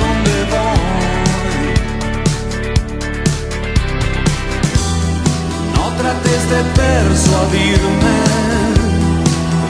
dónde 0.00 0.34
voy. 0.52 1.74
No 5.74 5.84
trates 5.98 6.42
de 6.50 6.60
persuadirme, 6.82 8.18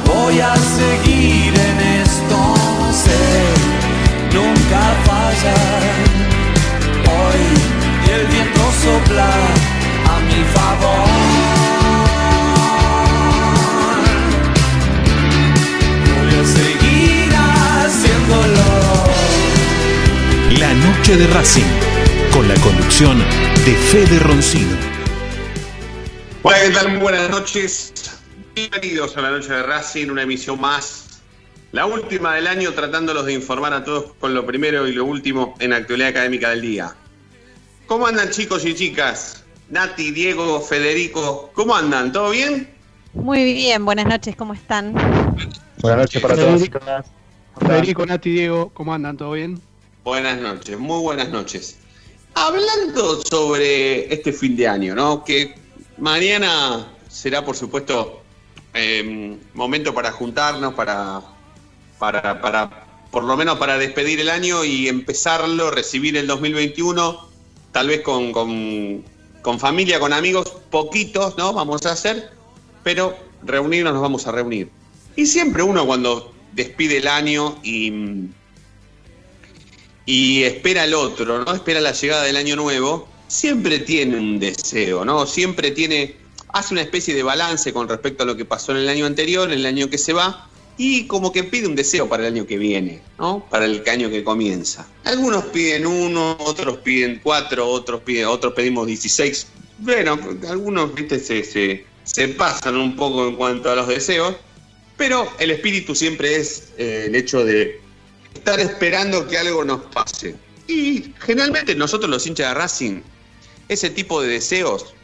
voy 0.07 0.41
a 0.41 0.55
seguir 0.55 1.53
en 1.69 1.79
esto, 2.03 2.39
sé, 3.05 3.25
nunca 4.33 4.81
fallar. 5.09 5.83
Hoy 7.19 7.45
el 8.15 8.27
viento 8.27 8.65
sopla 8.83 9.31
a 10.13 10.21
mi 10.29 10.41
favor. 10.55 11.09
Voy 16.07 16.31
a 16.41 16.45
seguir 16.47 16.78
noche 20.79 21.17
de 21.17 21.27
Racing, 21.29 21.63
con 22.33 22.47
la 22.47 22.55
conducción 22.57 23.19
de 23.19 23.75
Fede 23.75 24.19
Roncino. 24.21 24.77
Hola, 26.43 26.57
¿qué 26.63 26.71
tal? 26.71 26.91
Muy 26.91 26.99
buenas 27.01 27.31
noches. 27.31 27.93
Bienvenidos 28.55 29.17
a 29.17 29.23
la 29.23 29.31
noche 29.31 29.53
de 29.53 29.63
Racing, 29.63 30.09
una 30.09 30.23
emisión 30.23 30.61
más. 30.61 31.21
La 31.73 31.87
última 31.87 32.35
del 32.37 32.47
año, 32.47 32.73
tratándolos 32.73 33.27
de 33.27 33.33
informar 33.33 33.73
a 33.73 33.83
todos 33.83 34.13
con 34.21 34.35
lo 34.35 34.47
primero 34.47 34.87
y 34.87 34.93
lo 34.93 35.05
último 35.05 35.55
en 35.59 35.73
actualidad 35.73 36.11
académica 36.11 36.51
del 36.51 36.63
día. 36.63 36.95
¿Cómo 37.87 38.07
andan 38.07 38.31
chicos 38.31 38.65
y 38.65 38.75
chicas? 38.75 39.45
Nati, 39.71 40.13
Diego, 40.13 40.61
Federico, 40.61 41.51
¿cómo 41.55 41.75
andan? 41.75 42.13
¿Todo 42.13 42.31
bien? 42.31 42.69
Muy 43.15 43.53
bien, 43.53 43.85
buenas 43.85 44.07
noches, 44.07 44.37
¿cómo 44.37 44.55
están? 44.55 44.95
Buenas 45.81 46.03
noches 46.03 46.23
para 46.23 46.37
todos. 46.37 46.61
Federico, 46.61 46.81
Federico, 47.61 48.07
Nati, 48.07 48.31
Diego, 48.31 48.71
¿cómo 48.73 48.95
andan? 48.95 49.17
¿Todo 49.17 49.33
bien? 49.33 49.61
Buenas 50.09 50.41
noches, 50.41 50.79
muy 50.79 51.03
buenas 51.03 51.29
noches. 51.29 51.77
Hablando 52.33 53.21
sobre 53.27 54.11
este 54.11 54.33
fin 54.33 54.57
de 54.57 54.67
año, 54.67 54.95
¿no? 54.95 55.23
Que 55.23 55.55
mañana 55.99 56.89
será, 57.11 57.45
por 57.45 57.55
supuesto, 57.55 58.23
eh, 58.73 59.37
momento 59.53 59.93
para 59.93 60.11
juntarnos, 60.11 60.73
para, 60.73 61.21
para, 61.99 62.41
para, 62.41 62.87
por 63.11 63.23
lo 63.25 63.37
menos 63.37 63.59
para 63.59 63.77
despedir 63.77 64.19
el 64.21 64.31
año 64.31 64.65
y 64.65 64.89
empezarlo, 64.89 65.71
recibir 65.71 66.17
el 66.17 66.27
2021, 66.27 67.29
tal 67.73 67.89
vez 67.89 68.01
con, 68.01 68.33
con, 68.33 69.05
con 69.43 69.61
familia, 69.61 70.01
con 70.01 70.15
amigos, 70.15 70.49
poquitos, 70.71 71.37
¿no? 71.37 71.53
Vamos 71.53 71.85
a 71.85 71.93
hacer, 71.93 72.31
pero 72.83 73.15
reunirnos 73.43 73.93
nos 73.93 74.01
vamos 74.01 74.27
a 74.27 74.33
reunir. 74.33 74.71
Y 75.17 75.27
siempre 75.27 75.63
uno 75.63 75.85
cuando 75.87 76.33
despide 76.55 76.97
el 76.97 77.09
año 77.09 77.59
y, 77.63 78.31
y 80.09 80.45
espera 80.45 80.85
el 80.85 80.95
otro, 80.95 81.45
¿no? 81.45 81.55
Espera 81.55 81.83
la 81.83 81.93
llegada 81.93 82.23
del 82.23 82.39
año 82.39 82.57
nuevo, 82.57 83.07
siempre 83.27 83.79
tiene 83.79 84.17
un 84.17 84.39
deseo, 84.39 85.05
¿no? 85.05 85.27
Siempre 85.27 85.71
tiene, 85.71 86.17
hace 86.49 86.73
una 86.73 86.81
especie 86.81 87.15
de 87.15 87.23
balance 87.23 87.75
con 87.75 87.91
respecto 87.91 88.23
a 88.23 88.27
lo 88.27 88.35
que 88.35 88.47
pasó 88.47 88.73
en 88.73 88.79
el 88.79 88.89
año 88.89 89.05
anterior, 89.05 89.53
en 89.53 89.59
el 89.59 89.67
año 89.67 89.91
que 89.91 89.99
se 89.99 90.15
va, 90.15 90.49
y 90.79 91.07
como 91.09 91.31
que 91.31 91.45
pide 91.45 91.67
un 91.67 91.77
deseo 91.77 92.09
para 92.09 92.27
el 92.27 92.33
año 92.33 92.47
que 92.47 92.57
viene, 92.57 93.03
¿no? 93.19 93.47
Para 93.51 93.67
el 93.67 93.87
año 93.87 94.09
que 94.09 94.25
comienza. 94.25 94.89
Algunos 95.05 95.45
piden 95.45 95.87
uno, 95.87 96.39
otros 96.41 96.79
piden 96.79 97.21
cuatro, 97.23 97.69
otros 97.69 98.01
piden, 98.01 98.29
otros 98.29 98.55
pedimos 98.55 98.87
16. 98.87 99.47
Bueno, 99.81 100.19
algunos, 100.49 100.93
se, 101.23 101.85
se 102.05 102.29
pasan 102.29 102.77
un 102.79 102.97
poco 102.97 103.29
en 103.29 103.37
cuanto 103.37 103.71
a 103.71 103.77
los 103.77 103.87
deseos, 103.87 104.37
pero 104.97 105.31
el 105.39 105.51
espíritu 105.51 105.95
siempre 105.95 106.37
es 106.37 106.71
eh, 106.79 107.05
el 107.09 107.15
hecho 107.15 107.45
de 107.45 107.88
estar 108.49 108.61
esperando 108.61 109.29
que 109.29 109.37
algo 109.37 109.63
nos 109.63 109.83
pase. 109.93 110.35
Y 110.67 111.13
generalmente 111.19 111.75
nosotros 111.75 112.11
los 112.11 112.27
hinchas 112.27 112.49
de 112.49 112.55
Racing, 112.55 113.03
ese 113.69 113.91
tipo 113.91 114.23
de 114.23 114.29
deseos 114.29 114.95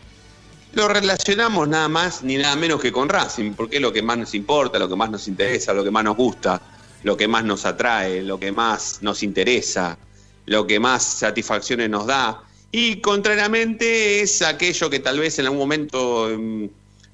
lo 0.72 0.88
relacionamos 0.88 1.68
nada 1.68 1.88
más 1.88 2.22
ni 2.22 2.38
nada 2.38 2.56
menos 2.56 2.80
que 2.80 2.90
con 2.90 3.08
Racing, 3.08 3.52
porque 3.52 3.76
es 3.76 3.82
lo 3.82 3.92
que 3.92 4.00
más 4.00 4.16
nos 4.16 4.34
importa, 4.34 4.78
lo 4.78 4.88
que 4.88 4.96
más 4.96 5.10
nos 5.10 5.28
interesa, 5.28 5.74
lo 5.74 5.84
que 5.84 5.90
más 5.90 6.04
nos 6.04 6.16
gusta, 6.16 6.60
lo 7.02 7.18
que 7.18 7.28
más 7.28 7.44
nos 7.44 7.66
atrae, 7.66 8.22
lo 8.22 8.40
que 8.40 8.50
más 8.50 9.02
nos 9.02 9.22
interesa, 9.22 9.98
lo 10.46 10.66
que 10.66 10.80
más 10.80 11.04
satisfacciones 11.04 11.90
nos 11.90 12.06
da. 12.06 12.42
Y 12.72 13.02
contrariamente 13.02 14.22
es 14.22 14.40
aquello 14.40 14.88
que 14.88 15.00
tal 15.00 15.18
vez 15.18 15.38
en 15.38 15.44
algún 15.44 15.60
momento 15.60 16.30
mm, 16.34 16.64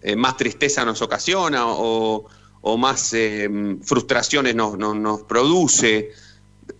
eh, 0.02 0.14
más 0.14 0.36
tristeza 0.36 0.84
nos 0.84 1.02
ocasiona 1.02 1.64
o, 1.66 2.24
o 2.62 2.76
más 2.76 3.12
eh, 3.14 3.48
frustraciones 3.82 4.54
nos, 4.54 4.78
nos, 4.78 4.96
nos 4.96 5.22
produce. 5.22 6.10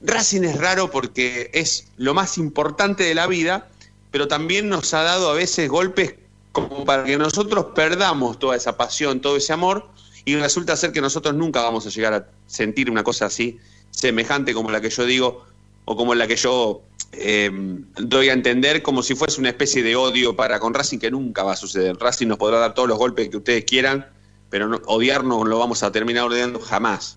Racing 0.02 0.42
es 0.42 0.58
raro 0.58 0.91
porque 0.91 1.50
es 1.52 1.88
lo 1.96 2.14
más 2.14 2.38
importante 2.38 3.04
de 3.04 3.14
la 3.14 3.26
vida, 3.26 3.68
pero 4.10 4.28
también 4.28 4.68
nos 4.68 4.92
ha 4.94 5.02
dado 5.02 5.30
a 5.30 5.34
veces 5.34 5.68
golpes 5.68 6.14
como 6.52 6.84
para 6.84 7.04
que 7.04 7.16
nosotros 7.16 7.66
perdamos 7.74 8.38
toda 8.38 8.56
esa 8.56 8.76
pasión, 8.76 9.20
todo 9.20 9.36
ese 9.36 9.52
amor, 9.52 9.88
y 10.24 10.36
resulta 10.36 10.76
ser 10.76 10.92
que 10.92 11.00
nosotros 11.00 11.34
nunca 11.34 11.62
vamos 11.62 11.86
a 11.86 11.91
llegar 11.91 12.14
a 12.14 12.26
sentir 12.47 12.91
una 12.91 13.04
cosa 13.04 13.26
así, 13.26 13.58
semejante 13.91 14.52
como 14.52 14.70
la 14.70 14.80
que 14.80 14.91
yo 14.91 15.04
digo, 15.06 15.44
o 15.84 15.97
como 15.97 16.14
la 16.14 16.26
que 16.26 16.36
yo 16.36 16.82
eh, 17.12 17.50
doy 17.97 18.28
a 18.28 18.32
entender, 18.32 18.82
como 18.82 19.02
si 19.02 19.14
fuese 19.14 19.41
una 19.41 19.48
especie 19.48 19.82
de 19.82 19.97
odio 19.97 20.36
para 20.36 20.58
con 20.60 20.74
Racing, 20.74 20.98
que 20.98 21.10
nunca 21.10 21.42
va 21.42 21.52
a 21.52 21.56
suceder. 21.56 21.97
Racing 21.97 22.26
nos 22.26 22.38
podrá 22.38 22.58
dar 22.58 22.74
todos 22.74 22.88
los 22.88 22.98
golpes 22.98 23.28
que 23.28 23.36
ustedes 23.36 23.64
quieran, 23.64 24.06
pero 24.50 24.69
no, 24.69 24.81
odiarnos 24.87 25.49
lo 25.49 25.59
vamos 25.59 25.83
a 25.83 25.91
terminar 25.93 26.25
odiando 26.25 26.61
jamás. 26.61 27.16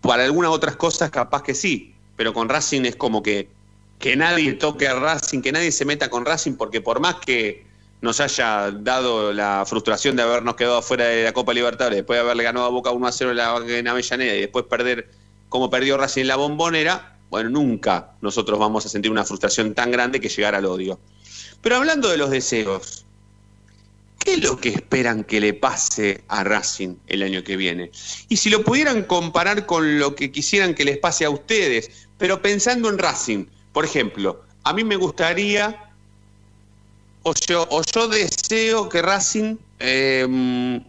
Para 0.00 0.24
algunas 0.24 0.50
otras 0.50 0.76
cosas 0.76 1.10
capaz 1.10 1.42
que 1.42 1.54
sí, 1.54 1.94
pero 2.16 2.32
con 2.32 2.48
Racing 2.48 2.82
es 2.82 2.96
como 2.96 3.22
que, 3.22 3.48
que 3.98 4.16
nadie 4.16 4.54
toque 4.54 4.88
a 4.88 4.94
Racing, 4.94 5.42
que 5.42 5.52
nadie 5.52 5.72
se 5.72 5.84
meta 5.84 6.08
con 6.08 6.24
Racing, 6.24 6.54
porque 6.54 6.80
por 6.80 7.00
más 7.00 7.16
que 7.16 7.66
nos 8.00 8.20
haya 8.20 8.70
dado 8.70 9.32
la 9.32 9.64
frustración 9.66 10.14
de 10.16 10.22
habernos 10.22 10.54
quedado 10.54 10.80
fuera 10.82 11.06
de 11.06 11.24
la 11.24 11.32
Copa 11.32 11.52
Libertadores, 11.52 11.96
después 11.96 12.16
de 12.16 12.20
haberle 12.20 12.44
ganado 12.44 12.66
a 12.66 12.70
Boca 12.70 12.90
1 12.90 13.06
a 13.06 13.12
0 13.12 13.30
en, 13.32 13.36
la, 13.36 13.56
en 13.66 13.88
Avellaneda 13.88 14.34
y 14.34 14.40
después 14.40 14.64
perder 14.66 15.10
como 15.48 15.70
perdió 15.70 15.96
Racing 15.96 16.22
en 16.22 16.28
la 16.28 16.36
bombonera, 16.36 17.16
bueno, 17.30 17.50
nunca 17.50 18.12
nosotros 18.20 18.58
vamos 18.58 18.86
a 18.86 18.88
sentir 18.88 19.10
una 19.10 19.24
frustración 19.24 19.74
tan 19.74 19.90
grande 19.90 20.20
que 20.20 20.28
llegar 20.28 20.54
al 20.54 20.66
odio. 20.66 20.98
Pero 21.60 21.76
hablando 21.76 22.08
de 22.08 22.16
los 22.16 22.30
deseos, 22.30 23.04
¿qué 24.28 24.34
es 24.34 24.44
lo 24.44 24.60
que 24.60 24.68
esperan 24.68 25.24
que 25.24 25.40
le 25.40 25.54
pase 25.54 26.22
a 26.28 26.44
Racing 26.44 26.96
el 27.06 27.22
año 27.22 27.42
que 27.42 27.56
viene? 27.56 27.90
Y 28.28 28.36
si 28.36 28.50
lo 28.50 28.62
pudieran 28.62 29.04
comparar 29.04 29.64
con 29.64 29.98
lo 29.98 30.14
que 30.14 30.30
quisieran 30.30 30.74
que 30.74 30.84
les 30.84 30.98
pase 30.98 31.24
a 31.24 31.30
ustedes, 31.30 32.08
pero 32.18 32.42
pensando 32.42 32.90
en 32.90 32.98
Racing, 32.98 33.46
por 33.72 33.86
ejemplo, 33.86 34.42
a 34.64 34.74
mí 34.74 34.84
me 34.84 34.96
gustaría 34.96 35.82
o 37.22 37.32
yo, 37.46 37.66
o 37.70 37.82
yo 37.82 38.08
deseo 38.08 38.90
que 38.90 39.00
Racing 39.00 39.56
eh, 39.78 40.80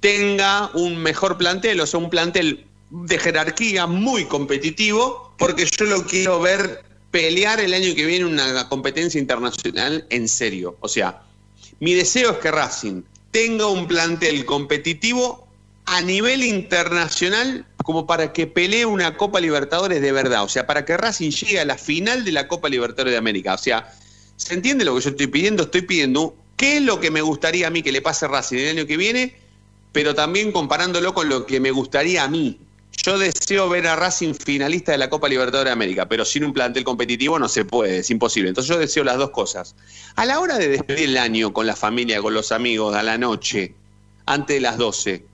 tenga 0.00 0.70
un 0.72 0.96
mejor 0.96 1.36
plantel, 1.36 1.78
o 1.80 1.86
sea, 1.86 2.00
un 2.00 2.08
plantel 2.08 2.64
de 2.88 3.18
jerarquía 3.18 3.86
muy 3.86 4.24
competitivo, 4.24 5.34
porque 5.36 5.66
yo 5.66 5.84
lo 5.84 6.02
quiero 6.06 6.40
ver 6.40 6.82
pelear 7.10 7.60
el 7.60 7.74
año 7.74 7.94
que 7.94 8.06
viene 8.06 8.24
una 8.24 8.70
competencia 8.70 9.20
internacional 9.20 10.06
en 10.08 10.28
serio. 10.28 10.78
O 10.80 10.88
sea, 10.88 11.25
mi 11.80 11.94
deseo 11.94 12.32
es 12.32 12.38
que 12.38 12.50
Racing 12.50 13.02
tenga 13.30 13.66
un 13.66 13.86
plantel 13.86 14.44
competitivo 14.44 15.46
a 15.84 16.00
nivel 16.00 16.42
internacional 16.42 17.66
como 17.84 18.06
para 18.06 18.32
que 18.32 18.46
pelee 18.46 18.84
una 18.84 19.16
Copa 19.16 19.40
Libertadores 19.40 20.00
de 20.00 20.10
verdad, 20.10 20.42
o 20.42 20.48
sea, 20.48 20.66
para 20.66 20.84
que 20.84 20.96
Racing 20.96 21.30
llegue 21.30 21.60
a 21.60 21.64
la 21.64 21.78
final 21.78 22.24
de 22.24 22.32
la 22.32 22.48
Copa 22.48 22.68
Libertadores 22.68 23.12
de 23.12 23.18
América. 23.18 23.54
O 23.54 23.58
sea, 23.58 23.92
¿se 24.36 24.54
entiende 24.54 24.84
lo 24.84 24.96
que 24.96 25.02
yo 25.02 25.10
estoy 25.10 25.28
pidiendo? 25.28 25.64
Estoy 25.64 25.82
pidiendo 25.82 26.34
qué 26.56 26.78
es 26.78 26.82
lo 26.82 26.98
que 26.98 27.10
me 27.10 27.20
gustaría 27.20 27.68
a 27.68 27.70
mí 27.70 27.82
que 27.82 27.92
le 27.92 28.02
pase 28.02 28.24
a 28.24 28.28
Racing 28.28 28.56
el 28.56 28.78
año 28.78 28.86
que 28.86 28.96
viene, 28.96 29.36
pero 29.92 30.14
también 30.14 30.50
comparándolo 30.50 31.14
con 31.14 31.28
lo 31.28 31.46
que 31.46 31.60
me 31.60 31.70
gustaría 31.70 32.24
a 32.24 32.28
mí. 32.28 32.58
Yo 33.04 33.18
deseo 33.18 33.68
ver 33.68 33.86
a 33.86 33.94
Racing 33.94 34.34
finalista 34.34 34.92
de 34.92 34.98
la 34.98 35.08
Copa 35.08 35.28
Libertadores 35.28 35.68
de 35.68 35.72
América, 35.72 36.08
pero 36.08 36.24
sin 36.24 36.44
un 36.44 36.52
plantel 36.52 36.82
competitivo 36.82 37.38
no 37.38 37.48
se 37.48 37.64
puede, 37.64 37.98
es 37.98 38.10
imposible. 38.10 38.48
Entonces 38.48 38.74
yo 38.74 38.80
deseo 38.80 39.04
las 39.04 39.16
dos 39.16 39.30
cosas. 39.30 39.76
A 40.16 40.24
la 40.24 40.40
hora 40.40 40.58
de 40.58 40.68
despedir 40.68 41.10
el 41.10 41.16
año 41.16 41.52
con 41.52 41.66
la 41.66 41.76
familia, 41.76 42.20
con 42.20 42.34
los 42.34 42.50
amigos, 42.50 42.96
a 42.96 43.02
la 43.02 43.16
noche, 43.16 43.74
antes 44.26 44.56
de 44.56 44.60
las 44.60 44.76
12, 44.76 45.24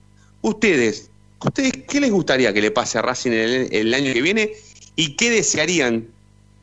ustedes, 0.42 1.10
¿ustedes 1.42 1.72
qué 1.88 2.00
les 2.00 2.10
gustaría 2.10 2.52
que 2.52 2.60
le 2.60 2.70
pase 2.70 2.98
a 2.98 3.02
Racing 3.02 3.32
el, 3.32 3.68
el 3.72 3.94
año 3.94 4.12
que 4.12 4.20
viene 4.20 4.52
y 4.96 5.16
qué 5.16 5.30
desearían 5.30 6.08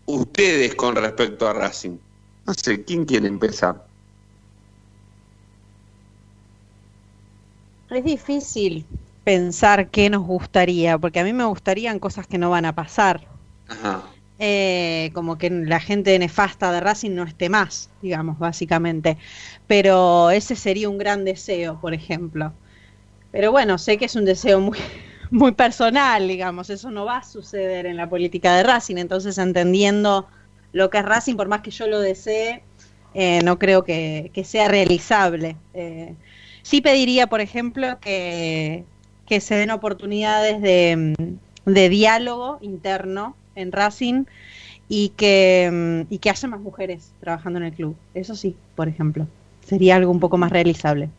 ustedes 0.06 0.76
con 0.76 0.96
respecto 0.96 1.48
a 1.48 1.54
Racing? 1.54 1.98
No 2.46 2.54
sé, 2.54 2.84
¿quién 2.84 3.06
quiere 3.06 3.28
empezar? 3.28 3.88
Es 7.90 8.04
difícil 8.04 8.86
pensar 9.30 9.90
qué 9.90 10.10
nos 10.10 10.24
gustaría, 10.26 10.98
porque 10.98 11.20
a 11.20 11.24
mí 11.24 11.34
me 11.34 11.46
gustarían 11.46 12.00
cosas 12.00 12.26
que 12.26 12.40
no 12.40 12.50
van 12.50 12.66
a 12.66 12.74
pasar. 12.74 13.28
Ajá. 13.68 14.02
Eh, 14.40 15.12
como 15.14 15.38
que 15.38 15.52
la 15.52 15.80
gente 15.80 16.18
nefasta 16.18 16.72
de 16.72 16.80
Racing 16.80 17.12
no 17.12 17.26
esté 17.26 17.48
más, 17.48 17.92
digamos, 18.02 18.40
básicamente. 18.40 19.20
Pero 19.68 20.32
ese 20.32 20.56
sería 20.56 20.90
un 20.90 20.98
gran 20.98 21.26
deseo, 21.26 21.80
por 21.80 21.94
ejemplo. 21.94 22.54
Pero 23.32 23.52
bueno, 23.52 23.78
sé 23.78 24.00
que 24.00 24.06
es 24.06 24.16
un 24.16 24.26
deseo 24.26 24.62
muy, 24.62 24.80
muy 25.30 25.52
personal, 25.52 26.28
digamos, 26.28 26.72
eso 26.72 26.90
no 26.90 27.06
va 27.06 27.18
a 27.18 27.24
suceder 27.24 27.86
en 27.86 27.98
la 27.98 28.10
política 28.10 28.56
de 28.56 28.64
Racing, 28.64 28.98
entonces 28.98 29.38
entendiendo 29.38 30.28
lo 30.72 30.90
que 30.90 30.98
es 30.98 31.06
Racing, 31.06 31.36
por 31.36 31.48
más 31.48 31.62
que 31.62 31.70
yo 31.70 31.86
lo 31.86 32.00
desee, 32.00 32.64
eh, 33.14 33.42
no 33.44 33.60
creo 33.60 33.84
que, 33.84 34.32
que 34.34 34.44
sea 34.44 34.68
realizable. 34.70 35.56
Eh, 35.76 36.16
sí 36.64 36.82
pediría, 36.82 37.28
por 37.28 37.42
ejemplo, 37.42 38.00
que, 38.00 38.86
que 39.30 39.40
se 39.40 39.54
den 39.56 39.70
oportunidades 39.70 40.60
de, 40.60 41.38
de 41.66 41.90
diálogo 41.90 42.58
interno 42.62 43.36
en 43.54 43.72
Racing 43.72 44.26
y 44.90 45.10
que, 45.10 46.06
y 46.10 46.18
que 46.18 46.30
haya 46.32 46.48
más 46.48 46.60
mujeres 46.60 47.12
trabajando 47.20 47.60
en 47.60 47.66
el 47.66 47.74
club. 47.74 47.96
Eso 48.16 48.36
sí, 48.36 48.56
por 48.76 48.88
ejemplo, 48.88 49.28
sería 49.64 49.98
algo 49.98 50.12
un 50.12 50.20
poco 50.20 50.38
más 50.38 50.52
realizable. 50.52 51.10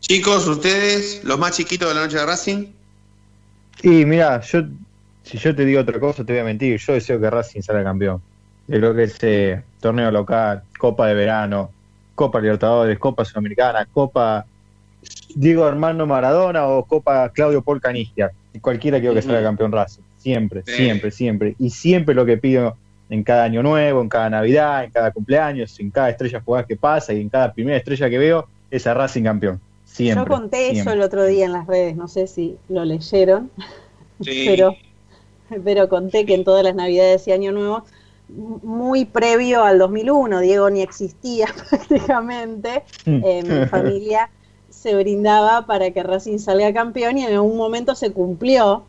Chicos, 0.00 0.46
ustedes, 0.46 1.24
los 1.24 1.38
más 1.38 1.56
chiquitos 1.56 1.88
de 1.88 1.94
la 1.94 2.02
noche 2.02 2.18
de 2.18 2.26
Racing. 2.26 2.66
Y 3.82 4.04
mira, 4.04 4.42
yo 4.42 4.64
si 5.22 5.38
yo 5.38 5.54
te 5.54 5.64
digo 5.64 5.80
otra 5.80 5.98
cosa 5.98 6.24
te 6.24 6.34
voy 6.34 6.40
a 6.40 6.44
mentir. 6.44 6.78
Yo 6.78 6.92
deseo 6.92 7.18
que 7.18 7.30
Racing 7.30 7.62
salga 7.62 7.84
campeón. 7.84 8.20
De 8.66 8.78
lo 8.78 8.94
que 8.94 9.04
es 9.04 9.16
eh, 9.22 9.62
torneo 9.80 10.10
local, 10.10 10.62
Copa 10.78 11.06
de 11.06 11.14
Verano, 11.14 11.70
Copa 12.14 12.38
Libertadores, 12.38 12.98
Copa 12.98 13.24
Sudamericana, 13.24 13.86
Copa 13.86 14.44
Diego 15.34 15.64
Armando 15.64 16.06
Maradona 16.06 16.66
o 16.68 16.84
Copa 16.84 17.28
Claudio 17.30 17.62
Paul 17.62 17.80
Canigia. 17.80 18.30
Cualquiera 18.60 18.98
quiero 18.98 19.14
que 19.14 19.20
Ujú. 19.20 19.28
salga 19.28 19.42
campeón 19.42 19.72
Racing. 19.72 20.02
Siempre, 20.18 20.62
Sí. 20.66 20.72
siempre, 20.72 21.10
siempre. 21.10 21.54
Y 21.58 21.70
siempre 21.70 22.14
lo 22.14 22.26
que 22.26 22.36
pido 22.36 22.76
en 23.08 23.22
cada 23.24 23.44
año 23.44 23.62
nuevo, 23.62 24.02
en 24.02 24.08
cada 24.08 24.28
Navidad, 24.30 24.84
en 24.84 24.90
cada 24.90 25.10
cumpleaños, 25.12 25.78
en 25.80 25.90
cada 25.90 26.10
estrella 26.10 26.42
jugada 26.44 26.66
que 26.66 26.76
pasa 26.76 27.12
y 27.12 27.20
en 27.20 27.28
cada 27.28 27.52
primera 27.52 27.76
estrella 27.76 28.08
que 28.10 28.18
veo, 28.18 28.46
es 28.70 28.86
a 28.86 28.94
Racing 28.94 29.22
campeón. 29.24 29.60
Siempre. 29.84 30.24
Yo 30.24 30.28
conté 30.28 30.70
eso 30.70 30.92
el 30.92 31.00
otro 31.00 31.24
día 31.24 31.46
en 31.46 31.52
las 31.52 31.66
redes, 31.66 31.96
no 31.96 32.06
sé 32.06 32.26
si 32.26 32.56
lo 32.68 32.84
leyeron, 32.84 33.50
Sí. 34.20 34.44
pero, 34.46 34.76
pero 35.64 35.88
conté 35.88 36.24
que 36.26 36.34
en 36.34 36.44
todas 36.44 36.62
las 36.62 36.74
Navidades 36.76 37.26
y 37.26 37.32
Año 37.32 37.50
Nuevo, 37.50 37.84
muy 38.28 39.06
previo 39.06 39.64
al 39.64 39.78
2001, 39.80 40.38
Diego 40.40 40.70
ni 40.70 40.82
existía 40.82 41.46
prácticamente, 41.70 42.84
Mm. 43.06 43.20
eh, 43.24 43.42
mi 43.42 43.66
familia 43.66 44.30
se 44.80 44.94
brindaba 44.94 45.66
para 45.66 45.90
que 45.90 46.02
Racing 46.02 46.38
salga 46.38 46.72
campeón 46.72 47.18
y 47.18 47.24
en 47.24 47.34
algún 47.34 47.56
momento 47.56 47.94
se 47.94 48.12
cumplió. 48.12 48.84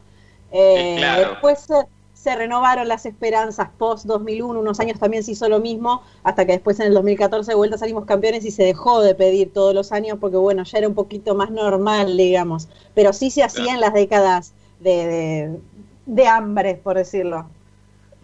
Eh, 0.52 0.96
Claro. 0.98 1.30
Después 1.32 1.60
se, 1.68 1.74
se 2.14 2.36
renovaron 2.36 2.88
las 2.88 3.06
esperanzas 3.06 3.70
post 3.78 4.06
2001, 4.06 4.60
unos 4.60 4.80
años 4.80 5.00
también 5.00 5.24
se 5.24 5.32
hizo 5.32 5.50
lo 5.50 5.60
mismo, 5.60 6.04
hasta 6.24 6.46
que 6.46 6.54
después 6.54 6.80
en 6.80 6.88
el 6.88 6.94
2014 6.94 7.52
de 7.52 7.56
vuelta 7.56 7.78
salimos 7.78 8.06
campeones 8.06 8.46
y 8.46 8.52
se 8.52 8.64
dejó 8.64 9.02
de 9.02 9.16
pedir 9.16 9.52
todos 9.54 9.74
los 9.74 9.92
años 9.92 10.18
porque 10.22 10.38
bueno, 10.38 10.64
ya 10.64 10.78
era 10.78 10.88
un 10.88 10.94
poquito 10.96 11.36
más 11.36 11.52
normal, 11.52 12.16
digamos, 12.18 12.68
pero 12.94 13.12
sí 13.14 13.30
se 13.32 13.44
hacía 13.44 13.64
Claro. 13.64 13.76
en 13.76 13.82
las 13.82 13.94
décadas 13.94 14.54
de, 14.80 15.08
de, 15.08 15.60
de 16.06 16.28
hambre, 16.28 16.76
por 16.76 16.96
decirlo. 16.98 17.48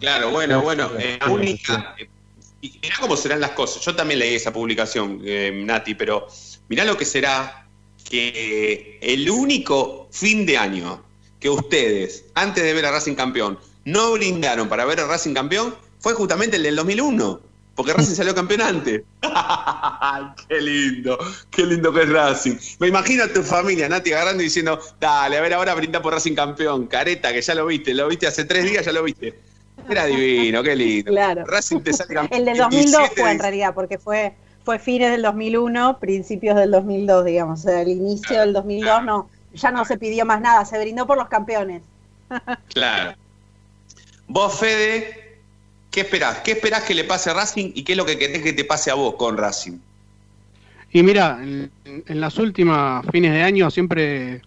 Claro, 0.00 0.30
bueno, 0.30 0.62
bueno, 0.62 0.88
eh, 0.98 1.18
la 1.20 1.32
única. 1.32 1.94
eh, 1.98 2.08
y 2.60 2.78
mirá 2.82 2.96
cómo 3.00 3.16
serán 3.16 3.40
las 3.40 3.50
cosas. 3.52 3.82
Yo 3.84 3.94
también 3.94 4.18
leí 4.20 4.34
esa 4.34 4.52
publicación, 4.52 5.20
eh, 5.24 5.52
Nati, 5.64 5.94
pero 5.94 6.26
mirá 6.68 6.84
lo 6.84 6.96
que 6.96 7.04
será 7.04 7.66
que 8.08 8.98
el 9.02 9.28
único 9.30 10.08
fin 10.10 10.46
de 10.46 10.56
año 10.56 11.02
que 11.40 11.50
ustedes, 11.50 12.24
antes 12.34 12.64
de 12.64 12.72
ver 12.72 12.86
a 12.86 12.92
Racing 12.92 13.14
campeón, 13.14 13.58
no 13.84 14.12
brindaron 14.12 14.68
para 14.68 14.84
ver 14.84 15.00
a 15.00 15.06
Racing 15.06 15.34
campeón 15.34 15.74
fue 16.00 16.14
justamente 16.14 16.56
el 16.56 16.62
del 16.62 16.76
2001, 16.76 17.40
porque 17.74 17.92
Racing 17.92 18.14
salió 18.14 18.34
campeón 18.34 18.62
antes. 18.62 19.02
Qué 20.48 20.60
lindo, 20.60 21.18
qué 21.50 21.64
lindo 21.64 21.92
que 21.92 22.02
es 22.02 22.08
Racing. 22.08 22.56
Me 22.80 22.88
imagino 22.88 23.24
a 23.24 23.28
tu 23.28 23.42
familia, 23.42 23.88
Nati, 23.88 24.12
agarrando 24.12 24.42
y 24.42 24.46
diciendo, 24.46 24.80
dale, 24.98 25.38
a 25.38 25.40
ver, 25.40 25.54
ahora 25.54 25.74
brinda 25.74 26.00
por 26.02 26.12
Racing 26.12 26.34
campeón, 26.34 26.86
careta, 26.86 27.32
que 27.32 27.42
ya 27.42 27.54
lo 27.54 27.66
viste, 27.66 27.94
lo 27.94 28.08
viste 28.08 28.26
hace 28.26 28.44
tres 28.44 28.64
días, 28.64 28.84
ya 28.84 28.92
lo 28.92 29.02
viste. 29.02 29.38
Era 29.88 30.06
divino, 30.06 30.62
qué 30.62 30.74
lindo. 30.74 31.12
Claro. 31.12 31.44
Racing 31.46 31.80
te 31.80 31.92
sale 31.92 32.14
campeón. 32.14 32.40
El 32.40 32.46
del 32.46 32.54
el 32.54 32.62
2002 32.62 32.90
17 32.90 33.20
fue 33.20 33.30
en 33.30 33.38
realidad, 33.38 33.74
porque 33.74 33.98
fue 33.98 34.34
fue 34.68 34.78
fines 34.78 35.10
del 35.10 35.22
2001, 35.22 35.98
principios 35.98 36.54
del 36.54 36.70
2002, 36.72 37.24
digamos. 37.24 37.60
O 37.60 37.62
sea, 37.62 37.80
el 37.80 37.88
inicio 37.88 38.38
del 38.38 38.52
2002 38.52 39.02
no, 39.02 39.30
ya 39.54 39.70
no 39.70 39.82
se 39.86 39.96
pidió 39.96 40.26
más 40.26 40.42
nada, 40.42 40.62
se 40.66 40.78
brindó 40.78 41.06
por 41.06 41.16
los 41.16 41.28
campeones. 41.28 41.80
Claro. 42.74 43.16
Vos, 44.26 44.60
Fede, 44.60 45.38
¿qué 45.90 46.02
esperás? 46.02 46.40
¿Qué 46.40 46.50
esperás 46.50 46.82
que 46.82 46.92
le 46.92 47.04
pase 47.04 47.30
a 47.30 47.32
Racing 47.32 47.72
y 47.74 47.82
qué 47.82 47.92
es 47.92 47.96
lo 47.96 48.04
que 48.04 48.18
querés 48.18 48.42
que 48.42 48.52
te 48.52 48.62
pase 48.66 48.90
a 48.90 48.94
vos 48.94 49.14
con 49.14 49.38
Racing? 49.38 49.78
Y 50.92 51.02
mira, 51.02 51.38
en, 51.40 51.72
en 51.86 52.20
las 52.20 52.36
últimas 52.36 53.06
fines 53.10 53.32
de 53.32 53.42
año 53.42 53.70
siempre, 53.70 54.42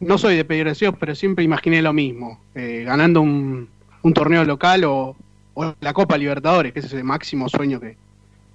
no 0.00 0.16
soy 0.16 0.36
de 0.36 0.46
pedir 0.46 0.64
deseos, 0.64 0.94
pero 0.98 1.14
siempre 1.14 1.44
imaginé 1.44 1.82
lo 1.82 1.92
mismo, 1.92 2.40
eh, 2.54 2.84
ganando 2.86 3.20
un, 3.20 3.68
un 4.00 4.14
torneo 4.14 4.46
local 4.46 4.84
o, 4.84 5.14
o 5.52 5.74
la 5.78 5.92
Copa 5.92 6.16
Libertadores, 6.16 6.72
que 6.72 6.80
es 6.80 6.90
el 6.94 7.04
máximo 7.04 7.50
sueño 7.50 7.78
que, 7.78 7.98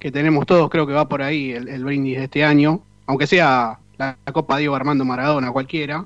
que 0.04 0.12
tenemos 0.12 0.44
todos, 0.44 0.68
creo 0.68 0.86
que 0.86 0.92
va 0.92 1.08
por 1.08 1.22
ahí 1.22 1.52
el, 1.52 1.66
el 1.66 1.82
brindis 1.82 2.18
de 2.18 2.24
este 2.24 2.44
año, 2.44 2.82
aunque 3.06 3.26
sea 3.26 3.78
la, 3.96 4.18
Copa 4.34 4.58
Diego 4.58 4.74
Armando 4.74 5.02
Maradona 5.06 5.50
cualquiera, 5.50 6.04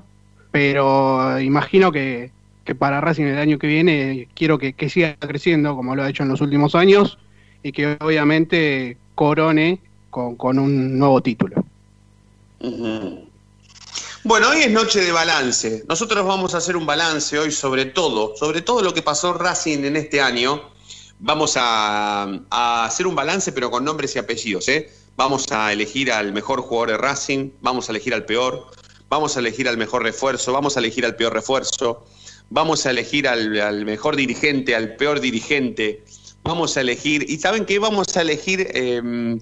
pero 0.51 1.37
imagino 1.37 1.91
que, 1.91 2.31
que 2.63 2.75
para 2.75 3.01
Racing 3.01 3.25
el 3.25 3.37
año 3.37 3.59
que 3.59 3.67
viene 3.67 4.29
quiero 4.35 4.57
que, 4.57 4.71
que 4.71 4.89
siga 4.89 5.17
creciendo 5.19 5.75
como 5.75 5.97
lo 5.97 6.03
ha 6.03 6.09
hecho 6.09 6.23
en 6.23 6.29
los 6.29 6.39
últimos 6.39 6.75
años 6.75 7.17
y 7.61 7.73
que 7.73 7.97
obviamente 7.99 8.95
corone 9.15 9.81
con, 10.09 10.37
con 10.37 10.59
un 10.59 10.97
nuevo 10.97 11.21
título. 11.21 11.61
Bueno, 14.23 14.47
hoy 14.47 14.59
es 14.59 14.71
noche 14.71 15.01
de 15.01 15.11
balance. 15.11 15.83
Nosotros 15.89 16.25
vamos 16.25 16.55
a 16.55 16.59
hacer 16.59 16.77
un 16.77 16.85
balance 16.85 17.37
hoy 17.37 17.51
sobre 17.51 17.83
todo, 17.83 18.33
sobre 18.37 18.61
todo 18.61 18.81
lo 18.81 18.93
que 18.93 19.01
pasó 19.01 19.33
Racing 19.33 19.83
en 19.83 19.97
este 19.97 20.21
año. 20.21 20.78
Vamos 21.19 21.55
a, 21.57 22.39
hacer 22.85 23.05
un 23.05 23.15
balance, 23.15 23.51
pero 23.51 23.69
con 23.69 23.83
nombres 23.83 24.15
y 24.15 24.19
apellidos. 24.19 24.67
¿eh? 24.69 24.89
Vamos 25.15 25.51
a 25.51 25.71
elegir 25.73 26.11
al 26.11 26.31
mejor 26.33 26.61
jugador 26.61 26.91
de 26.91 26.97
Racing, 26.97 27.51
vamos 27.61 27.89
a 27.89 27.91
elegir 27.91 28.13
al 28.13 28.25
peor, 28.25 28.67
vamos 29.09 29.35
a 29.35 29.39
elegir 29.39 29.67
al 29.67 29.77
mejor 29.77 30.03
refuerzo, 30.03 30.53
vamos 30.53 30.77
a 30.77 30.79
elegir 30.79 31.05
al 31.05 31.15
peor 31.15 31.33
refuerzo, 31.33 32.05
vamos 32.49 32.85
a 32.85 32.91
elegir 32.91 33.27
al, 33.27 33.85
mejor 33.85 34.15
dirigente, 34.15 34.75
al 34.75 34.95
peor 34.95 35.19
dirigente, 35.19 36.05
vamos 36.43 36.77
a 36.77 36.81
elegir, 36.81 37.29
y 37.29 37.37
¿saben 37.37 37.65
qué? 37.65 37.79
Vamos 37.79 38.15
a 38.15 38.21
elegir... 38.21 38.67
eh, 38.73 39.37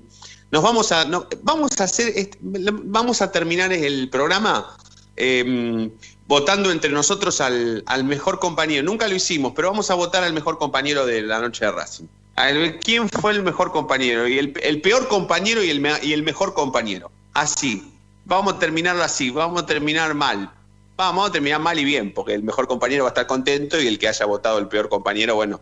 nos 0.52 0.64
vamos 0.64 0.92
a 0.92 1.06
no, 1.06 1.28
vamos 1.44 1.72
a 1.80 1.84
hacer 1.84 2.30
vamos 2.42 3.22
a 3.22 3.32
terminar 3.32 3.74
el 3.74 4.10
programa 4.10 4.78
eh, 5.18 5.90
votando 6.28 6.72
entre 6.72 6.92
nosotros 6.92 7.40
al, 7.42 7.84
al 7.86 8.04
mejor 8.04 8.40
compañero 8.40 8.84
nunca 8.84 9.08
lo 9.08 9.16
hicimos 9.16 9.54
pero 9.56 9.70
vamos 9.70 9.90
a 9.92 9.96
votar 9.96 10.24
al 10.24 10.34
mejor 10.34 10.58
compañero 10.58 11.06
de 11.06 11.22
la 11.22 11.40
noche 11.40 11.66
de 11.66 11.72
Racing 11.72 12.06
A 12.36 12.50
quién 12.84 13.10
fue 13.10 13.32
el 13.32 13.44
mejor 13.44 13.72
compañero 13.72 14.28
y 14.28 14.38
el, 14.38 14.54
el 14.62 14.82
peor 14.82 15.08
compañero 15.08 15.64
y 15.64 15.70
el, 15.70 15.80
me- 15.80 16.00
y 16.04 16.14
el 16.14 16.24
mejor 16.24 16.54
compañero 16.54 17.12
así 17.34 17.94
vamos 18.26 18.54
a 18.56 18.60
terminarlo 18.60 19.04
así 19.04 19.30
vamos 19.30 19.64
a 19.64 19.66
terminar 19.66 20.14
mal 20.14 20.52
vamos 20.98 21.30
a 21.30 21.32
terminar 21.32 21.62
mal 21.62 21.80
y 21.80 21.86
bien 21.86 22.14
porque 22.14 22.34
el 22.34 22.44
mejor 22.44 22.68
compañero 22.68 23.04
va 23.06 23.10
a 23.10 23.14
estar 23.14 23.28
contento 23.28 23.80
y 23.80 23.88
el 23.88 23.98
que 23.98 24.08
haya 24.08 24.26
votado 24.26 24.58
el 24.60 24.68
peor 24.68 24.90
compañero 24.90 25.36
bueno 25.36 25.62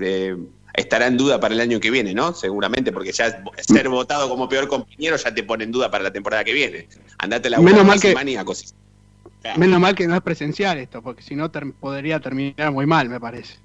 eh, 0.00 0.36
estará 0.74 1.06
en 1.08 1.16
duda 1.16 1.38
para 1.40 1.54
el 1.54 1.60
año 1.60 1.78
que 1.78 1.88
viene, 1.90 2.14
¿no? 2.14 2.34
Seguramente, 2.34 2.90
porque 2.90 3.12
ya 3.12 3.42
ser 3.64 3.88
votado 3.88 4.28
como 4.28 4.48
peor 4.48 4.66
compañero 4.66 5.16
ya 5.16 5.32
te 5.32 5.44
pone 5.44 5.62
en 5.64 5.70
duda 5.70 5.88
para 5.88 6.02
la 6.02 6.12
temporada 6.12 6.42
que 6.42 6.52
viene. 6.52 6.88
Andate 7.18 7.48
la 7.48 7.58
Menos 7.58 7.86
mal 7.86 8.00
que-. 8.00 8.14
Menos 9.56 9.78
mal 9.80 9.94
que 9.94 10.06
no 10.06 10.14
es 10.14 10.22
presencial 10.22 10.78
esto, 10.78 11.02
porque 11.02 11.22
si 11.22 11.34
no 11.36 11.50
ter- 11.50 11.72
podría 11.72 12.20
terminar 12.20 12.72
muy 12.72 12.86
mal, 12.86 13.08
me 13.08 13.20
parece. 13.20 13.56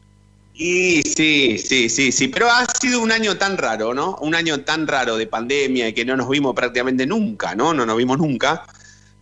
Y 0.54 1.02
sí, 1.04 1.58
sí, 1.58 1.88
sí, 1.90 2.12
sí, 2.12 2.28
pero 2.28 2.50
ha 2.52 2.66
sido 2.66 3.00
un 3.00 3.12
año 3.14 3.38
tan 3.38 3.58
raro, 3.58 3.94
¿no? 3.94 4.18
Un 4.18 4.36
año 4.36 4.60
tan 4.62 4.88
raro 4.88 5.16
de 5.16 5.26
pandemia 5.26 5.88
y 5.88 5.94
que 5.94 6.04
no 6.04 6.18
nos 6.18 6.28
vimos 6.28 6.54
prácticamente 6.54 7.06
nunca, 7.06 7.56
¿no? 7.56 7.74
No 7.74 7.86
nos 7.86 7.96
vimos 7.98 8.18
nunca. 8.18 8.66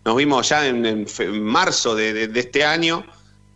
Nos 0.03 0.15
vimos 0.17 0.49
ya 0.49 0.65
en, 0.67 0.83
en 0.85 1.07
fe- 1.07 1.25
en 1.25 1.43
marzo 1.43 1.93
de, 1.93 2.13
de- 2.13 2.27
de 2.29 2.39
este 2.39 2.65
año, 2.65 3.05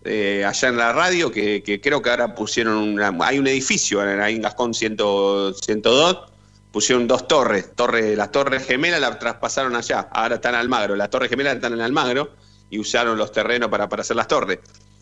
eh, 0.03 0.45
allá 0.45 0.67
en 0.67 0.77
la 0.77 0.93
radio, 0.93 1.31
que, 1.31 1.63
que 1.63 1.81
creo 1.81 2.01
que 2.03 2.09
ahora 2.11 2.35
pusieron 2.35 2.75
una, 2.77 3.11
hay 3.25 3.39
un 3.39 3.47
edificio 3.47 3.99
ahí 4.01 4.35
en 4.35 4.41
Gascón 4.43 4.73
100 4.75 4.97
102, 5.59 6.17
pusieron 6.71 7.07
dos 7.07 7.27
torres, 7.27 7.73
torre, 7.75 8.15
las 8.15 8.31
torres 8.31 8.65
gemelas 8.67 8.99
las 9.01 9.17
traspasaron 9.17 9.75
allá, 9.75 10.07
ahora 10.11 10.35
están 10.35 10.53
en 10.53 10.59
Almagro, 10.61 10.95
las 10.95 11.09
torres 11.09 11.29
gemelas 11.29 11.55
están 11.55 11.73
en 11.73 11.81
Almagro 11.81 12.29
y 12.71 12.79
usaron 12.79 13.17
los 13.19 13.31
terrenos 13.31 13.69
para, 13.69 13.87
para 13.87 14.01
hacer 14.01 14.15
las 14.15 14.27
torres. 14.27 14.57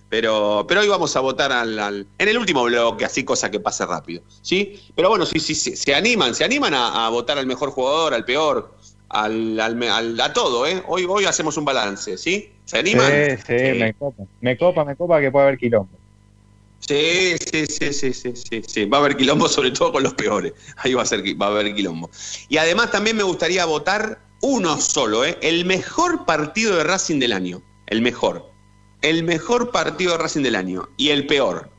Pero, 0.10 0.66
pero 0.68 0.82
hoy 0.82 0.88
vamos 0.88 1.16
a 1.16 1.20
votar 1.20 1.52
al, 1.52 1.78
al- 1.78 2.08
en 2.18 2.28
el 2.28 2.38
último 2.38 2.64
bloque, 2.64 3.06
así 3.06 3.24
cosa 3.24 3.50
que 3.52 3.60
pase 3.60 3.86
rápido. 3.86 4.24
¿sí? 4.42 4.82
Pero 4.96 5.08
bueno, 5.10 5.26
sí, 5.26 5.40
sí, 5.40 5.54
sí, 5.54 5.76
se 5.78 5.94
animan, 5.94 6.34
se 6.34 6.44
animan 6.44 6.74
a, 6.74 7.06
a 7.06 7.10
votar 7.10 7.38
al 7.38 7.46
mejor 7.46 7.70
jugador, 7.70 8.16
al 8.16 8.26
peor, 8.26 8.76
al, 9.10 9.60
al 9.60 10.20
a 10.20 10.34
todo, 10.34 10.66
¿eh? 10.66 10.84
Hoy, 10.88 11.06
hoy 11.08 11.26
hacemos 11.26 11.58
un 11.58 11.66
balance, 11.66 12.18
¿sí? 12.18 12.52
¿Se 12.66 12.80
animan? 12.80 13.12
Sí, 13.46 13.58
sí, 13.60 13.80
me 13.80 13.94
copa. 13.94 14.24
Me 14.42 14.58
copa, 14.58 14.84
me 14.84 14.96
copa 14.96 15.22
que 15.22 15.32
puede 15.32 15.46
haber 15.48 15.60
quilombo. 15.60 15.98
Sí, 16.80 17.36
sí, 17.52 17.66
sí, 17.68 17.94
sí, 17.94 18.14
sí, 18.14 18.34
sí, 18.36 18.62
sí. 18.66 18.86
Va 18.86 18.98
a 18.98 19.02
haber 19.02 19.16
quilombo, 19.16 19.48
sobre 19.48 19.70
todo 19.72 19.92
con 19.92 20.02
los 20.02 20.14
peores. 20.16 20.54
Ahí 20.78 20.94
va 20.96 21.04
a, 21.04 21.06
ser, 21.06 21.22
va 21.40 21.48
a 21.48 21.50
haber 21.50 21.76
quilombo. 21.76 22.10
Y 22.48 22.58
además 22.58 22.90
también 22.90 23.16
me 23.16 23.24
gustaría 23.24 23.64
votar 23.66 24.20
uno 24.42 24.78
solo, 24.80 25.26
¿eh? 25.26 25.38
El 25.42 25.66
mejor 25.66 26.26
partido 26.26 26.76
de 26.78 26.84
Racing 26.84 27.20
del 27.20 27.34
año. 27.34 27.62
El 27.88 28.02
mejor. 28.02 28.50
El 29.02 29.24
mejor 29.24 29.72
partido 29.72 30.12
de 30.14 30.18
Racing 30.20 30.44
del 30.44 30.56
año. 30.56 30.90
Y 30.98 31.10
el 31.10 31.26
peor. 31.28 31.70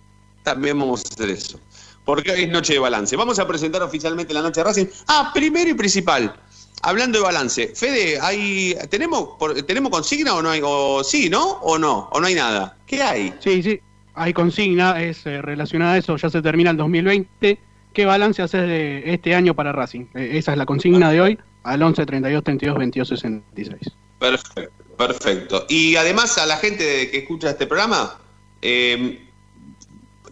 También 0.42 0.78
vamos 0.78 1.04
a 1.04 1.08
hacer 1.14 1.30
eso. 1.30 1.60
Porque 2.04 2.32
hoy 2.32 2.42
es 2.44 2.48
noche 2.50 2.72
de 2.74 2.78
balance. 2.78 3.14
Vamos 3.16 3.38
a 3.38 3.46
presentar 3.46 3.82
oficialmente 3.82 4.32
la 4.34 4.42
noche 4.42 4.60
de 4.60 4.64
Racing. 4.64 4.86
Ah, 5.06 5.30
primero 5.34 5.70
y 5.70 5.74
principal. 5.74 6.34
Hablando 6.82 7.18
de 7.18 7.24
balance. 7.24 7.72
Fede, 7.74 8.18
hay, 8.20 8.74
¿tenemos, 8.88 9.36
por- 9.38 9.54
¿tenemos 9.62 9.90
consigna 9.90 10.34
o 10.34 10.42
no 10.42 10.50
hay? 10.50 10.60
O, 10.64 11.04
sí, 11.04 11.28
¿no? 11.28 11.42
¿O 11.62 11.78
no? 11.78 12.08
¿O 12.12 12.20
no 12.20 12.26
hay 12.26 12.34
nada? 12.34 12.76
¿Qué 12.86 13.02
hay? 13.02 13.34
Sí, 13.40 13.62
sí, 13.62 13.80
hay 14.14 14.32
consigna, 14.32 15.00
es 15.02 15.24
eh, 15.26 15.42
relacionada 15.42 15.92
a 15.92 15.98
eso, 15.98 16.16
ya 16.16 16.30
se 16.30 16.40
termina 16.40 16.70
el 16.70 16.78
2020. 16.78 17.58
¿Qué 17.92 18.04
balance 18.06 18.40
haces 18.40 18.62
de 18.66 19.02
este 19.12 19.34
año 19.34 19.54
para 19.54 19.72
Racing? 19.72 20.06
Eh, 20.14 20.30
esa 20.38 20.52
es 20.52 20.58
la 20.58 20.64
consigna 20.64 21.10
de 21.10 21.20
hoy, 21.20 21.38
al 21.62 21.82
11 21.82 22.06
32 22.06 22.44
32 22.44 22.78
22 22.78 23.08
66. 23.08 23.92
Perfecto, 24.18 24.84
perfecto. 24.96 25.66
Y 25.68 25.96
además 25.96 26.36
a 26.38 26.46
la 26.46 26.56
gente 26.56 27.10
que 27.10 27.18
escucha 27.18 27.50
este 27.50 27.66
programa, 27.66 28.18
eh, 28.62 29.26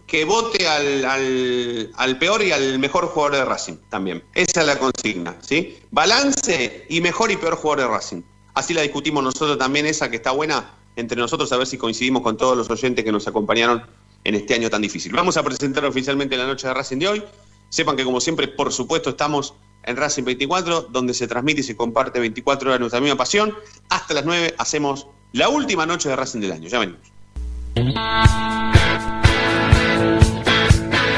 que 0.05 0.25
vote 0.25 0.67
al, 0.67 1.05
al- 1.05 1.91
al 1.95 2.17
peor 2.17 2.41
y 2.43 2.51
al 2.51 2.79
mejor 2.79 3.05
jugador 3.07 3.37
de 3.37 3.45
Racing 3.45 3.77
también. 3.89 4.23
Esa 4.33 4.61
es 4.61 4.67
la 4.67 4.77
consigna, 4.79 5.35
¿sí? 5.41 5.77
Balance 5.91 6.85
y 6.89 7.01
mejor 7.01 7.31
y 7.31 7.37
peor 7.37 7.55
jugador 7.55 7.81
de 7.89 7.95
Racing. 7.95 8.21
Así 8.55 8.73
la 8.73 8.81
discutimos 8.81 9.23
nosotros 9.23 9.57
también, 9.57 9.85
esa 9.85 10.09
que 10.09 10.15
está 10.17 10.31
buena 10.31 10.73
entre 10.95 11.17
nosotros, 11.17 11.51
a 11.53 11.57
ver 11.57 11.67
si 11.67 11.77
coincidimos 11.77 12.23
con 12.23 12.37
todos 12.37 12.57
los 12.57 12.69
oyentes 12.69 13.05
que 13.05 13.11
nos 13.11 13.27
acompañaron 13.27 13.83
en 14.23 14.35
este 14.35 14.55
año 14.55 14.69
tan 14.69 14.81
difícil. 14.81 15.13
Vamos 15.13 15.37
a 15.37 15.43
presentar 15.43 15.85
oficialmente 15.85 16.35
la 16.35 16.45
noche 16.47 16.67
de 16.67 16.73
Racing 16.73 16.97
de 16.97 17.07
hoy. 17.07 17.23
Sepan 17.69 17.95
que 17.95 18.03
como 18.03 18.19
siempre, 18.19 18.47
por 18.47 18.73
supuesto, 18.73 19.11
estamos 19.11 19.53
en 19.83 19.97
Racing 19.97 20.23
24, 20.23 20.87
donde 20.89 21.13
se 21.13 21.27
transmite 21.27 21.61
y 21.61 21.63
se 21.63 21.75
comparte 21.75 22.19
24 22.19 22.69
horas 22.69 22.79
nuestra 22.79 23.01
misma 23.01 23.17
pasión. 23.17 23.55
Hasta 23.89 24.13
las 24.13 24.25
9 24.25 24.55
hacemos 24.57 25.07
la 25.33 25.49
última 25.49 25.85
noche 25.85 26.09
de 26.09 26.15
Racing 26.15 26.39
del 26.39 26.51
año. 26.51 26.69
Ya 26.69 26.79
venimos. 26.79 27.11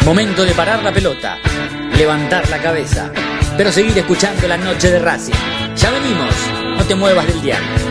Momento 0.06 0.44
de 0.44 0.54
parar 0.54 0.84
la 0.84 0.92
pelota, 0.92 1.38
levantar 1.96 2.50
la 2.50 2.62
cabeza, 2.62 3.12
pero 3.56 3.72
seguir 3.72 3.98
escuchando 3.98 4.48
la 4.48 4.58
noche 4.58 4.90
de 4.90 5.00
Racing. 5.00 5.34
Ya 5.76 5.92
venimos, 5.92 6.34
no 6.78 6.84
te 6.84 6.96
muevas 6.96 7.28
del 7.28 7.42
diario. 7.42 7.91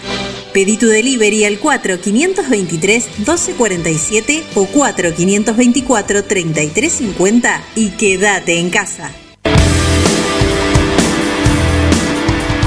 Pedí 0.53 0.77
tu 0.77 0.87
delivery 0.87 1.45
al 1.45 1.61
4523-1247 1.61 4.43
o 4.55 4.67
4524-3350 4.67 7.61
y 7.75 7.89
quédate 7.91 8.59
en 8.59 8.69
casa. 8.69 9.11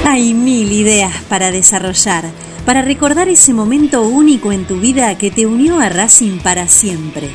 Hay 0.07 0.33
mil 0.33 0.73
ideas 0.73 1.13
para 1.29 1.51
desarrollar, 1.51 2.25
para 2.65 2.81
recordar 2.83 3.29
ese 3.29 3.53
momento 3.53 4.03
único 4.03 4.53
en 4.53 4.65
tu 4.65 4.81
vida 4.81 5.19
que 5.19 5.31
te 5.31 5.45
unió 5.45 5.81
a 5.81 5.89
Racing 5.89 6.39
para 6.39 6.69
siempre. 6.69 7.29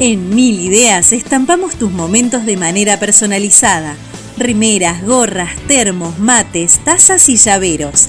En 0.00 0.34
Mil 0.34 0.60
Ideas 0.60 1.12
estampamos 1.12 1.74
tus 1.74 1.90
momentos 1.90 2.46
de 2.46 2.56
manera 2.56 3.00
personalizada. 3.00 3.96
Rimeras, 4.36 5.04
gorras, 5.04 5.56
termos, 5.66 6.20
mates, 6.20 6.78
tazas 6.84 7.28
y 7.28 7.36
llaveros. 7.36 8.08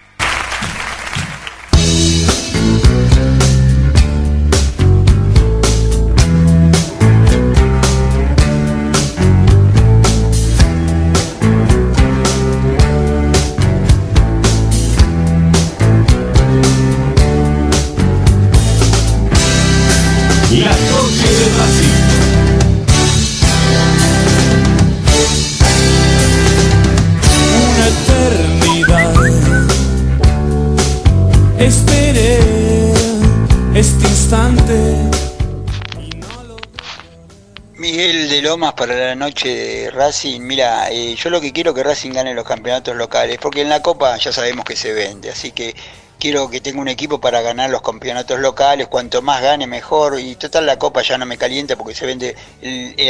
Lomas 38.50 38.74
para 38.74 38.96
la 38.96 39.14
noche 39.14 39.48
de 39.54 39.92
Racing. 39.92 40.42
Mira, 40.42 40.90
eh, 40.90 41.14
yo 41.14 41.30
lo 41.30 41.40
que 41.40 41.54
quiero 41.54 41.72
que 41.72 41.84
Racing 41.84 42.14
gane 42.14 42.34
los 42.34 42.48
campeonatos 42.48 42.96
locales, 42.96 43.38
porque 43.40 43.62
en 43.62 43.70
la 43.70 43.84
Copa 43.84 44.18
ya 44.18 44.32
sabemos 44.32 44.66
que 44.66 44.76
se 44.76 44.92
vende, 44.92 45.30
así 45.30 45.52
que 45.52 45.76
quiero 46.18 46.50
que 46.50 46.60
tenga 46.60 46.82
un 46.82 46.88
equipo 46.88 47.22
para 47.22 47.42
ganar 47.42 47.70
los 47.70 47.84
campeonatos 47.84 48.40
locales, 48.40 48.88
cuanto 48.88 49.22
más 49.22 49.44
gane 49.44 49.68
mejor, 49.68 50.20
y 50.20 50.36
total 50.36 50.66
la 50.66 50.80
Copa 50.80 51.04
ya 51.04 51.20
no 51.20 51.28
me 51.28 51.38
calienta 51.38 51.76
porque 51.76 51.94
se 51.94 52.08
vende, 52.08 52.36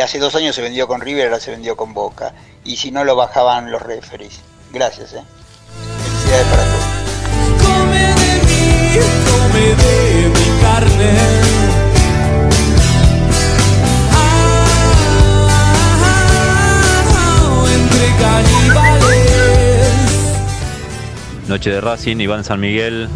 hace 0.03 0.19
dos 0.19 0.35
años 0.35 0.53
se 0.57 0.61
vendió 0.61 0.89
con 0.89 0.99
River, 0.99 1.27
ahora 1.27 1.39
se 1.39 1.51
vendió 1.51 1.77
con 1.77 1.93
Boca, 1.93 2.33
y 2.65 2.75
si 2.75 2.91
no 2.91 3.05
lo 3.05 3.15
bajaban 3.15 3.71
los 3.71 3.81
referees. 3.81 4.41
Gracias, 4.73 5.13
eh. 5.13 5.23
Felicidades 6.03 6.47
para 6.47 6.63
todos. 6.65 6.83
Noche 21.49 21.71
de 21.71 21.81
Racing, 21.81 22.17
Iván 22.17 22.43
San 22.43 22.59
Miguel. 22.59 23.09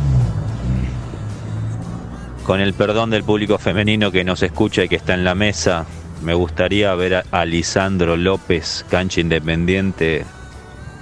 Con 2.45 2.59
el 2.59 2.73
perdón 2.73 3.11
del 3.11 3.23
público 3.23 3.59
femenino 3.59 4.11
que 4.11 4.23
nos 4.23 4.41
escucha 4.41 4.83
y 4.83 4.89
que 4.89 4.95
está 4.95 5.13
en 5.13 5.23
la 5.23 5.35
mesa, 5.35 5.85
me 6.23 6.33
gustaría 6.33 6.95
ver 6.95 7.23
a, 7.29 7.45
Lisandro 7.45 8.17
López, 8.17 8.85
cancha 8.89 9.21
independiente, 9.21 10.25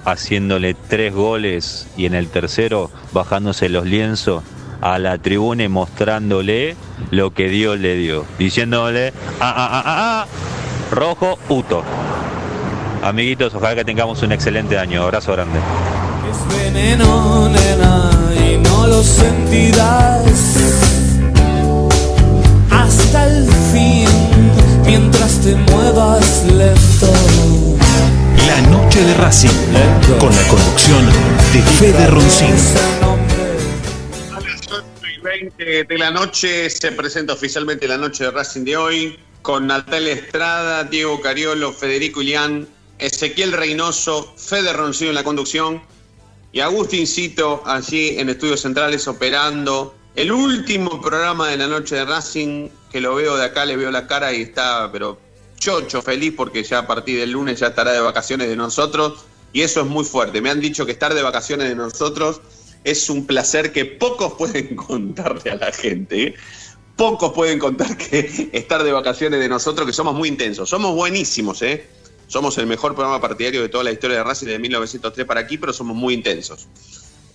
haciéndole 0.03 0.73
tres 0.73 1.13
goles 1.13 1.87
y 1.95 2.05
en 2.05 2.15
el 2.15 2.27
tercero 2.27 2.91
bajándose 3.13 3.69
los 3.69 3.85
lienzos 3.85 4.43
a 4.81 4.99
la 4.99 5.17
tribuna 5.17 5.63
y 5.63 5.69
mostrándole 5.69 6.75
lo 7.11 7.33
que 7.33 7.47
Dios 7.47 7.79
le 7.79 7.95
dio, 7.95 8.25
diciéndole, 8.39 9.13
ah, 9.39 9.53
ah, 9.55 9.69
ah, 9.71 9.83
ah, 9.85 10.25
ah, 10.25 10.27
rojo, 10.91 11.37
puto. 11.47 11.83
Amiguitos, 13.03 13.53
ojalá 13.55 13.75
que 13.75 13.85
tengamos 13.85 14.21
un 14.21 14.31
excelente 14.31 14.77
año. 14.77 15.01
Abrazo 15.03 15.31
grande. 15.31 15.59
Es 16.29 16.57
veneno, 16.57 17.49
nena, 17.49 18.11
y 18.35 18.57
no 18.57 18.87
lo 18.87 19.01
sentirás 19.01 20.21
hasta 22.69 23.27
el 23.27 23.47
fin 23.73 24.07
mientras 24.85 25.39
te 25.41 25.55
muevas 25.55 26.43
lento. 26.45 27.11
La 28.45 28.61
noche 28.69 29.03
de 29.03 29.13
Racing, 29.15 29.49
con 30.19 30.35
la 30.35 30.43
conducción 30.43 31.05
de 31.53 31.61
Fede 31.79 32.07
Roncín. 32.07 32.53
A 34.31 34.39
las 34.41 34.61
8 34.67 34.83
y 35.17 35.21
20 35.21 35.83
de 35.85 35.97
la 35.97 36.11
noche 36.11 36.69
se 36.69 36.91
presenta 36.91 37.33
oficialmente 37.33 37.87
la 37.87 37.97
noche 37.97 38.25
de 38.25 38.31
Racing 38.31 38.63
de 38.63 38.77
hoy 38.77 39.19
con 39.41 39.65
Natalia 39.65 40.13
Estrada, 40.13 40.83
Diego 40.83 41.19
Cariolo, 41.19 41.73
Federico 41.73 42.21
Ilián, 42.21 42.67
Ezequiel 43.01 43.51
Reynoso, 43.51 44.33
Fede 44.37 44.71
Roncillo 44.73 45.09
en 45.09 45.15
la 45.15 45.23
conducción 45.23 45.81
y 46.53 46.59
Agustín 46.59 47.07
Cito 47.07 47.63
allí 47.65 48.19
en 48.19 48.29
Estudios 48.29 48.61
Centrales 48.61 49.07
operando 49.07 49.95
el 50.15 50.31
último 50.31 51.01
programa 51.01 51.47
de 51.47 51.57
la 51.57 51.67
noche 51.67 51.95
de 51.95 52.05
Racing 52.05 52.69
que 52.91 53.01
lo 53.01 53.15
veo 53.15 53.37
de 53.37 53.45
acá, 53.45 53.65
le 53.65 53.75
veo 53.75 53.89
la 53.89 54.05
cara 54.05 54.31
y 54.31 54.43
está 54.43 54.91
pero 54.91 55.17
chocho 55.57 56.01
feliz 56.01 56.33
porque 56.37 56.63
ya 56.63 56.79
a 56.79 56.87
partir 56.87 57.19
del 57.19 57.31
lunes 57.31 57.59
ya 57.59 57.67
estará 57.67 57.91
de 57.91 58.01
vacaciones 58.01 58.47
de 58.47 58.55
nosotros 58.55 59.25
y 59.51 59.61
eso 59.61 59.81
es 59.81 59.87
muy 59.87 60.05
fuerte. 60.05 60.39
Me 60.39 60.51
han 60.51 60.61
dicho 60.61 60.85
que 60.85 60.91
estar 60.91 61.13
de 61.13 61.23
vacaciones 61.23 61.69
de 61.69 61.75
nosotros 61.75 62.41
es 62.83 63.09
un 63.09 63.25
placer 63.25 63.71
que 63.71 63.85
pocos 63.85 64.33
pueden 64.37 64.75
contarle 64.75 65.51
a 65.51 65.55
la 65.55 65.71
gente. 65.71 66.23
¿eh? 66.23 66.35
Pocos 66.95 67.33
pueden 67.33 67.57
contar 67.57 67.97
que 67.97 68.49
estar 68.53 68.83
de 68.83 68.91
vacaciones 68.91 69.39
de 69.39 69.49
nosotros, 69.49 69.87
que 69.87 69.93
somos 69.93 70.13
muy 70.13 70.29
intensos. 70.29 70.69
Somos 70.69 70.93
buenísimos, 70.93 71.61
¿eh? 71.63 71.87
Somos 72.31 72.57
el 72.59 72.65
mejor 72.65 72.95
programa 72.95 73.19
partidario 73.19 73.61
de 73.61 73.67
toda 73.67 73.83
la 73.83 73.91
historia 73.91 74.15
de 74.15 74.23
Racing 74.23 74.45
desde 74.45 74.59
1903 74.59 75.27
para 75.27 75.41
aquí, 75.41 75.57
pero 75.57 75.73
somos 75.73 75.97
muy 75.97 76.13
intensos. 76.13 76.65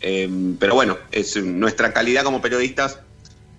Eh, 0.00 0.26
pero 0.58 0.74
bueno, 0.74 0.96
es, 1.12 1.36
nuestra 1.36 1.92
calidad 1.92 2.24
como 2.24 2.40
periodistas 2.40 3.00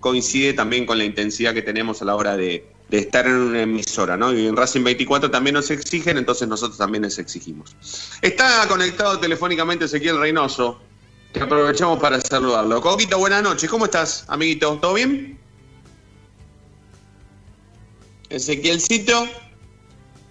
coincide 0.00 0.52
también 0.52 0.84
con 0.84 0.98
la 0.98 1.04
intensidad 1.04 1.54
que 1.54 1.62
tenemos 1.62 2.02
a 2.02 2.06
la 2.06 2.16
hora 2.16 2.36
de, 2.36 2.66
de 2.88 2.98
estar 2.98 3.24
en 3.24 3.34
una 3.34 3.62
emisora, 3.62 4.16
¿no? 4.16 4.34
Y 4.34 4.48
en 4.48 4.56
Racing 4.56 4.82
24 4.82 5.30
también 5.30 5.54
nos 5.54 5.70
exigen, 5.70 6.18
entonces 6.18 6.48
nosotros 6.48 6.76
también 6.76 7.04
les 7.04 7.20
exigimos. 7.20 7.76
Está 8.20 8.66
conectado 8.66 9.20
telefónicamente 9.20 9.84
Ezequiel 9.84 10.18
Reynoso, 10.18 10.80
que 11.32 11.38
aprovechamos 11.38 12.00
para 12.00 12.20
saludarlo. 12.20 12.80
Coquito, 12.80 13.16
buenas 13.16 13.44
noches, 13.44 13.70
¿cómo 13.70 13.84
estás, 13.84 14.24
amiguito? 14.26 14.76
¿Todo 14.80 14.94
bien? 14.94 15.38
Ezequielcito, 18.28 19.28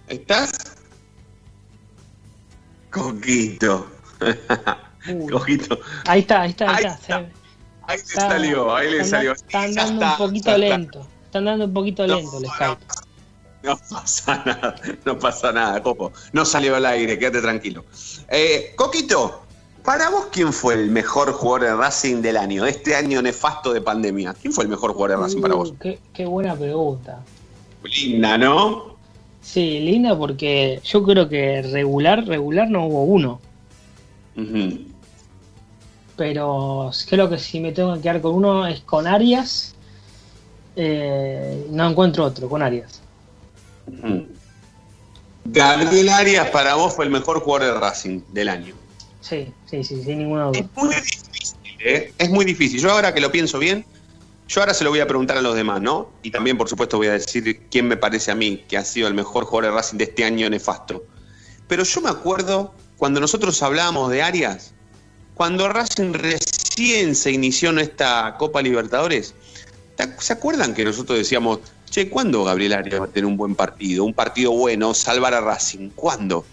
¿estás? 0.08 0.77
Coquito. 2.90 3.86
Coquito. 5.30 5.78
Ahí 6.06 6.20
está, 6.20 6.42
ahí 6.42 6.50
está, 6.50 6.74
ahí 6.74 6.84
Ahí 6.84 6.86
está. 6.86 7.16
Ahí 7.86 7.98
le 7.98 8.04
salió, 8.04 8.76
ahí 8.76 8.90
le 8.90 9.04
salió. 9.04 9.32
Están 9.32 9.74
dando 9.74 10.06
un 10.06 10.16
poquito 10.18 10.58
lento. 10.58 11.06
Están 11.24 11.44
dando 11.46 11.64
un 11.64 11.72
poquito 11.72 12.06
lento 12.06 12.38
el 12.38 12.46
Skype. 12.46 12.80
No 13.62 13.76
pasa 13.90 14.42
nada, 14.44 14.74
no 15.04 15.18
pasa 15.18 15.52
nada, 15.52 15.82
Copo. 15.82 16.12
No 16.32 16.44
salió 16.44 16.76
al 16.76 16.86
aire, 16.86 17.18
quédate 17.18 17.40
tranquilo. 17.40 17.84
Eh, 18.28 18.74
Coquito, 18.76 19.42
para 19.84 20.10
vos, 20.10 20.26
¿quién 20.30 20.52
fue 20.52 20.74
el 20.74 20.90
mejor 20.90 21.32
jugador 21.32 21.62
de 21.62 21.74
Racing 21.74 22.20
del 22.20 22.36
año? 22.36 22.66
Este 22.66 22.94
año 22.94 23.22
nefasto 23.22 23.72
de 23.72 23.80
pandemia. 23.80 24.34
¿Quién 24.34 24.52
fue 24.52 24.64
el 24.64 24.70
mejor 24.70 24.92
jugador 24.92 25.16
de 25.18 25.24
Racing 25.24 25.40
para 25.40 25.54
vos? 25.54 25.70
Uh, 25.70 25.78
qué, 25.78 25.98
qué 26.12 26.26
buena 26.26 26.54
pregunta. 26.54 27.20
Linda, 27.82 28.36
¿no? 28.36 28.97
Sí, 29.48 29.80
linda 29.80 30.14
porque 30.14 30.78
yo 30.84 31.02
creo 31.02 31.26
que 31.26 31.62
regular, 31.62 32.26
regular 32.26 32.68
no 32.68 32.84
hubo 32.84 33.04
uno. 33.04 33.40
Pero 36.18 36.90
creo 37.08 37.30
que 37.30 37.38
si 37.38 37.58
me 37.58 37.72
tengo 37.72 37.94
que 37.94 38.02
quedar 38.02 38.20
con 38.20 38.34
uno 38.34 38.66
es 38.66 38.80
con 38.80 39.06
Arias. 39.06 39.74
Eh, 40.76 41.66
no 41.70 41.88
encuentro 41.88 42.26
otro, 42.26 42.46
con 42.46 42.62
Arias. 42.62 43.00
Gabriel 45.46 46.10
Arias 46.10 46.50
para 46.50 46.74
vos 46.74 46.94
fue 46.94 47.06
el 47.06 47.10
mejor 47.10 47.40
jugador 47.40 47.72
de 47.72 47.80
Racing 47.80 48.20
del 48.28 48.50
año. 48.50 48.74
Sí, 49.22 49.50
sí, 49.64 49.82
sí, 49.82 50.02
sin 50.02 50.18
ninguna 50.18 50.44
duda. 50.48 50.68
Muy 50.76 50.94
difícil, 50.94 51.56
¿eh? 51.86 52.12
Es 52.18 52.28
muy 52.28 52.44
difícil. 52.44 52.80
Yo 52.80 52.90
ahora 52.90 53.14
que 53.14 53.20
lo 53.22 53.32
pienso 53.32 53.58
bien, 53.58 53.86
yo 54.48 54.60
ahora 54.60 54.72
se 54.74 54.82
lo 54.84 54.90
voy 54.90 55.00
a 55.00 55.06
preguntar 55.06 55.36
a 55.36 55.42
los 55.42 55.54
demás, 55.54 55.80
¿no? 55.80 56.10
Y 56.22 56.30
también, 56.30 56.56
por 56.56 56.68
supuesto, 56.68 56.96
voy 56.96 57.08
a 57.08 57.12
decir 57.12 57.66
quién 57.70 57.86
me 57.86 57.96
parece 57.96 58.30
a 58.30 58.34
mí 58.34 58.64
que 58.68 58.76
ha 58.78 58.84
sido 58.84 59.06
el 59.06 59.14
mejor 59.14 59.44
jugador 59.44 59.70
de 59.72 59.76
Racing 59.76 59.98
de 59.98 60.04
este 60.04 60.24
año 60.24 60.48
nefasto. 60.48 61.04
Pero 61.66 61.84
yo 61.84 62.00
me 62.00 62.08
acuerdo 62.08 62.74
cuando 62.96 63.20
nosotros 63.20 63.62
hablábamos 63.62 64.10
de 64.10 64.22
Arias, 64.22 64.72
cuando 65.34 65.68
Racing 65.68 66.14
recién 66.14 67.14
se 67.14 67.30
inició 67.30 67.70
en 67.70 67.80
esta 67.80 68.36
Copa 68.38 68.62
Libertadores, 68.62 69.34
¿te- 69.96 70.14
¿se 70.18 70.32
acuerdan 70.32 70.74
que 70.74 70.84
nosotros 70.84 71.18
decíamos, 71.18 71.60
che, 71.90 72.08
¿cuándo 72.08 72.42
Gabriel 72.44 72.72
Arias 72.72 73.00
va 73.00 73.04
a 73.04 73.08
tener 73.08 73.26
un 73.26 73.36
buen 73.36 73.54
partido? 73.54 74.04
Un 74.04 74.14
partido 74.14 74.52
bueno, 74.52 74.94
salvar 74.94 75.34
a 75.34 75.40
Racing. 75.42 75.90
¿Cuándo? 75.90 76.44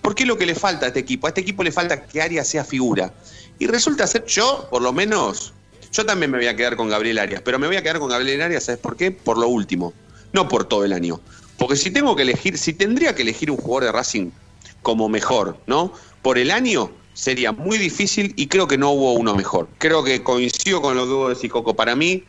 ¿Por 0.00 0.14
qué 0.14 0.22
es 0.24 0.28
lo 0.28 0.36
que 0.38 0.46
le 0.46 0.54
falta 0.54 0.86
a 0.86 0.88
este 0.88 1.00
equipo? 1.00 1.26
A 1.26 1.30
este 1.30 1.42
equipo 1.42 1.62
le 1.62 1.72
falta 1.72 2.04
que 2.06 2.20
Arias 2.22 2.48
sea 2.48 2.64
figura. 2.64 3.12
Y 3.58 3.66
resulta 3.66 4.06
ser, 4.06 4.24
yo, 4.26 4.66
por 4.70 4.82
lo 4.82 4.92
menos, 4.92 5.52
yo 5.94 6.04
también 6.04 6.30
me 6.30 6.38
voy 6.38 6.48
a 6.48 6.56
quedar 6.56 6.76
con 6.76 6.88
Gabriel 6.88 7.18
Arias, 7.18 7.40
pero 7.44 7.58
me 7.58 7.68
voy 7.68 7.76
a 7.76 7.82
quedar 7.82 8.00
con 8.00 8.08
Gabriel 8.08 8.42
Arias, 8.42 8.64
¿sabes 8.64 8.80
por 8.80 8.96
qué? 8.96 9.12
Por 9.12 9.38
lo 9.38 9.48
último, 9.48 9.94
no 10.32 10.48
por 10.48 10.64
todo 10.64 10.84
el 10.84 10.92
año. 10.92 11.20
Porque 11.56 11.76
si 11.76 11.90
tengo 11.92 12.16
que 12.16 12.22
elegir, 12.22 12.58
si 12.58 12.72
tendría 12.72 13.14
que 13.14 13.22
elegir 13.22 13.48
un 13.50 13.56
jugador 13.56 13.84
de 13.84 13.92
Racing 13.92 14.30
como 14.82 15.08
mejor, 15.08 15.56
¿no? 15.66 15.92
Por 16.20 16.36
el 16.38 16.50
año 16.50 16.90
sería 17.12 17.52
muy 17.52 17.78
difícil 17.78 18.34
y 18.36 18.48
creo 18.48 18.66
que 18.66 18.76
no 18.76 18.90
hubo 18.90 19.12
uno 19.12 19.36
mejor. 19.36 19.68
Creo 19.78 20.02
que 20.02 20.24
coincido 20.24 20.82
con 20.82 20.96
lo 20.96 21.06
que 21.06 21.12
vos 21.12 21.34
decís, 21.36 21.52
Coco. 21.52 21.76
Para 21.76 21.94
mí 21.94 22.24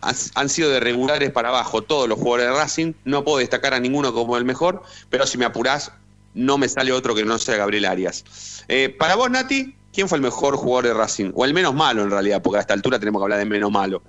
han 0.00 0.48
sido 0.48 0.70
de 0.70 0.80
regulares 0.80 1.30
para 1.30 1.50
abajo 1.50 1.82
todos 1.82 2.08
los 2.08 2.18
jugadores 2.18 2.46
de 2.46 2.52
Racing. 2.52 2.92
No 3.04 3.24
puedo 3.24 3.38
destacar 3.38 3.74
a 3.74 3.80
ninguno 3.80 4.14
como 4.14 4.38
el 4.38 4.46
mejor, 4.46 4.82
pero 5.10 5.26
si 5.26 5.36
me 5.36 5.44
apurás, 5.44 5.92
no 6.34 6.56
me 6.56 6.68
sale 6.68 6.92
otro 6.92 7.14
que 7.14 7.24
no 7.24 7.38
sea 7.38 7.56
Gabriel 7.56 7.84
Arias. 7.84 8.24
Eh, 8.68 8.88
para 8.88 9.16
vos, 9.16 9.30
Nati, 9.30 9.74
¿quién 9.92 10.08
fue 10.08 10.16
el 10.16 10.22
mejor 10.22 10.56
jugador 10.56 10.86
de 10.86 10.94
Racing? 10.94 11.32
O 11.34 11.44
el 11.44 11.54
menos 11.54 11.74
malo 11.74 12.02
en 12.02 12.10
realidad, 12.10 12.42
porque 12.42 12.58
a 12.58 12.60
esta 12.60 12.74
altura 12.74 12.98
tenemos 12.98 13.20
que 13.20 13.24
hablar 13.24 13.38
de 13.38 13.44
menos 13.44 13.70
malo. 13.70 14.02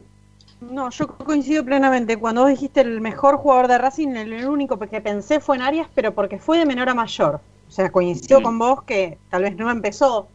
No, 0.61 0.89
yo 0.89 1.07
coincido 1.07 1.63
plenamente. 1.63 2.17
Cuando 2.17 2.41
vos 2.41 2.49
dijiste 2.49 2.81
el 2.81 3.01
mejor 3.01 3.37
jugador 3.37 3.67
de 3.67 3.77
Racing, 3.77 4.09
el, 4.09 4.47
único 4.47 4.79
que 4.79 5.01
pensé 5.01 5.39
fue 5.39 5.57
en 5.57 5.61
Arias, 5.61 5.87
pero 5.93 6.13
porque 6.13 6.39
fue 6.39 6.59
de 6.59 6.65
menor 6.65 6.89
a 6.89 6.93
mayor. 6.93 7.41
O 7.67 7.71
sea, 7.71 7.91
coincido 7.91 8.39
Mm. 8.39 8.43
con 8.43 8.59
vos 8.59 8.83
que 8.83 9.17
tal 9.29 9.43
vez 9.43 9.55
no 9.57 9.69
empezó 9.69 10.27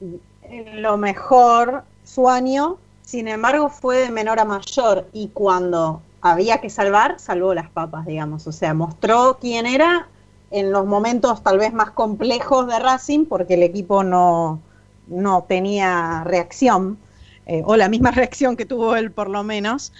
en 0.42 0.82
lo 0.82 0.96
mejor 0.96 1.84
su 2.04 2.28
año, 2.28 2.78
sin 3.02 3.28
embargo 3.28 3.68
fue 3.68 3.98
de 3.98 4.10
menor 4.10 4.40
a 4.40 4.44
mayor 4.44 5.06
y 5.12 5.28
cuando 5.28 6.02
había 6.20 6.58
que 6.58 6.68
salvar, 6.68 7.18
salvó 7.18 7.54
las 7.54 7.70
papas, 7.70 8.06
digamos. 8.06 8.46
O 8.46 8.52
sea, 8.52 8.74
mostró 8.74 9.38
quién 9.40 9.66
era 9.66 10.08
en 10.50 10.72
los 10.72 10.86
momentos 10.86 11.42
tal 11.42 11.58
vez 11.58 11.72
más 11.72 11.90
complejos 11.92 12.66
de 12.66 12.78
Racing, 12.78 13.26
porque 13.26 13.54
el 13.54 13.62
equipo 13.62 14.02
no, 14.02 14.60
no 15.08 15.44
tenía 15.48 16.22
reacción, 16.24 16.98
eh, 17.46 17.62
o 17.64 17.76
la 17.76 17.88
misma 17.88 18.10
reacción 18.12 18.56
que 18.56 18.66
tuvo 18.66 18.96
él 18.96 19.10
por 19.10 19.30
lo 19.30 19.42
menos. 19.42 19.92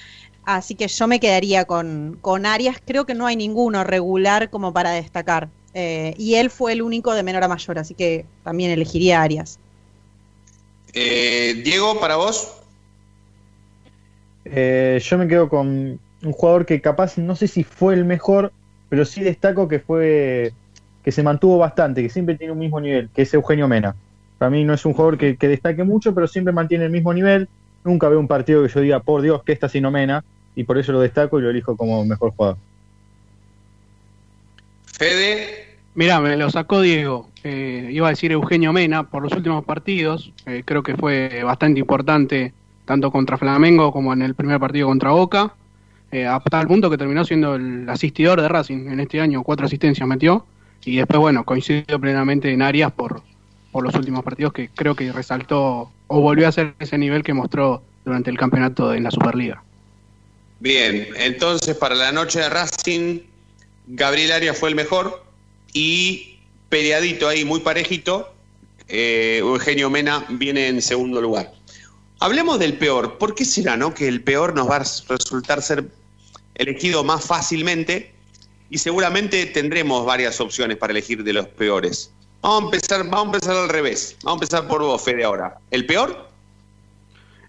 Así 0.45 0.75
que 0.75 0.89
yo 0.89 1.07
me 1.07 1.21
quedaría 1.21 1.67
con, 1.67 2.17
con 2.23 2.47
Arias. 2.47 2.79
Creo 2.83 3.05
que 3.05 3.15
no 3.15 3.27
hay 3.27 3.37
ninguno 3.37 3.85
regular 3.85 4.49
como 4.49 4.73
para 4.73 4.93
destacar. 4.93 5.49
Eh, 5.75 6.15
y 6.17 6.37
él 6.37 6.51
fue 6.51 6.73
el 6.73 6.83
único 6.83 7.15
de 7.15 7.23
menor 7.23 7.45
a 7.45 7.49
mayor, 7.49 7.79
así 7.79 7.95
que 7.95 8.25
también 8.43 8.71
elegiría 8.71 9.21
a 9.21 9.25
Arias. 9.25 9.59
Eh, 10.95 11.61
Diego, 11.65 12.01
para 12.01 12.17
vos. 12.17 12.55
Eh, 14.45 15.01
yo 15.03 15.19
me 15.19 15.29
quedo 15.29 15.49
con 15.49 16.01
un 16.23 16.33
jugador 16.33 16.65
que 16.65 16.81
capaz, 16.81 17.19
no 17.19 17.37
sé 17.37 17.47
si 17.47 17.63
fue 17.63 17.95
el 17.95 18.05
mejor, 18.05 18.53
pero 18.89 19.05
sí 19.05 19.23
destaco 19.23 19.69
que 19.69 19.79
fue 19.79 20.53
que 21.05 21.13
se 21.13 21.23
mantuvo 21.23 21.59
bastante, 21.59 22.03
que 22.03 22.09
siempre 22.09 22.37
tiene 22.37 22.53
un 22.53 22.59
mismo 22.59 22.81
nivel, 22.81 23.11
que 23.15 23.23
es 23.23 23.35
Eugenio 23.35 23.69
Mena. 23.69 23.95
Para 24.39 24.51
mí 24.51 24.65
no 24.65 24.75
es 24.75 24.85
un 24.87 24.93
jugador 24.93 25.19
que, 25.19 25.37
que 25.37 25.49
destaque 25.49 25.85
mucho, 25.85 26.15
pero 26.15 26.29
siempre 26.29 26.53
mantiene 26.53 26.85
el 26.85 26.91
mismo 26.91 27.13
nivel. 27.13 27.49
Nunca 27.85 28.09
veo 28.09 28.21
un 28.21 28.29
partido 28.29 28.63
que 28.63 28.69
yo 28.69 28.81
diga, 28.81 29.01
por 29.01 29.23
Dios, 29.23 29.43
que 29.43 29.53
está 29.53 29.67
haciendo 29.67 29.91
Mena, 29.91 30.25
y 30.55 30.65
por 30.65 30.79
eso 30.79 30.93
lo 30.93 31.01
destaco 31.01 31.39
y 31.39 31.43
lo 31.43 31.51
elijo 31.51 31.77
como 31.77 32.05
mejor 32.05 32.33
jugador. 32.33 32.59
Fede. 34.85 35.69
Mira, 35.95 36.21
me 36.21 36.37
lo 36.37 36.51
sacó 36.51 36.81
Diego. 36.81 37.29
Eh, 37.43 37.89
iba 37.91 38.07
a 38.07 38.11
decir 38.11 38.31
Eugenio 38.33 38.73
Mena 38.73 39.05
por 39.05 39.23
los 39.23 39.33
últimos 39.33 39.65
partidos. 39.65 40.33
Eh, 40.47 40.63
creo 40.65 40.83
que 40.83 40.97
fue 40.97 41.43
bastante 41.45 41.81
importante 41.81 42.53
tanto 42.85 43.11
contra 43.11 43.37
Flamengo 43.37 43.93
como 43.93 44.13
en 44.13 44.23
el 44.23 44.35
primer 44.35 44.61
partido 44.61 44.89
contra 44.89 45.11
Boca. 45.11 45.55
Eh, 46.11 46.27
a 46.27 46.41
tal 46.41 46.67
punto 46.67 46.89
que 46.89 46.97
terminó 46.97 47.25
siendo 47.25 47.57
el 47.57 47.89
asistidor 47.89 48.41
de 48.41 48.49
Racing 48.49 48.89
en 48.89 49.01
este 49.01 49.21
año. 49.21 49.43
Cuatro 49.43 49.67
asistencias 49.67 50.09
metió. 50.09 50.47
Y 50.85 50.97
después, 50.97 51.19
bueno, 51.19 51.45
coincidió 51.45 51.99
plenamente 52.01 52.53
en 52.53 52.63
Arias 52.63 52.93
por, 52.93 53.23
por 53.73 53.85
los 53.85 53.95
últimos 53.95 54.25
partidos 54.25 54.53
que 54.53 54.69
creo 54.69 54.95
que 54.95 55.13
resaltó 55.13 55.91
o 56.07 56.21
volvió 56.21 56.49
a 56.49 56.53
ser 56.53 56.75
ese 56.79 56.99
nivel 56.99 57.23
que 57.23 57.35
mostró 57.35 57.83
durante 58.05 58.31
el 58.31 58.39
campeonato 58.39 58.95
en 58.95 59.05
la 59.05 59.11
Superliga. 59.11 59.63
Bien, 60.61 61.09
entonces 61.17 61.77
para 61.77 61.95
la 61.95 62.11
noche 62.11 62.41
de 62.41 62.49
Racing, 62.49 63.21
Gabriel 63.87 64.33
Arias 64.33 64.59
fue 64.59 64.71
el 64.71 64.75
mejor 64.75 65.23
y 65.73 66.39
peleadito 66.69 67.29
ahí, 67.29 67.45
muy 67.45 67.61
parejito, 67.61 68.35
eh, 68.89 69.39
Eugenio 69.41 69.91
Mena 69.91 70.25
viene 70.31 70.69
en 70.69 70.83
segundo 70.83 71.21
lugar. 71.21 71.53
Hablemos 72.21 72.59
del 72.59 72.75
peor. 72.75 73.19
¿Por 73.19 73.35
qué 73.35 73.45
será 73.45 73.77
no 73.77 73.95
que 73.95 74.09
el 74.09 74.23
peor 74.23 74.55
nos 74.55 74.69
va 74.69 74.77
a 74.77 74.85
resultar 75.09 75.63
ser 75.63 75.85
elegido 76.55 77.05
más 77.05 77.25
fácilmente? 77.25 78.13
Y 78.71 78.79
seguramente 78.79 79.47
tendremos 79.47 80.05
varias 80.05 80.41
opciones 80.41 80.77
para 80.79 80.91
elegir 80.93 81.23
de 81.23 81.33
los 81.33 81.47
peores. 81.47 82.11
Vamos 82.41 82.63
a 82.63 82.65
empezar, 82.65 83.05
vamos 83.05 83.19
a 83.19 83.37
empezar 83.37 83.57
al 83.57 83.69
revés. 83.69 84.17
Vamos 84.23 84.41
a 84.41 84.45
empezar 84.45 84.69
por 84.69 84.83
vos, 84.83 85.03
Fede, 85.03 85.25
ahora. 85.25 85.59
¿El 85.71 85.87
peor? 85.87 86.29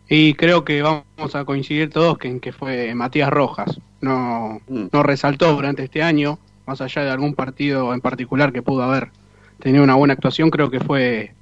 Y 0.08 0.34
creo 0.34 0.66
que 0.66 0.82
vamos 0.82 1.36
a 1.36 1.46
coincidir 1.46 1.92
todos 1.92 2.18
que 2.18 2.28
en 2.28 2.40
que 2.40 2.52
fue 2.52 2.96
Matías 2.96 3.30
Rojas. 3.30 3.80
No, 4.02 4.62
no 4.68 5.04
resaltó 5.04 5.54
durante 5.54 5.84
este 5.84 6.02
año, 6.02 6.40
más 6.66 6.82
allá 6.82 7.04
de 7.04 7.12
algún 7.12 7.36
partido 7.36 7.94
en 7.94 8.02
particular 8.02 8.52
que 8.52 8.64
pudo 8.64 8.84
haber 8.84 9.12
tenido 9.60 9.84
una 9.84 9.96
buena 9.96 10.16
actuación, 10.16 10.50
creo 10.50 10.72
que 10.72 10.80
fue 10.80 11.34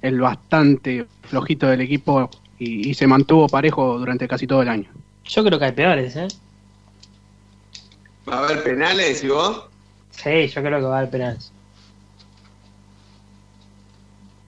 el 0.00 0.20
bastante 0.20 1.06
flojito 1.22 1.66
del 1.66 1.82
equipo 1.82 2.30
y, 2.58 2.88
y 2.88 2.94
se 2.94 3.06
mantuvo 3.06 3.48
parejo 3.48 3.98
durante 3.98 4.26
casi 4.28 4.46
todo 4.46 4.62
el 4.62 4.68
año. 4.68 4.88
Yo 5.24 5.44
creo 5.44 5.58
que 5.58 5.64
hay 5.66 5.72
peores, 5.72 6.16
¿eh? 6.16 6.28
¿Va 8.28 8.36
a 8.36 8.44
haber 8.44 8.62
penales, 8.62 9.22
y 9.22 9.28
vos? 9.28 9.64
Sí, 10.12 10.46
yo 10.48 10.62
creo 10.62 10.78
que 10.78 10.86
va 10.86 10.96
a 10.96 10.98
haber 10.98 11.10
penales. 11.10 11.52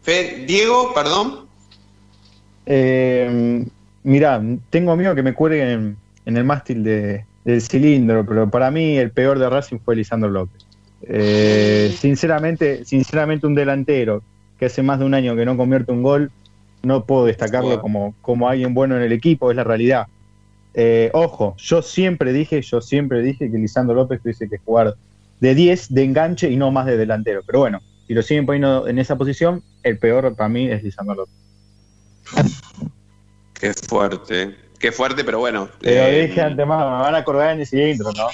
Fe- 0.06 0.44
Diego, 0.46 0.94
perdón. 0.94 1.48
Eh, 2.64 3.66
mirá, 4.04 4.40
tengo 4.70 4.92
amigos 4.92 5.16
que 5.16 5.22
me 5.24 5.34
cuelguen 5.34 5.68
en, 5.68 5.96
en 6.26 6.36
el 6.36 6.44
mástil 6.44 6.84
de, 6.84 7.24
del 7.44 7.60
cilindro, 7.60 8.24
pero 8.24 8.48
para 8.48 8.70
mí 8.70 8.96
el 8.98 9.10
peor 9.10 9.40
de 9.40 9.50
Racing 9.50 9.78
fue 9.84 9.96
Lisandro 9.96 10.30
López. 10.30 10.64
Eh, 11.08 11.92
sinceramente, 11.98 12.84
sinceramente 12.84 13.48
un 13.48 13.56
delantero 13.56 14.22
que 14.60 14.66
hace 14.66 14.80
más 14.80 15.00
de 15.00 15.06
un 15.06 15.14
año 15.14 15.34
que 15.34 15.44
no 15.44 15.56
convierte 15.56 15.90
un 15.90 16.04
gol, 16.04 16.30
no 16.84 17.04
puedo 17.04 17.26
destacarlo 17.26 17.66
Bueno. 17.70 17.82
como, 17.82 18.14
como 18.20 18.48
alguien 18.48 18.74
bueno 18.74 18.96
en 18.96 19.02
el 19.02 19.12
equipo, 19.12 19.50
es 19.50 19.56
la 19.56 19.64
realidad. 19.64 20.06
Eh, 20.72 21.10
ojo, 21.14 21.56
yo 21.58 21.82
siempre 21.82 22.32
dije, 22.32 22.62
yo 22.62 22.80
siempre 22.80 23.22
dije 23.22 23.50
que 23.50 23.58
Lisandro 23.58 23.96
López 23.96 24.20
tuviese 24.22 24.48
que 24.48 24.58
jugar 24.58 24.94
de 25.40 25.54
10 25.56 25.92
de 25.92 26.04
enganche 26.04 26.48
y 26.48 26.56
no 26.56 26.70
más 26.70 26.86
de 26.86 26.96
delantero. 26.96 27.42
Pero 27.44 27.58
bueno, 27.58 27.80
si 28.06 28.14
lo 28.14 28.22
siguen 28.22 28.46
poniendo 28.46 28.86
en 28.88 28.98
esa 28.98 29.16
posición, 29.16 29.62
el 29.82 29.98
peor 29.98 30.34
para 30.36 30.48
mí 30.48 30.68
es 30.70 30.82
Lisandro 30.82 31.14
López. 31.14 31.34
Qué 33.54 33.72
fuerte. 33.72 34.56
Qué 34.78 34.92
fuerte, 34.92 35.24
pero 35.24 35.38
bueno. 35.38 35.68
Pero 35.80 36.04
eh, 36.06 36.26
dije 36.26 36.40
antes 36.42 36.66
más, 36.66 36.78
me 36.84 37.02
van 37.02 37.14
a 37.14 37.18
acordar 37.18 37.54
en 37.54 37.60
el 37.60 37.66
cilindro, 37.66 38.12
¿no? 38.12 38.28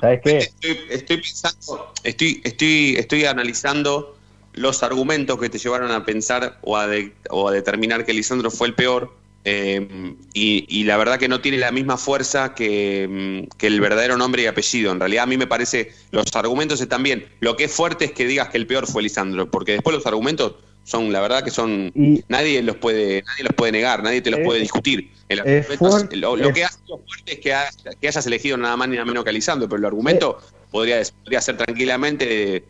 ¿Sabes 0.00 0.20
qué? 0.22 0.38
estoy, 0.38 0.78
estoy 0.90 1.16
pensando, 1.16 1.92
estoy, 2.04 2.40
estoy, 2.44 2.94
estoy 2.96 3.24
analizando 3.24 4.16
los 4.52 4.82
argumentos 4.84 5.38
que 5.40 5.48
te 5.48 5.58
llevaron 5.58 5.90
a 5.90 6.04
pensar 6.04 6.58
o 6.62 6.76
a, 6.76 6.86
de- 6.86 7.12
o 7.30 7.48
a 7.48 7.52
determinar 7.52 8.04
que 8.04 8.12
Lisandro 8.12 8.50
fue 8.50 8.68
el 8.68 8.74
peor. 8.74 9.12
Eh, 9.44 10.14
y, 10.34 10.66
y 10.68 10.84
la 10.84 10.96
verdad 10.96 11.18
que 11.18 11.28
no 11.28 11.40
tiene 11.40 11.58
la 11.58 11.70
misma 11.72 11.96
fuerza 11.96 12.54
que, 12.54 13.06
mm, 13.50 13.56
que 13.56 13.66
el 13.68 13.80
verdadero 13.80 14.16
nombre 14.16 14.42
y 14.42 14.46
apellido. 14.46 14.92
En 14.92 15.00
realidad 15.00 15.24
a 15.24 15.26
mí 15.26 15.36
me 15.36 15.46
parece, 15.46 15.92
los 16.10 16.24
argumentos 16.34 16.80
están 16.80 17.02
bien. 17.02 17.26
Lo 17.40 17.56
que 17.56 17.64
es 17.64 17.72
fuerte 17.72 18.06
es 18.06 18.12
que 18.12 18.26
digas 18.26 18.48
que 18.48 18.58
el 18.58 18.66
peor 18.66 18.86
fue 18.86 19.02
Lisandro, 19.02 19.50
porque 19.50 19.72
después 19.72 19.94
los 19.96 20.06
argumentos 20.06 20.54
Son, 20.84 21.12
la 21.12 21.20
verdad 21.20 21.44
que 21.44 21.50
son, 21.50 21.92
Y- 21.94 22.22
nadie 22.28 22.62
los 22.62 22.76
puede, 22.76 23.22
nadie 23.22 23.44
los 23.44 23.52
puede 23.54 23.72
negar, 23.72 24.02
nadie 24.02 24.22
te 24.22 24.30
los 24.30 24.40
Es- 24.40 24.46
puede 24.46 24.60
discutir. 24.60 25.10
El 25.28 25.40
argumento 25.40 26.16
lo, 26.16 26.34
lo 26.36 26.48
es- 26.48 26.54
que 26.54 26.64
hace 26.64 26.78
lo 26.88 26.96
fuerte 26.96 27.32
es 27.34 27.38
que, 27.40 27.54
que 28.00 28.08
hayas 28.08 28.26
elegido 28.26 28.56
nada 28.56 28.74
más 28.74 28.88
ni 28.88 28.94
nada 28.96 29.04
menos 29.04 29.22
que 29.22 29.28
a 29.28 29.32
Lisandro, 29.34 29.68
pero 29.68 29.80
el 29.80 29.84
argumento 29.84 30.38
podría, 30.70 31.02
podría 31.22 31.42
ser 31.42 31.58
tranquilamente 31.58 32.24
de, 32.26 32.64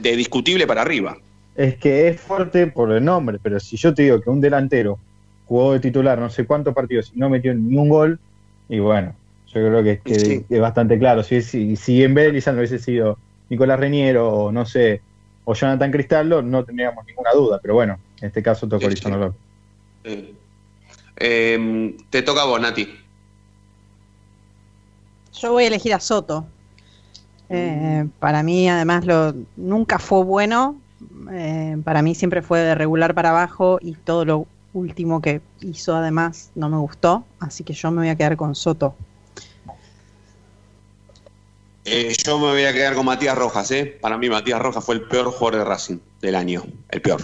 de 0.00 0.16
discutible 0.16 0.66
para 0.66 0.82
arriba. 0.82 1.16
Es 1.54 1.76
que 1.76 2.08
es 2.08 2.20
fuerte 2.20 2.66
por 2.66 2.90
el 2.90 3.04
nombre, 3.04 3.38
pero 3.40 3.60
si 3.60 3.76
yo 3.76 3.94
te 3.94 4.02
digo 4.02 4.20
que 4.20 4.28
un 4.28 4.40
delantero 4.40 4.98
jugó 5.50 5.72
de 5.72 5.80
titular 5.80 6.16
no 6.16 6.30
sé 6.30 6.46
cuántos 6.46 6.72
partidos 6.76 7.10
y 7.12 7.18
no 7.18 7.28
metió 7.28 7.52
ni 7.52 7.76
un 7.76 7.88
gol, 7.88 8.20
y 8.68 8.78
bueno, 8.78 9.16
yo 9.48 9.54
creo 9.54 9.82
que, 9.82 9.98
que- 9.98 10.20
Sí. 10.20 10.44
que 10.48 10.54
es 10.54 10.60
bastante 10.60 10.96
claro. 10.96 11.24
Si, 11.24 11.42
si, 11.42 11.74
si 11.74 12.04
en 12.04 12.14
vez 12.14 12.26
de 12.26 12.32
Lisandro 12.34 12.60
hubiese 12.60 12.78
sido 12.78 13.18
Nicolás 13.48 13.80
Reñero 13.80 14.28
o 14.28 14.52
no 14.52 14.64
sé, 14.64 15.00
o 15.44 15.52
Jonathan 15.54 15.90
Cristaldo, 15.90 16.40
no 16.40 16.64
tendríamos 16.64 17.04
ninguna 17.04 17.32
duda, 17.32 17.58
pero 17.60 17.74
bueno, 17.74 17.98
en 18.20 18.28
este 18.28 18.44
caso 18.44 18.68
tocó 18.68 18.88
Sí, 18.88 18.94
Lisandro 18.94 19.20
López. 19.20 19.40
Eh, 20.04 20.34
eh, 21.16 21.96
te 22.10 22.22
toca 22.22 22.42
a 22.42 22.46
vos, 22.46 22.60
Nati. 22.60 22.88
Yo 25.32 25.50
voy 25.52 25.64
a 25.64 25.66
elegir 25.66 25.94
a 25.94 25.98
Soto. 25.98 26.46
Eh, 27.48 28.06
para 28.20 28.44
mí, 28.44 28.68
además, 28.68 29.04
lo, 29.04 29.34
nunca 29.56 29.98
fue 29.98 30.22
bueno. 30.22 30.80
Eh, 31.32 31.76
para 31.82 32.02
mí 32.02 32.14
siempre 32.14 32.40
fue 32.40 32.60
de 32.60 32.76
regular 32.76 33.14
para 33.16 33.30
abajo 33.30 33.78
y 33.82 33.94
todo 33.94 34.24
lo 34.24 34.46
último 34.72 35.20
que 35.20 35.40
hizo, 35.60 35.94
además, 35.96 36.50
no 36.54 36.68
me 36.68 36.76
gustó. 36.78 37.24
Así 37.38 37.64
que 37.64 37.72
yo 37.72 37.90
me 37.90 37.98
voy 37.98 38.08
a 38.08 38.16
quedar 38.16 38.36
con 38.36 38.54
Soto. 38.54 38.94
Eh, 41.84 42.14
yo 42.24 42.38
me 42.38 42.46
voy 42.48 42.64
a 42.64 42.72
quedar 42.72 42.94
con 42.94 43.06
Matías 43.06 43.36
Rojas, 43.36 43.70
¿eh? 43.70 43.98
Para 44.00 44.18
mí 44.18 44.28
Matías 44.28 44.60
Rojas 44.60 44.84
fue 44.84 44.94
el 44.96 45.02
peor 45.02 45.30
jugador 45.32 45.60
de 45.60 45.64
Racing 45.64 45.98
del 46.20 46.34
año. 46.34 46.64
El 46.90 47.00
peor. 47.02 47.22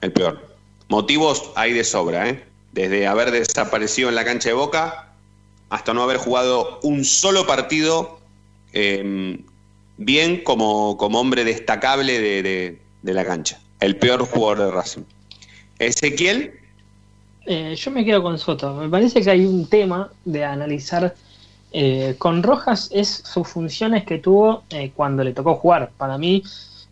El 0.00 0.12
peor. 0.12 0.46
Motivos 0.88 1.50
hay 1.56 1.72
de 1.72 1.82
sobra, 1.82 2.28
¿eh? 2.28 2.44
Desde 2.72 3.06
haber 3.06 3.30
desaparecido 3.30 4.08
en 4.10 4.14
la 4.14 4.24
cancha 4.24 4.50
de 4.50 4.54
Boca 4.54 5.14
hasta 5.70 5.94
no 5.94 6.02
haber 6.02 6.18
jugado 6.18 6.78
un 6.82 7.04
solo 7.04 7.46
partido 7.46 8.20
eh, 8.72 9.40
bien 9.96 10.44
como, 10.44 10.96
como 10.98 11.18
hombre 11.18 11.44
destacable 11.44 12.20
de, 12.20 12.42
de- 12.42 12.82
de 13.02 13.14
la 13.14 13.24
cancha. 13.24 13.58
El 13.80 13.96
peor 13.96 14.26
jugador 14.26 14.58
de 14.66 14.70
Racing. 14.70 15.02
Ezequiel, 15.78 16.52
Eh, 17.46 17.74
yo 17.76 17.90
me 17.92 18.04
quedo 18.04 18.22
con 18.22 18.38
Soto. 18.38 18.74
Me 18.74 18.88
parece 18.88 19.22
que 19.22 19.30
hay 19.30 19.46
un 19.46 19.68
tema 19.68 20.12
de 20.24 20.44
analizar. 20.44 21.14
eh, 21.72 22.16
con 22.18 22.42
Rojas 22.42 22.88
es 22.92 23.08
sus 23.26 23.48
funciones 23.48 24.04
que 24.04 24.18
tuvo 24.18 24.64
eh, 24.70 24.92
cuando 24.94 25.24
le 25.24 25.34
tocó 25.34 25.56
jugar. 25.56 25.92
Para 25.96 26.18
mí 26.18 26.42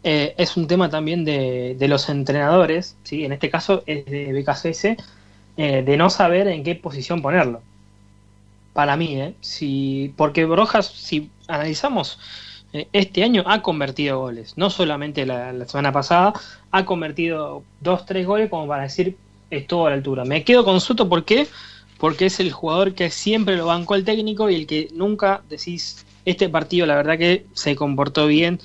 es 0.02 0.56
un 0.58 0.66
tema 0.68 0.90
también 0.90 1.24
de, 1.24 1.76
de 1.78 1.88
los 1.88 2.08
entrenadores, 2.10 2.98
¿sí? 3.04 3.24
en 3.24 3.32
este 3.32 3.50
caso 3.50 3.82
es 3.86 4.04
de 4.06 4.32
BKCS, 4.34 4.96
de 5.56 5.96
no 5.96 6.10
saber 6.10 6.48
en 6.48 6.62
qué 6.64 6.74
posición 6.76 7.22
ponerlo. 7.22 7.64
Para 8.72 8.96
mí. 8.96 9.36
Si, 9.40 10.14
porque 10.16 10.46
Rojas, 10.46 10.86
si 10.86 11.32
analizamos, 11.46 12.18
este 12.92 13.22
año 13.24 13.44
ha 13.46 13.62
convertido 13.62 14.18
goles. 14.20 14.54
No 14.56 14.70
solamente 14.70 15.26
la, 15.26 15.52
la 15.52 15.66
semana 15.66 15.92
pasada, 15.92 16.32
ha 16.72 16.84
convertido 16.84 17.66
dos, 17.80 18.04
tres 18.06 18.26
goles 18.26 18.50
como 18.50 18.66
para 18.66 18.84
decir 18.84 19.20
estuvo 19.50 19.86
a 19.86 19.90
la 19.90 19.96
altura. 19.96 20.24
Me 20.24 20.44
quedo 20.44 20.64
con 20.64 20.80
Soto, 20.80 21.08
¿por 21.08 21.24
qué? 21.24 21.46
Porque 21.98 22.26
es 22.26 22.40
el 22.40 22.52
jugador 22.52 22.94
que 22.94 23.10
siempre 23.10 23.56
lo 23.56 23.66
bancó 23.66 23.94
el 23.94 24.04
técnico 24.04 24.50
y 24.50 24.56
el 24.56 24.66
que 24.66 24.88
nunca 24.94 25.42
decís, 25.48 26.04
este 26.24 26.48
partido 26.48 26.86
la 26.86 26.96
verdad 26.96 27.18
que 27.18 27.46
se 27.54 27.76
comportó 27.76 28.26
bien. 28.26 28.60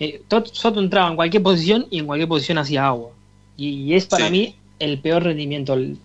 Eh, 0.00 0.22
Soto 0.52 0.80
entraba 0.80 1.08
en 1.10 1.16
cualquier 1.16 1.42
posición 1.42 1.86
y 1.90 1.98
en 2.00 2.06
cualquier 2.06 2.28
posición 2.28 2.58
hacía 2.58 2.86
agua. 2.86 3.10
Y, 3.56 3.68
y 3.84 3.94
es 3.94 4.06
para 4.06 4.26
Sí. 4.26 4.32
mí 4.32 4.56
el 4.78 4.98
peor 4.98 5.22
rendimiento 5.24 5.74
el- 5.74 5.98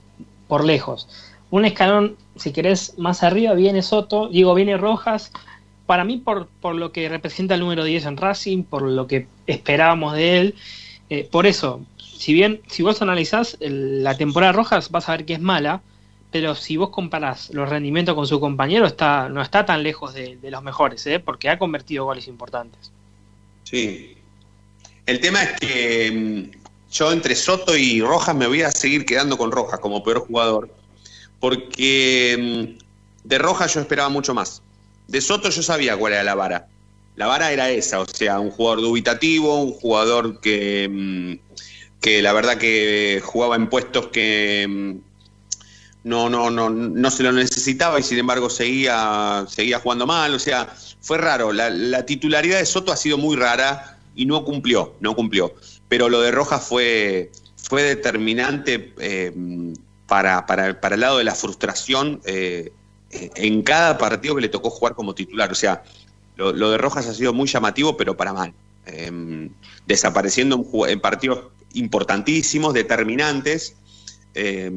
por 0.48 0.64
lejos. 0.64 1.08
Un 1.50 1.66
escalón, 1.66 2.16
si 2.36 2.52
querés, 2.52 2.94
más 2.98 3.24
arriba 3.24 3.54
viene 3.54 3.82
Soto, 3.82 4.28
digo, 4.28 4.54
viene 4.54 4.78
Rojas. 4.78 5.32
Para 5.86 6.04
mí, 6.04 6.18
por, 6.18 6.48
por 6.62 6.76
lo 6.76 6.92
que 6.92 7.08
representa 7.08 7.54
el 7.56 7.62
número 7.62 7.86
10 7.86 8.06
en 8.06 8.18
Racing, 8.18 8.64
por 8.64 8.82
lo 8.82 9.08
que 9.08 9.28
esperábamos 9.48 10.14
de 10.14 10.40
él, 10.40 10.56
eh, 11.10 11.28
por 11.32 11.48
eso, 11.48 11.82
si 12.18 12.34
bien, 12.34 12.62
si 12.68 12.84
vos 12.84 13.02
analizás 13.02 13.58
la 13.60 14.18
temporada 14.18 14.52
de 14.52 14.58
Rojas, 14.58 14.90
vas 14.90 15.08
a 15.08 15.14
ver 15.14 15.26
que 15.26 15.34
es 15.34 15.42
mala, 15.42 15.82
pero 16.32 16.56
si 16.56 16.78
vos 16.78 16.90
comparás 16.90 17.50
los 17.54 17.70
rendimientos 17.70 18.16
con 18.16 18.28
su 18.28 18.40
compañero, 18.40 18.86
está, 18.86 19.30
no 19.30 19.42
está 19.42 19.66
tan 19.66 19.84
lejos 19.84 20.14
de, 20.14 20.38
de 20.38 20.52
los 20.52 20.64
mejores, 20.64 21.06
¿eh? 21.08 21.20
porque 21.20 21.50
ha 21.50 21.58
convertido 21.58 22.06
goles 22.06 22.28
importantes. 22.28 22.92
Sí. 23.64 24.18
El 25.06 25.20
tema 25.20 25.44
es 25.44 25.60
que 25.60 26.12
mm, 26.12 26.92
yo 26.92 27.12
entre 27.12 27.36
Soto 27.36 27.78
y 27.78 28.02
Rojas 28.02 28.36
me 28.36 28.48
voy 28.48 28.62
a 28.62 28.72
seguir 28.72 29.06
quedando 29.06 29.38
con 29.38 29.52
Rojas 29.52 29.80
como 29.80 30.04
peor 30.04 30.20
jugador. 30.28 30.70
Porque 31.40 32.76
mm, 32.78 33.28
de 33.28 33.38
Rojas 33.38 33.74
yo 33.74 33.82
esperaba 33.82 34.10
mucho 34.10 34.34
más. 34.34 34.62
De 35.08 35.22
Soto 35.22 35.50
yo 35.50 35.62
sabía 35.62 35.98
cuál 35.98 36.14
era 36.14 36.24
la 36.24 36.36
vara. 36.36 36.68
La 37.16 37.28
vara 37.28 37.52
era 37.52 37.70
esa, 37.70 38.00
o 38.00 38.06
sea, 38.06 38.40
un 38.40 38.52
jugador 38.52 38.82
dubitativo, 38.82 39.62
un 39.62 39.74
jugador 39.74 40.40
que, 40.40 40.88
mm, 40.90 41.58
que 42.02 42.22
la 42.22 42.34
verdad 42.34 42.58
que 42.58 43.22
jugaba 43.24 43.56
en 43.56 43.70
puestos 43.70 44.08
que 44.08 44.66
mm, 44.68 45.08
no, 46.08 46.30
no, 46.30 46.50
no, 46.50 46.70
no 46.70 47.12
se 47.12 47.24
lo 47.24 47.32
necesitaba 47.32 48.00
y 48.00 48.04
sin 48.04 48.20
embargo 48.20 48.50
seguía, 48.50 49.46
seguía 49.50 49.80
jugando 49.80 50.08
mal. 50.08 50.34
O 50.34 50.40
sea, 50.40 50.74
fue 51.02 51.18
raro. 51.18 51.52
La, 51.52 51.70
la 51.70 52.06
titularidad 52.06 52.60
de 52.60 52.66
Soto 52.66 52.92
ha 52.92 52.98
sido 52.98 53.18
muy 53.18 53.36
rara 53.36 53.98
y 54.16 54.26
no 54.26 54.44
cumplió, 54.44 54.96
no 55.00 55.16
cumplió. 55.16 55.54
Pero 55.90 56.10
lo 56.10 56.22
de 56.22 56.32
Rojas 56.32 56.66
fue, 56.66 57.32
fue 57.56 57.84
determinante 57.84 58.94
eh, 59.00 59.34
para, 60.08 60.46
para, 60.46 60.96
el 60.96 61.00
lado 61.00 61.18
de 61.18 61.24
la 61.24 61.36
frustración 61.36 62.22
eh, 62.26 62.72
eh, 63.12 63.30
en 63.36 63.62
cada 63.62 63.98
partido 63.98 64.36
que 64.36 64.42
le 64.42 64.50
tocó 64.50 64.70
jugar 64.70 64.96
como 64.96 65.14
titular. 65.14 65.52
O 65.52 65.56
sea, 65.56 65.84
lo, 66.36 66.72
de 66.72 66.78
Rojas 66.78 67.08
ha 67.08 67.14
sido 67.14 67.34
muy 67.34 67.48
llamativo, 67.48 67.98
pero 67.98 68.18
para 68.18 68.34
mal. 68.34 68.54
Eh, 68.86 69.50
desapareciendo 69.86 70.66
en 70.88 71.02
partidos 71.02 71.46
importantísimos, 71.74 72.74
determinantes, 72.74 73.76
eh, 74.40 74.72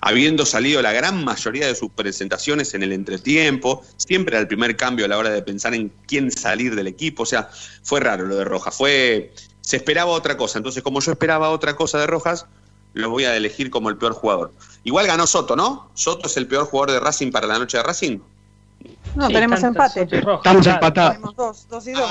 habiendo 0.00 0.44
salido 0.44 0.82
la 0.82 0.92
gran 0.92 1.24
mayoría 1.24 1.68
de 1.68 1.76
sus 1.76 1.90
presentaciones 1.90 2.74
en 2.74 2.82
el 2.82 2.92
entretiempo, 2.92 3.84
siempre 3.96 4.36
al 4.36 4.48
primer 4.48 4.76
cambio 4.76 5.04
a 5.04 5.08
la 5.08 5.16
hora 5.16 5.30
de 5.30 5.42
pensar 5.42 5.74
en 5.74 5.92
quién 6.08 6.32
salir 6.32 6.74
del 6.74 6.88
equipo, 6.88 7.22
o 7.22 7.26
sea, 7.26 7.48
fue 7.84 8.00
raro 8.00 8.26
lo 8.26 8.34
de 8.34 8.44
Rojas, 8.44 8.74
fue, 8.74 9.32
se 9.60 9.76
esperaba 9.76 10.10
otra 10.10 10.36
cosa, 10.36 10.58
entonces 10.58 10.82
como 10.82 11.00
yo 11.00 11.12
esperaba 11.12 11.50
otra 11.50 11.76
cosa 11.76 11.98
de 12.00 12.08
Rojas, 12.08 12.46
lo 12.94 13.10
voy 13.10 13.26
a 13.26 13.36
elegir 13.36 13.70
como 13.70 13.90
el 13.90 13.96
peor 13.96 14.12
jugador. 14.14 14.52
Igual 14.82 15.06
ganó 15.06 15.26
Soto, 15.26 15.54
¿no? 15.54 15.90
Soto 15.94 16.26
es 16.26 16.36
el 16.36 16.48
peor 16.48 16.66
jugador 16.66 16.92
de 16.92 17.00
Racing 17.00 17.30
para 17.30 17.46
la 17.46 17.58
noche 17.58 17.76
de 17.76 17.82
Racing. 17.84 18.18
No, 19.14 19.28
Sí, 19.28 19.32
tenemos 19.34 19.62
empate. 19.62 20.02
Estamos 20.02 20.40
claro. 20.42 20.70
empatados. 20.70 21.12
Tenemos 21.12 21.36
dos, 21.36 21.68
dos 21.68 21.86
y 21.86 21.92
dos. 21.92 22.10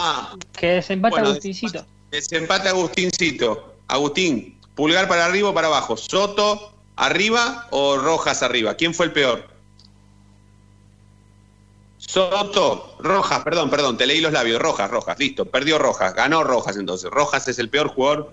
Que 0.54 0.68
desempate 0.68 1.16
Bueno, 1.16 1.30
Agustincito. 1.30 1.86
Desempate 2.12 2.70
Agustincito. 2.70 3.75
Agustín, 3.88 4.60
pulgar 4.76 5.08
para 5.08 5.26
arriba 5.26 5.50
o 5.50 5.54
para 5.54 5.68
abajo. 5.68 5.98
Soto 5.98 6.74
arriba 6.96 7.68
o 7.72 7.98
Rojas 7.98 8.44
arriba. 8.44 8.76
¿Quién 8.76 8.94
fue 8.94 9.08
el 9.08 9.14
peor? 9.14 9.48
Soto, 11.98 12.98
Rojas, 13.00 13.44
perdón, 13.44 13.70
perdón, 13.70 13.98
te 13.98 14.06
leí 14.06 14.22
los 14.22 14.32
labios. 14.32 14.62
Rojas, 14.62 14.90
Rojas, 14.90 15.18
listo. 15.20 15.46
Perdió 15.46 15.78
Rojas, 15.78 16.14
ganó 16.14 16.44
Rojas 16.44 16.78
entonces. 16.78 17.10
Rojas 17.10 17.48
es 17.48 17.60
el 17.60 17.70
peor 17.70 17.90
jugador 17.90 18.32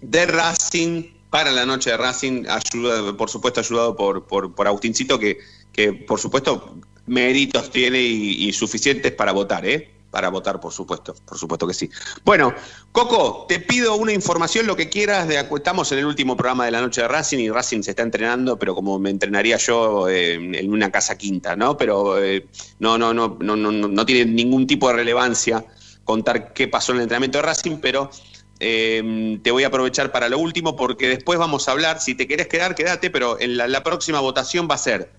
de 0.00 0.26
Racing 0.26 1.04
para 1.30 1.50
la 1.52 1.64
noche 1.64 1.90
de 1.90 1.96
Racing, 1.96 2.46
ayuda, 2.48 3.16
por 3.16 3.30
supuesto 3.30 3.60
ayudado 3.60 3.96
por, 3.96 4.26
por, 4.26 4.52
por 4.54 4.66
Agustincito, 4.66 5.18
que, 5.18 5.38
que 5.72 5.92
por 5.92 6.18
supuesto 6.18 6.76
méritos 7.06 7.70
tiene 7.70 8.00
y, 8.00 8.48
y 8.48 8.52
suficientes 8.52 9.12
para 9.12 9.32
votar, 9.32 9.64
¿eh? 9.64 9.92
Para 10.10 10.28
votar, 10.28 10.58
por 10.58 10.72
supuesto, 10.72 11.14
por 11.24 11.38
supuesto 11.38 11.66
que 11.66 11.74
sí. 11.74 11.88
Bueno, 12.24 12.52
Coco, 12.90 13.46
te 13.48 13.60
pido 13.60 13.94
una 13.94 14.12
información, 14.12 14.66
lo 14.66 14.74
que 14.74 14.88
quieras. 14.88 15.28
De, 15.28 15.38
estamos 15.38 15.92
en 15.92 15.98
el 15.98 16.06
último 16.06 16.36
programa 16.36 16.64
de 16.64 16.72
la 16.72 16.80
noche 16.80 17.02
de 17.02 17.08
Racing 17.08 17.38
y 17.38 17.50
Racing 17.50 17.82
se 17.82 17.90
está 17.90 18.02
entrenando, 18.02 18.58
pero 18.58 18.74
como 18.74 18.98
me 18.98 19.10
entrenaría 19.10 19.56
yo 19.56 20.08
eh, 20.08 20.34
en 20.34 20.72
una 20.72 20.90
casa 20.90 21.16
quinta, 21.16 21.54
¿no? 21.54 21.76
Pero 21.76 22.22
eh, 22.22 22.46
no, 22.80 22.98
no, 22.98 23.14
no, 23.14 23.38
no, 23.40 23.54
no, 23.54 23.70
no, 23.70 24.06
tiene 24.06 24.30
ningún 24.32 24.66
tipo 24.66 24.88
de 24.88 24.94
relevancia 24.94 25.64
contar 26.04 26.52
qué 26.54 26.66
pasó 26.66 26.90
en 26.90 26.98
el 26.98 27.02
entrenamiento 27.02 27.38
de 27.38 27.42
Racing, 27.42 27.76
pero 27.76 28.10
eh, 28.58 29.38
te 29.44 29.50
voy 29.52 29.62
a 29.62 29.68
aprovechar 29.68 30.10
para 30.10 30.28
lo 30.28 30.38
último 30.38 30.74
porque 30.74 31.08
después 31.08 31.38
vamos 31.38 31.68
a 31.68 31.72
hablar, 31.72 32.00
si 32.00 32.16
te 32.16 32.26
querés 32.26 32.48
quedar, 32.48 32.74
quédate, 32.74 33.10
pero 33.10 33.40
en 33.40 33.56
la 33.56 33.82
próxima 33.84 34.18
votación 34.18 34.66
va 34.68 34.74
a 34.74 34.78
ser 34.78 35.12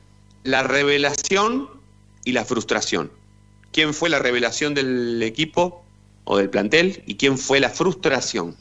la 0.44 0.64
revelación 0.64 1.70
y 2.26 2.34
la 2.34 2.46
frustración. 2.46 3.12
¿Quién 3.72 3.94
fue 3.94 4.10
la 4.10 4.20
revelación 4.20 4.74
del 4.74 5.22
equipo 5.24 5.84
o 6.26 6.38
del 6.38 6.50
plantel 6.50 7.04
y 7.06 7.16
quién 7.16 7.38
fue 7.38 7.60
la 7.60 7.70
frustración? 7.70 8.56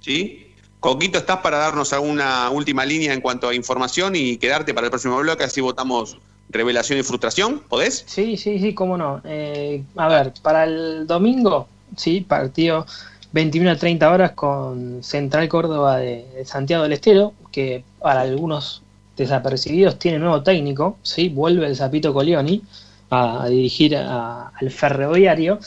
¿Sí? 0.00 0.46
Coquito, 0.80 1.18
¿estás 1.18 1.38
para 1.38 1.58
darnos 1.58 1.92
alguna 1.92 2.50
última 2.50 2.84
línea 2.84 3.12
en 3.12 3.20
cuanto 3.20 3.48
a 3.48 3.54
información 3.54 4.14
y 4.14 4.36
quedarte 4.36 4.72
para 4.74 4.86
el 4.86 4.90
próximo 4.90 5.18
bloque? 5.18 5.44
Así 5.44 5.60
votamos 5.60 6.18
revelación 6.48 6.98
y 6.98 7.02
frustración. 7.02 7.60
¿Podés? 7.68 8.04
Sí, 8.06 8.36
sí, 8.36 8.58
sí, 8.58 8.74
cómo 8.74 8.96
no. 8.96 9.20
Eh, 9.24 9.82
a 9.96 10.08
ver, 10.08 10.32
para 10.42 10.64
el 10.64 11.06
domingo, 11.06 11.68
sí, 11.96 12.20
partido 12.20 12.86
21 13.32 13.70
a 13.72 13.76
30 13.76 14.10
horas 14.10 14.30
con 14.32 15.02
Central 15.02 15.48
Córdoba 15.48 15.98
de, 15.98 16.24
de 16.34 16.44
Santiago 16.44 16.84
del 16.84 16.92
Estero, 16.92 17.34
que 17.50 17.84
para 17.98 18.20
algunos 18.20 18.82
desapercibidos 19.16 19.98
tiene 19.98 20.18
nuevo 20.18 20.42
técnico, 20.42 20.98
¿sí? 21.02 21.28
vuelve 21.28 21.66
el 21.66 21.76
Zapito 21.76 22.12
Colioni 22.12 22.62
a, 23.10 23.46
dirigir 23.48 23.96
a- 23.96 24.48
al 24.48 24.70
ferroviario. 24.70 25.58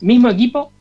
Mismo 0.00 0.28
equipo, 0.28 0.72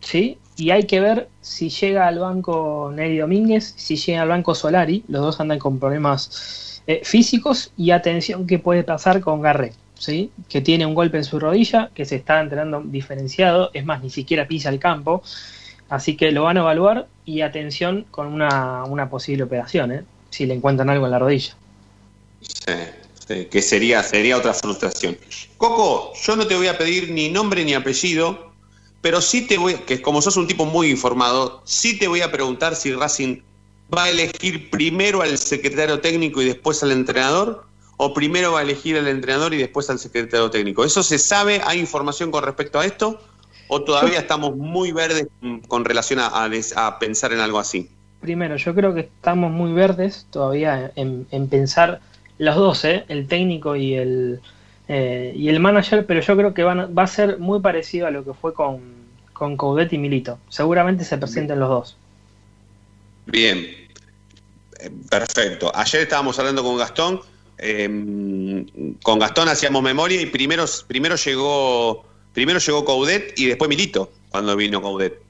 ¿sí? 0.00 0.38
y 0.56 0.70
hay 0.70 0.84
que 0.84 1.00
ver 1.00 1.28
si 1.40 1.70
llega 1.70 2.06
al 2.06 2.18
banco 2.18 2.92
Neri 2.94 3.18
Domínguez, 3.18 3.74
si 3.76 3.96
llega 3.96 4.22
al 4.22 4.28
banco 4.28 4.54
Solari, 4.54 5.02
los 5.08 5.22
dos 5.22 5.40
andan 5.40 5.58
con 5.58 5.78
problemas 5.78 6.82
eh, 6.86 7.00
físicos 7.04 7.72
y 7.76 7.90
atención 7.90 8.46
qué 8.46 8.58
puede 8.58 8.84
pasar 8.84 9.20
con 9.20 9.40
Garré, 9.40 9.72
¿sí? 9.98 10.30
que 10.48 10.60
tiene 10.60 10.84
un 10.84 10.94
golpe 10.94 11.16
en 11.16 11.24
su 11.24 11.40
rodilla, 11.40 11.90
que 11.94 12.04
se 12.04 12.16
está 12.16 12.40
entrenando 12.40 12.82
diferenciado, 12.84 13.70
es 13.72 13.84
más, 13.84 14.02
ni 14.02 14.10
siquiera 14.10 14.46
pisa 14.46 14.68
el 14.68 14.78
campo, 14.78 15.22
así 15.88 16.16
que 16.16 16.32
lo 16.32 16.44
van 16.44 16.58
a 16.58 16.60
evaluar 16.60 17.08
y 17.24 17.40
atención 17.40 18.04
con 18.10 18.26
una, 18.26 18.84
una 18.84 19.08
posible 19.08 19.44
operación, 19.44 19.92
¿eh? 19.92 20.04
si 20.30 20.46
le 20.46 20.54
encuentran 20.54 20.90
algo 20.90 21.06
en 21.06 21.12
la 21.12 21.18
rodilla. 21.18 21.54
Sí, 22.40 22.72
sí, 23.26 23.46
que 23.46 23.62
sería, 23.62 24.02
sería 24.02 24.36
otra 24.36 24.54
frustración. 24.54 25.16
Coco, 25.56 26.12
yo 26.14 26.36
no 26.36 26.46
te 26.46 26.56
voy 26.56 26.68
a 26.68 26.78
pedir 26.78 27.10
ni 27.10 27.28
nombre 27.28 27.64
ni 27.64 27.74
apellido, 27.74 28.52
pero 29.00 29.20
sí 29.20 29.42
te 29.46 29.58
voy, 29.58 29.74
que 29.74 30.00
como 30.00 30.22
sos 30.22 30.36
un 30.36 30.46
tipo 30.46 30.64
muy 30.64 30.90
informado, 30.90 31.62
sí 31.64 31.98
te 31.98 32.08
voy 32.08 32.20
a 32.20 32.30
preguntar 32.30 32.76
si 32.76 32.92
Racing 32.92 33.42
va 33.94 34.04
a 34.04 34.10
elegir 34.10 34.70
primero 34.70 35.22
al 35.22 35.36
secretario 35.38 36.00
técnico 36.00 36.40
y 36.40 36.46
después 36.46 36.82
al 36.82 36.92
entrenador, 36.92 37.66
o 37.96 38.14
primero 38.14 38.52
va 38.52 38.60
a 38.60 38.62
elegir 38.62 38.96
al 38.96 39.08
entrenador 39.08 39.54
y 39.54 39.58
después 39.58 39.90
al 39.90 39.98
secretario 39.98 40.50
técnico. 40.50 40.84
¿Eso 40.84 41.02
se 41.02 41.18
sabe? 41.18 41.60
¿Hay 41.64 41.78
información 41.78 42.30
con 42.30 42.42
respecto 42.42 42.80
a 42.80 42.86
esto? 42.86 43.20
¿O 43.68 43.82
todavía 43.82 44.18
estamos 44.18 44.56
muy 44.56 44.92
verdes 44.92 45.26
con 45.68 45.84
relación 45.84 46.18
a, 46.20 46.26
a 46.76 46.98
pensar 46.98 47.32
en 47.32 47.40
algo 47.40 47.58
así? 47.58 47.88
Primero, 48.20 48.56
yo 48.56 48.74
creo 48.74 48.94
que 48.94 49.00
estamos 49.00 49.50
muy 49.50 49.72
verdes 49.72 50.26
todavía 50.30 50.92
en 50.94 51.48
pensar 51.48 52.00
los 52.42 52.56
dos, 52.56 52.84
¿eh? 52.84 53.04
el 53.08 53.28
técnico 53.28 53.76
y 53.76 53.94
el, 53.94 54.40
eh, 54.88 55.32
y 55.34 55.48
el 55.48 55.60
manager, 55.60 56.06
pero 56.06 56.20
yo 56.20 56.36
creo 56.36 56.54
que 56.54 56.64
va 56.64 57.02
a 57.02 57.06
ser 57.06 57.38
muy 57.38 57.60
parecido 57.60 58.06
a 58.06 58.10
lo 58.10 58.24
que 58.24 58.34
fue 58.34 58.52
con, 58.52 58.80
con 59.32 59.56
Coudet 59.56 59.92
y 59.92 59.98
Milito. 59.98 60.38
Seguramente 60.48 61.04
se 61.04 61.18
presenten 61.18 61.60
los 61.60 61.68
dos. 61.68 61.96
Bien, 63.26 63.58
Eh, 64.80 64.90
perfecto. 65.08 65.70
Ayer 65.74 66.02
estábamos 66.02 66.38
hablando 66.38 66.64
con 66.64 66.76
Gastón, 66.76 67.20
eh, 67.58 67.86
con 69.02 69.18
Gastón 69.20 69.48
hacíamos 69.48 69.82
memoria 69.82 70.20
y 70.20 70.26
primero, 70.26 70.64
primero 70.88 71.14
llegó 71.14 72.04
primero 72.32 72.58
llegó 72.58 72.84
Coudet 72.84 73.38
y 73.38 73.46
después 73.46 73.68
Milito 73.68 74.10
cuando 74.30 74.56
vino 74.56 74.82
Coudet. 74.82 75.20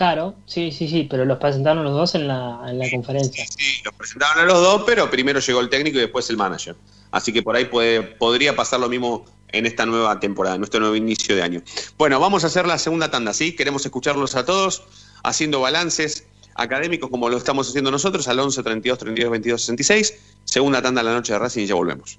Claro, 0.00 0.34
sí, 0.46 0.72
sí, 0.72 0.88
sí, 0.88 1.06
pero 1.10 1.26
los 1.26 1.36
presentaron 1.36 1.84
los 1.84 1.92
dos 1.92 2.14
en 2.14 2.26
la, 2.26 2.58
en 2.66 2.78
la 2.78 2.90
conferencia. 2.90 3.44
Sí, 3.46 3.82
los 3.84 3.92
presentaron 3.92 4.38
a 4.38 4.46
los 4.46 4.58
dos, 4.58 4.84
pero 4.86 5.10
primero 5.10 5.40
llegó 5.40 5.60
el 5.60 5.68
técnico 5.68 5.98
y 5.98 6.00
después 6.00 6.30
el 6.30 6.38
manager. 6.38 6.74
Así 7.10 7.34
que 7.34 7.42
por 7.42 7.54
ahí 7.54 7.66
puede, 7.66 8.00
podría 8.00 8.56
pasar 8.56 8.80
lo 8.80 8.88
mismo 8.88 9.26
en 9.52 9.66
esta 9.66 9.84
nueva 9.84 10.18
temporada, 10.18 10.54
en 10.54 10.62
nuestro 10.62 10.80
nuevo 10.80 10.96
inicio 10.96 11.36
de 11.36 11.42
año. 11.42 11.62
Bueno, 11.98 12.18
vamos 12.18 12.44
a 12.44 12.46
hacer 12.46 12.66
la 12.66 12.78
segunda 12.78 13.10
tanda, 13.10 13.34
¿sí? 13.34 13.54
Queremos 13.54 13.84
escucharlos 13.84 14.36
a 14.36 14.46
todos 14.46 14.84
haciendo 15.22 15.60
balances 15.60 16.24
académicos 16.54 17.10
como 17.10 17.28
lo 17.28 17.36
estamos 17.36 17.68
haciendo 17.68 17.90
nosotros 17.90 18.26
al 18.26 18.40
11 18.40 18.62
32 18.62 18.98
32 19.00 19.30
22 19.30 19.60
66. 19.60 20.14
Segunda 20.46 20.80
tanda 20.80 21.02
en 21.02 21.08
la 21.08 21.12
noche 21.12 21.34
de 21.34 21.40
Racing 21.40 21.64
y 21.64 21.66
ya 21.66 21.74
volvemos. 21.74 22.18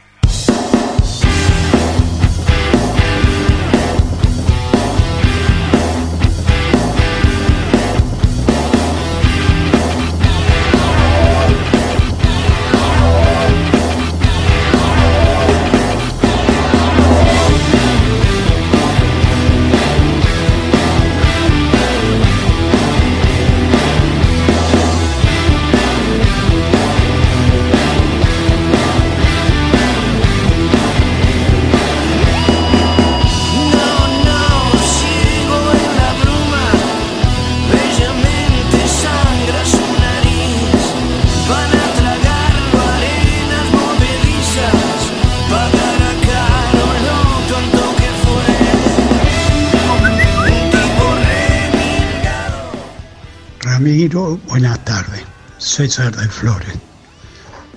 Buenas 54.47 54.83
tardes. 54.85 55.23
César 55.57 56.15
de 56.15 56.27
Flores. 56.27 56.73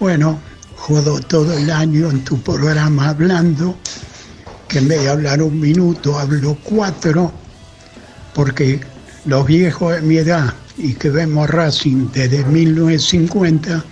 Bueno, 0.01 0.39
jodo 0.77 1.21
todo 1.21 1.57
el 1.57 1.71
año 1.71 2.11
en 2.11 2.25
tu 2.25 2.41
programa 2.41 3.11
hablando, 3.11 3.77
que 4.69 4.79
en 4.79 4.89
vez 4.89 5.03
de 5.03 5.09
hablar 5.11 5.43
un 5.43 5.61
minuto 5.61 6.19
hablo 6.19 6.57
cuatro, 6.63 7.33
porque 8.35 8.81
los 9.27 9.47
viejos 9.47 9.95
de 9.95 10.03
mi 10.03 10.17
edad 10.17 10.53
y 10.77 10.95
que 10.95 11.11
vemos 11.11 11.49
Racing 11.51 12.09
desde 12.13 12.45
1950, 12.45 13.85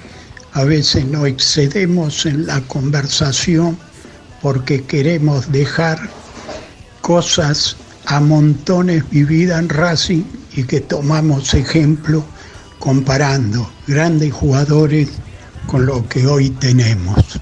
a 0.55 0.65
veces 0.65 1.07
no 1.07 1.27
excedemos 1.27 2.27
en 2.27 2.47
la 2.47 2.61
conversación 2.63 3.79
porque 4.41 4.83
queremos 4.83 5.51
dejar 5.53 5.99
cosas 7.01 7.77
a 8.07 8.21
montones 8.21 9.09
vividas 9.11 9.61
en 9.61 9.69
Racing 9.69 10.23
y 10.55 10.65
que 10.65 10.81
tomamos 10.81 11.55
ejemplo 11.55 12.25
comparando 12.83 13.71
grandes 13.87 14.33
jugadores 14.33 15.09
con 15.69 15.87
lo 15.87 16.05
que 16.09 16.27
hoy 16.27 16.51
tenemos. 16.51 17.41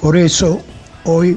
Por 0.00 0.16
eso 0.16 0.62
hoy 1.02 1.36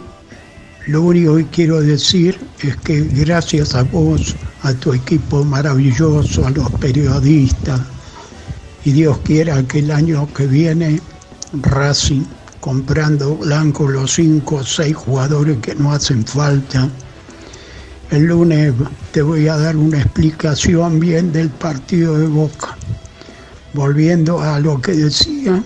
lo 0.85 1.01
único 1.01 1.37
que 1.37 1.47
quiero 1.47 1.81
decir 1.81 2.39
es 2.61 2.77
que 2.77 3.01
gracias 3.01 3.73
a 3.73 3.81
vos, 3.81 4.35
a 4.61 4.73
tu 4.75 4.93
equipo 4.93 5.43
maravilloso, 5.43 6.45
a 6.45 6.51
los 6.51 6.69
periodistas, 6.73 7.81
y 8.85 8.91
Dios 8.91 9.17
quiera 9.23 9.63
que 9.63 9.79
el 9.79 9.89
año 9.89 10.31
que 10.35 10.45
viene 10.45 11.01
Racing, 11.63 12.25
comprando 12.59 13.37
blanco 13.37 13.87
los 13.87 14.13
cinco 14.13 14.57
o 14.57 14.63
seis 14.63 14.95
jugadores 14.95 15.57
que 15.63 15.73
no 15.73 15.91
hacen 15.93 16.23
falta, 16.23 16.87
el 18.11 18.25
lunes 18.25 18.71
te 19.11 19.23
voy 19.23 19.47
a 19.47 19.57
dar 19.57 19.75
una 19.77 19.99
explicación 19.99 20.99
bien 20.99 21.31
del 21.31 21.49
partido 21.49 22.15
de 22.15 22.27
Boca. 22.27 22.78
Volviendo 23.73 24.39
a 24.41 24.59
lo 24.59 24.81
que 24.81 24.93
decía, 24.93 25.61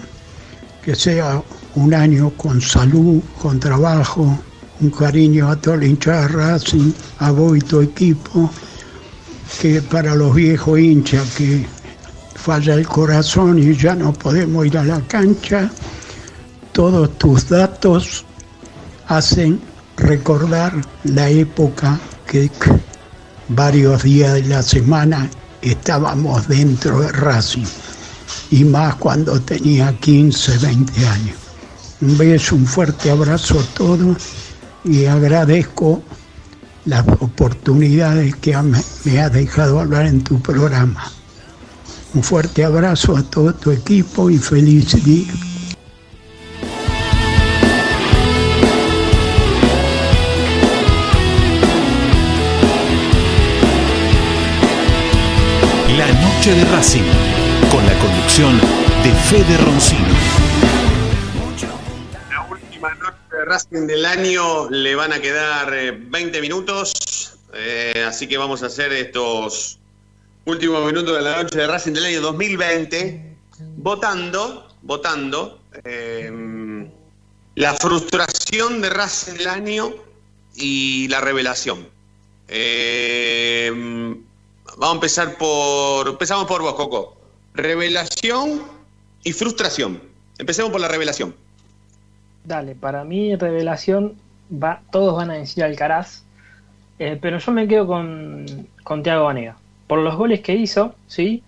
que 0.84 0.96
sea 0.96 1.42
un 1.76 1.94
año 1.94 2.32
con 2.32 2.62
salud, 2.62 3.22
con 3.42 3.60
trabajo, 3.60 4.38
un 4.82 4.90
cariño 4.90 5.50
a 5.50 5.56
toda 5.56 5.78
la 5.78 5.86
hinchada 5.86 6.28
Racing, 6.28 6.92
a 7.20 7.32
vos 7.32 7.58
y 7.58 7.62
tu 7.62 7.82
equipo, 7.82 8.50
que 9.62 9.82
para 9.82 10.16
los 10.16 10.36
viejos 10.36 10.80
hinchas 10.80 11.30
que 11.36 11.66
falla 12.36 12.74
el 12.74 12.86
corazón 12.86 13.58
y 13.60 13.74
ya 13.76 13.96
no 13.96 14.12
podemos 14.12 14.66
ir 14.66 14.78
a 14.78 14.84
la 14.84 15.00
cancha, 15.08 15.72
todos 16.74 17.18
tus 17.18 17.48
datos 17.48 18.26
hacen 19.08 19.62
recordar 19.96 20.74
la 21.06 21.30
época 21.30 22.00
que 22.28 22.52
varios 23.48 24.04
días 24.04 24.34
de 24.34 24.44
la 24.44 24.62
semana 24.62 25.30
estábamos 25.62 26.48
dentro 26.48 27.00
de 27.00 27.12
Racing 27.14 27.66
y 28.52 28.64
más 28.64 28.96
cuando 28.96 29.40
tenía 29.42 29.98
15, 30.00 30.58
20 30.58 31.08
años. 31.08 31.38
Un 32.02 32.18
beso, 32.18 32.56
un 32.56 32.66
fuerte 32.66 33.12
abrazo 33.12 33.60
a 33.60 33.64
todos 33.76 34.18
y 34.84 35.06
agradezco 35.06 36.04
las 36.86 37.08
oportunidades 37.20 38.36
que 38.36 38.56
me 39.06 39.22
ha 39.22 39.30
dejado 39.30 39.80
hablar 39.80 40.06
en 40.08 40.24
tu 40.24 40.42
programa. 40.42 41.12
Un 42.14 42.24
fuerte 42.24 42.64
abrazo 42.64 43.18
a 43.18 43.24
todo 43.24 43.54
tu 43.56 43.72
equipo 43.72 44.30
y 44.30 44.38
feliz 44.38 45.04
día. 45.04 45.34
La 55.98 56.08
noche 56.08 56.54
de 56.54 56.66
Racing, 56.66 57.02
con 57.72 57.86
la 57.86 57.98
conducción 58.00 58.60
de 59.04 59.12
Fede 59.30 59.58
Roncino. 59.58 60.08
La 62.30 62.42
última 62.50 62.94
noche 62.96 63.18
de 63.32 63.46
Racing 63.46 63.88
del 63.88 64.06
año 64.06 64.70
le 64.70 64.96
van 64.96 65.14
a 65.14 65.20
quedar 65.20 65.74
eh, 65.74 65.92
20 65.92 66.42
minutos, 66.42 67.38
eh, 67.54 68.06
así 68.08 68.28
que 68.28 68.38
vamos 68.38 68.64
a 68.64 68.68
hacer 68.68 68.92
estos 68.94 69.80
últimos 70.46 70.86
minutos 70.86 71.16
de 71.16 71.22
la 71.22 71.44
noche 71.44 71.58
de 71.58 71.68
Racing 71.68 71.94
del 71.94 72.06
año 72.06 72.22
2020, 72.22 73.36
votando, 73.78 74.68
votando 74.82 75.60
eh, 75.84 76.90
la 77.56 77.74
frustración 77.76 78.82
de 78.82 78.90
Racing 78.90 79.34
del 79.34 79.48
año 79.48 79.94
y 80.56 81.08
la 81.10 81.22
revelación. 81.22 81.88
Eh, 82.48 83.72
vamos 84.78 84.92
a 84.92 84.96
empezar 84.96 85.38
por, 85.38 86.08
empezamos 86.08 86.46
por 86.46 86.62
vos, 86.62 86.76
Coco. 86.76 87.23
Revelación 87.54 88.64
y 89.24 89.34
frustración. 89.34 90.02
Empecemos 90.38 90.72
por 90.72 90.82
la 90.82 90.88
revelación. 90.88 91.36
Dale, 92.46 92.76
para 92.76 93.04
mí 93.04 93.36
revelación 93.36 94.16
va, 94.52 94.82
todos 94.92 95.16
van 95.16 95.32
a 95.32 95.36
decir 95.36 95.64
Alcaraz, 95.64 96.24
eh, 97.00 97.18
pero 97.22 97.38
yo 97.38 97.52
me 97.52 97.68
quedo 97.68 97.88
con, 97.88 98.46
con 98.84 99.04
Thiago 99.04 99.26
Banega. 99.26 99.58
Por 99.88 100.00
los 100.00 100.16
goles 100.16 100.42
que 100.42 100.56
hizo, 100.56 100.96
sí, 101.08 101.44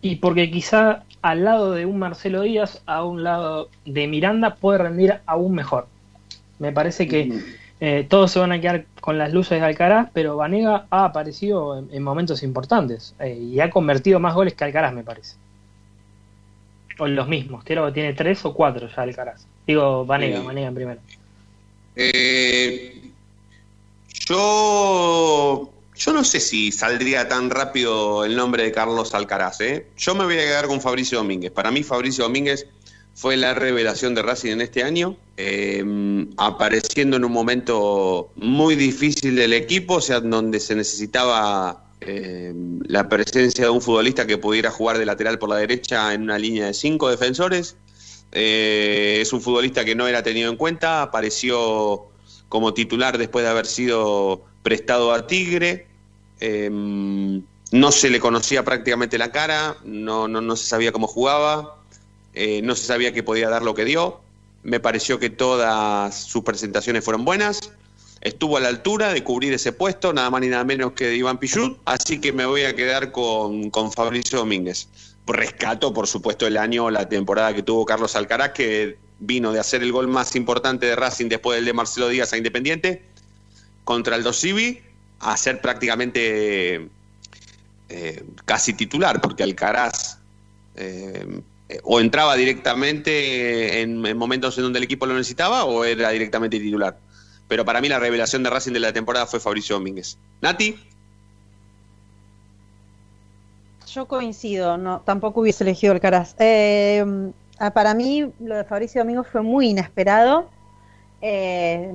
y 0.00 0.16
porque 0.16 0.50
quizá 0.50 1.04
al 1.22 1.44
lado 1.44 1.72
de 1.72 1.86
un 1.86 1.98
Marcelo 1.98 2.42
Díaz, 2.42 2.82
a 2.86 3.04
un 3.04 3.22
lado 3.22 3.68
de 3.84 4.06
Miranda, 4.06 4.54
puede 4.54 4.78
rendir 4.78 5.20
aún 5.26 5.54
mejor. 5.54 5.88
Me 6.58 6.72
parece 6.72 7.06
que 7.06 7.42
eh, 7.80 8.06
todos 8.08 8.32
se 8.32 8.38
van 8.38 8.52
a 8.52 8.60
quedar 8.60 8.86
con 9.00 9.18
las 9.18 9.32
luces 9.32 9.60
de 9.60 9.66
Alcaraz, 9.66 10.10
pero 10.12 10.36
Vanega 10.36 10.86
ha 10.90 11.04
aparecido 11.04 11.78
en, 11.78 11.88
en 11.92 12.02
momentos 12.02 12.42
importantes 12.42 13.14
eh, 13.20 13.34
y 13.34 13.60
ha 13.60 13.70
convertido 13.70 14.18
más 14.18 14.34
goles 14.34 14.54
que 14.54 14.64
Alcaraz, 14.64 14.92
me 14.92 15.04
parece. 15.04 15.36
O 16.98 17.06
los 17.06 17.28
mismos, 17.28 17.62
creo 17.64 17.86
que 17.86 17.92
tiene 17.92 18.12
tres 18.14 18.44
o 18.44 18.52
cuatro 18.52 18.88
ya 18.88 19.02
Alcaraz. 19.02 19.46
Digo, 19.66 20.04
Vanega. 20.04 20.40
Vanega 20.40 20.68
en 20.68 20.74
primero. 20.74 21.00
Eh, 21.94 23.12
yo 24.26 25.70
Yo 25.98 26.12
no 26.12 26.22
sé 26.22 26.38
si 26.38 26.70
saldría 26.70 27.28
tan 27.28 27.50
rápido 27.50 28.24
el 28.24 28.36
nombre 28.36 28.62
de 28.62 28.70
Carlos 28.70 29.14
Alcaraz. 29.14 29.60
¿eh? 29.60 29.86
Yo 29.96 30.14
me 30.14 30.24
voy 30.24 30.34
a 30.34 30.42
quedar 30.42 30.66
con 30.68 30.80
Fabricio 30.80 31.18
Domínguez. 31.18 31.50
Para 31.50 31.72
mí, 31.72 31.82
Fabricio 31.82 32.22
Domínguez 32.22 32.66
fue 33.18 33.36
la 33.36 33.52
revelación 33.52 34.14
de 34.14 34.22
Racing 34.22 34.52
en 34.52 34.60
este 34.60 34.84
año, 34.84 35.16
eh, 35.36 35.84
apareciendo 36.36 37.16
en 37.16 37.24
un 37.24 37.32
momento 37.32 38.30
muy 38.36 38.76
difícil 38.76 39.34
del 39.34 39.54
equipo, 39.54 39.94
o 39.94 40.00
sea, 40.00 40.20
donde 40.20 40.60
se 40.60 40.76
necesitaba 40.76 41.84
eh, 42.00 42.54
la 42.86 43.08
presencia 43.08 43.64
de 43.64 43.70
un 43.70 43.82
futbolista 43.82 44.24
que 44.24 44.38
pudiera 44.38 44.70
jugar 44.70 44.98
de 44.98 45.04
lateral 45.04 45.36
por 45.40 45.48
la 45.48 45.56
derecha 45.56 46.14
en 46.14 46.22
una 46.22 46.38
línea 46.38 46.66
de 46.66 46.74
cinco 46.74 47.10
defensores. 47.10 47.74
Eh, 48.30 49.18
es 49.20 49.32
un 49.32 49.40
futbolista 49.40 49.84
que 49.84 49.96
no 49.96 50.06
era 50.06 50.22
tenido 50.22 50.48
en 50.48 50.56
cuenta, 50.56 51.02
apareció 51.02 52.06
como 52.48 52.72
titular 52.72 53.18
después 53.18 53.44
de 53.44 53.50
haber 53.50 53.66
sido 53.66 54.44
prestado 54.62 55.12
a 55.12 55.26
Tigre. 55.26 55.88
Eh, 56.38 56.70
no 56.70 57.92
se 57.92 58.10
le 58.10 58.20
conocía 58.20 58.64
prácticamente 58.64 59.18
la 59.18 59.32
cara, 59.32 59.76
no, 59.84 60.28
no, 60.28 60.40
no 60.40 60.54
se 60.54 60.66
sabía 60.66 60.92
cómo 60.92 61.08
jugaba, 61.08 61.77
eh, 62.40 62.62
no 62.62 62.76
se 62.76 62.86
sabía 62.86 63.12
que 63.12 63.24
podía 63.24 63.48
dar 63.48 63.62
lo 63.62 63.74
que 63.74 63.84
dio. 63.84 64.20
Me 64.62 64.78
pareció 64.78 65.18
que 65.18 65.28
todas 65.28 66.14
sus 66.14 66.44
presentaciones 66.44 67.04
fueron 67.04 67.24
buenas. 67.24 67.72
Estuvo 68.20 68.56
a 68.56 68.60
la 68.60 68.68
altura 68.68 69.12
de 69.12 69.24
cubrir 69.24 69.52
ese 69.52 69.72
puesto, 69.72 70.12
nada 70.12 70.30
más 70.30 70.42
ni 70.42 70.46
nada 70.46 70.62
menos 70.62 70.92
que 70.92 71.06
de 71.06 71.16
Iván 71.16 71.38
Pichut, 71.38 71.78
así 71.84 72.20
que 72.20 72.32
me 72.32 72.46
voy 72.46 72.62
a 72.62 72.76
quedar 72.76 73.10
con, 73.10 73.70
con 73.70 73.90
Fabricio 73.90 74.38
Domínguez. 74.38 74.88
Rescato, 75.26 75.92
por 75.92 76.06
supuesto, 76.06 76.46
el 76.46 76.58
año, 76.58 76.90
la 76.90 77.08
temporada 77.08 77.52
que 77.52 77.64
tuvo 77.64 77.84
Carlos 77.84 78.14
Alcaraz, 78.14 78.52
que 78.52 78.98
vino 79.18 79.52
de 79.52 79.58
hacer 79.58 79.82
el 79.82 79.90
gol 79.90 80.06
más 80.06 80.36
importante 80.36 80.86
de 80.86 80.94
Racing 80.94 81.28
después 81.28 81.56
del 81.56 81.64
de 81.64 81.72
Marcelo 81.72 82.08
Díaz 82.08 82.32
a 82.32 82.36
Independiente, 82.36 83.02
contra 83.82 84.14
el 84.14 84.22
Dosivi, 84.22 84.80
a 85.18 85.36
ser 85.36 85.60
prácticamente 85.60 86.88
eh, 87.88 88.24
casi 88.44 88.74
titular, 88.74 89.20
porque 89.20 89.42
Alcaraz 89.42 90.18
eh, 90.76 91.40
o 91.84 92.00
entraba 92.00 92.34
directamente 92.36 93.82
en, 93.82 94.04
en, 94.04 94.16
momentos 94.16 94.56
en 94.56 94.64
donde 94.64 94.78
el 94.78 94.84
equipo 94.84 95.06
lo 95.06 95.14
necesitaba 95.14 95.64
o 95.64 95.84
era 95.84 96.10
directamente 96.10 96.58
titular. 96.58 96.96
Pero 97.46 97.64
para 97.64 97.80
mí 97.80 97.88
la 97.88 97.98
revelación 97.98 98.42
de 98.42 98.50
Racing 98.50 98.72
de 98.72 98.80
la 98.80 98.92
temporada 98.92 99.26
fue 99.26 99.40
Fabricio 99.40 99.76
Domínguez. 99.76 100.18
Nati. 100.40 100.78
Yo 103.86 104.06
coincido, 104.06 104.76
no, 104.76 105.00
tampoco 105.00 105.40
hubiese 105.40 105.64
elegido 105.64 105.94
Alcaraz. 105.94 106.34
Eh, 106.38 107.04
para 107.72 107.94
mí 107.94 108.30
lo 108.40 108.56
de 108.56 108.64
Fabricio 108.64 109.00
Domínguez 109.00 109.26
fue 109.30 109.42
muy 109.42 109.70
inesperado 109.70 110.50
eh, 111.22 111.90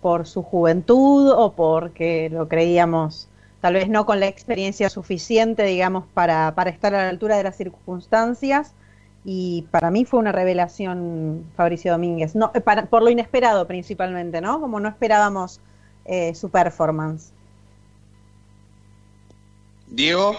por 0.00 0.26
su 0.26 0.42
juventud 0.42 1.30
o 1.30 1.52
porque 1.52 2.28
lo 2.30 2.48
creíamos 2.48 3.28
tal 3.60 3.74
vez 3.74 3.88
no 3.88 4.04
con 4.04 4.20
la 4.20 4.26
experiencia 4.26 4.90
suficiente, 4.90 5.64
digamos, 5.64 6.04
para, 6.12 6.54
para 6.54 6.68
estar 6.68 6.94
a 6.94 7.04
la 7.04 7.08
altura 7.08 7.38
de 7.38 7.44
las 7.44 7.56
circunstancias. 7.56 8.74
Y 9.24 9.66
para 9.70 9.90
mí 9.90 10.04
fue 10.04 10.20
una 10.20 10.32
revelación 10.32 11.44
Fabricio 11.56 11.92
Domínguez, 11.92 12.34
no, 12.34 12.52
para, 12.52 12.86
por 12.86 13.02
lo 13.02 13.08
inesperado 13.08 13.66
principalmente, 13.66 14.40
¿no? 14.40 14.60
Como 14.60 14.80
no 14.80 14.88
esperábamos 14.88 15.60
eh, 16.04 16.34
su 16.34 16.50
performance. 16.50 17.32
Diego. 19.86 20.34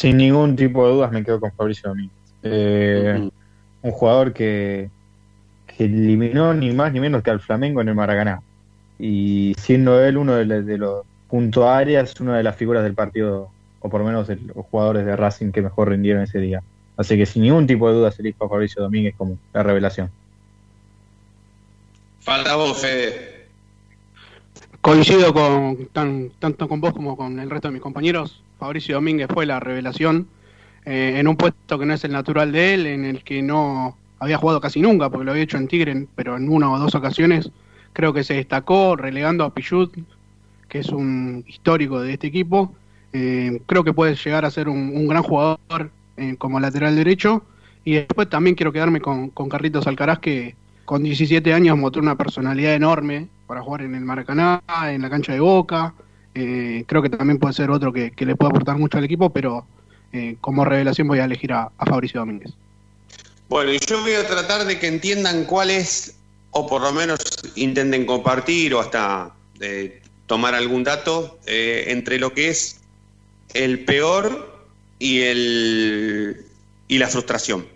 Sin 0.00 0.16
ningún 0.16 0.56
tipo 0.56 0.86
de 0.86 0.92
dudas 0.94 1.12
me 1.12 1.22
quedo 1.24 1.40
con 1.40 1.52
Fabricio 1.52 1.90
Domínguez. 1.90 2.16
Eh, 2.42 3.16
uh 3.18 3.22
-huh. 3.24 3.32
Un 3.82 3.90
jugador 3.92 4.32
que, 4.32 4.90
que 5.66 5.84
eliminó 5.84 6.54
ni 6.54 6.72
más 6.72 6.92
ni 6.92 7.00
menos 7.00 7.22
que 7.22 7.30
al 7.30 7.40
Flamengo 7.40 7.80
en 7.80 7.88
el 7.88 7.94
Maracaná. 7.94 8.40
Y 8.98 9.54
siendo 9.58 10.02
él 10.02 10.16
uno 10.16 10.34
de, 10.34 10.44
los, 10.44 10.66
de 10.66 10.78
los 10.78 11.04
punto 11.28 11.68
áreas, 11.68 12.18
una 12.20 12.36
de 12.36 12.42
las 12.42 12.56
figuras 12.56 12.82
del 12.82 12.94
partido, 12.94 13.50
o 13.88 13.90
por 13.90 14.00
lo 14.00 14.06
menos 14.06 14.28
de 14.28 14.36
los 14.36 14.66
jugadores 14.70 15.04
de 15.06 15.16
Racing 15.16 15.50
que 15.50 15.62
mejor 15.62 15.88
rindieron 15.88 16.22
ese 16.22 16.38
día. 16.38 16.62
Así 16.96 17.16
que 17.16 17.26
sin 17.26 17.42
ningún 17.42 17.66
tipo 17.66 17.88
de 17.88 17.94
duda 17.94 18.12
elijo 18.18 18.44
a 18.44 18.48
Fabricio 18.48 18.82
Domínguez 18.82 19.14
como 19.16 19.38
la 19.52 19.62
revelación. 19.62 20.10
Falta 22.20 22.56
vos, 22.56 22.78
Fede. 22.78 23.46
Coincido 24.80 25.32
con 25.32 25.86
tan, 25.92 26.30
tanto 26.38 26.68
con 26.68 26.80
vos 26.80 26.92
como 26.92 27.16
con 27.16 27.38
el 27.38 27.50
resto 27.50 27.68
de 27.68 27.72
mis 27.72 27.82
compañeros. 27.82 28.42
Fabricio 28.58 28.96
Domínguez 28.96 29.28
fue 29.32 29.46
la 29.46 29.60
revelación 29.60 30.28
eh, 30.84 31.14
en 31.16 31.28
un 31.28 31.36
puesto 31.36 31.78
que 31.78 31.86
no 31.86 31.94
es 31.94 32.04
el 32.04 32.12
natural 32.12 32.52
de 32.52 32.74
él, 32.74 32.86
en 32.86 33.04
el 33.04 33.22
que 33.22 33.42
no 33.42 33.96
había 34.18 34.36
jugado 34.38 34.60
casi 34.60 34.80
nunca, 34.80 35.08
porque 35.08 35.24
lo 35.24 35.30
había 35.30 35.44
hecho 35.44 35.56
en 35.56 35.68
Tigre, 35.68 36.06
pero 36.14 36.36
en 36.36 36.48
una 36.48 36.70
o 36.70 36.78
dos 36.78 36.94
ocasiones 36.94 37.50
creo 37.92 38.12
que 38.12 38.24
se 38.24 38.34
destacó 38.34 38.96
relegando 38.96 39.44
a 39.44 39.54
Pichut, 39.54 39.96
que 40.68 40.80
es 40.80 40.88
un 40.88 41.44
histórico 41.46 42.00
de 42.00 42.14
este 42.14 42.26
equipo. 42.26 42.74
Eh, 43.12 43.60
creo 43.66 43.84
que 43.84 43.92
puede 43.92 44.14
llegar 44.14 44.44
a 44.44 44.50
ser 44.50 44.68
un, 44.68 45.08
gran 45.08 45.22
jugador 45.22 45.90
eh, 46.16 46.36
como 46.38 46.60
lateral 46.60 46.96
derecho. 46.96 47.42
Y 47.84 47.94
después 47.94 48.28
también 48.28 48.54
quiero 48.54 48.72
quedarme 48.72 49.00
con, 49.00 49.30
con 49.30 49.48
Carlitos 49.48 49.86
Alcaraz, 49.86 50.18
que 50.18 50.54
con 50.84 51.02
17 51.02 51.52
años 51.52 51.76
mostró 51.78 52.02
una 52.02 52.16
personalidad 52.16 52.74
enorme 52.74 53.28
para 53.46 53.62
jugar 53.62 53.82
en 53.82 53.94
el 53.94 54.04
Maracaná, 54.04 54.62
en 54.86 55.02
la 55.02 55.10
cancha 55.10 55.32
de 55.32 55.40
Boca. 55.40 55.94
Eh, 56.34 56.84
creo 56.86 57.02
que 57.02 57.10
también 57.10 57.38
puede 57.38 57.54
ser 57.54 57.70
otro 57.70 57.92
que, 57.92 58.12
le 58.16 58.36
puede 58.36 58.50
aportar 58.50 58.78
mucho 58.78 58.98
al 58.98 59.04
equipo, 59.04 59.30
pero 59.30 59.66
eh, 60.12 60.36
como 60.40 60.64
revelación 60.64 61.08
voy 61.08 61.18
a 61.18 61.24
elegir 61.24 61.52
a, 61.52 61.70
a, 61.76 61.86
Fabricio 61.86 62.20
Domínguez. 62.20 62.52
Bueno, 63.48 63.72
y 63.72 63.78
yo 63.78 64.00
voy 64.02 64.12
a 64.12 64.26
tratar 64.26 64.66
de 64.66 64.78
que 64.78 64.86
entiendan 64.86 65.44
cuál 65.44 65.70
es, 65.70 66.16
o 66.50 66.66
por 66.66 66.82
lo 66.82 66.92
menos 66.92 67.18
intenten 67.56 68.04
compartir 68.06 68.74
o 68.74 68.80
hasta 68.80 69.34
eh, 69.60 70.02
tomar 70.26 70.54
algún 70.54 70.84
dato 70.84 71.38
eh, 71.46 71.86
entre 71.88 72.18
lo 72.18 72.32
que 72.32 72.50
es 72.50 72.77
el 73.54 73.84
peor 73.84 74.66
y, 74.98 75.20
el, 75.22 76.46
y 76.88 76.98
la 76.98 77.08
frustración. 77.08 77.66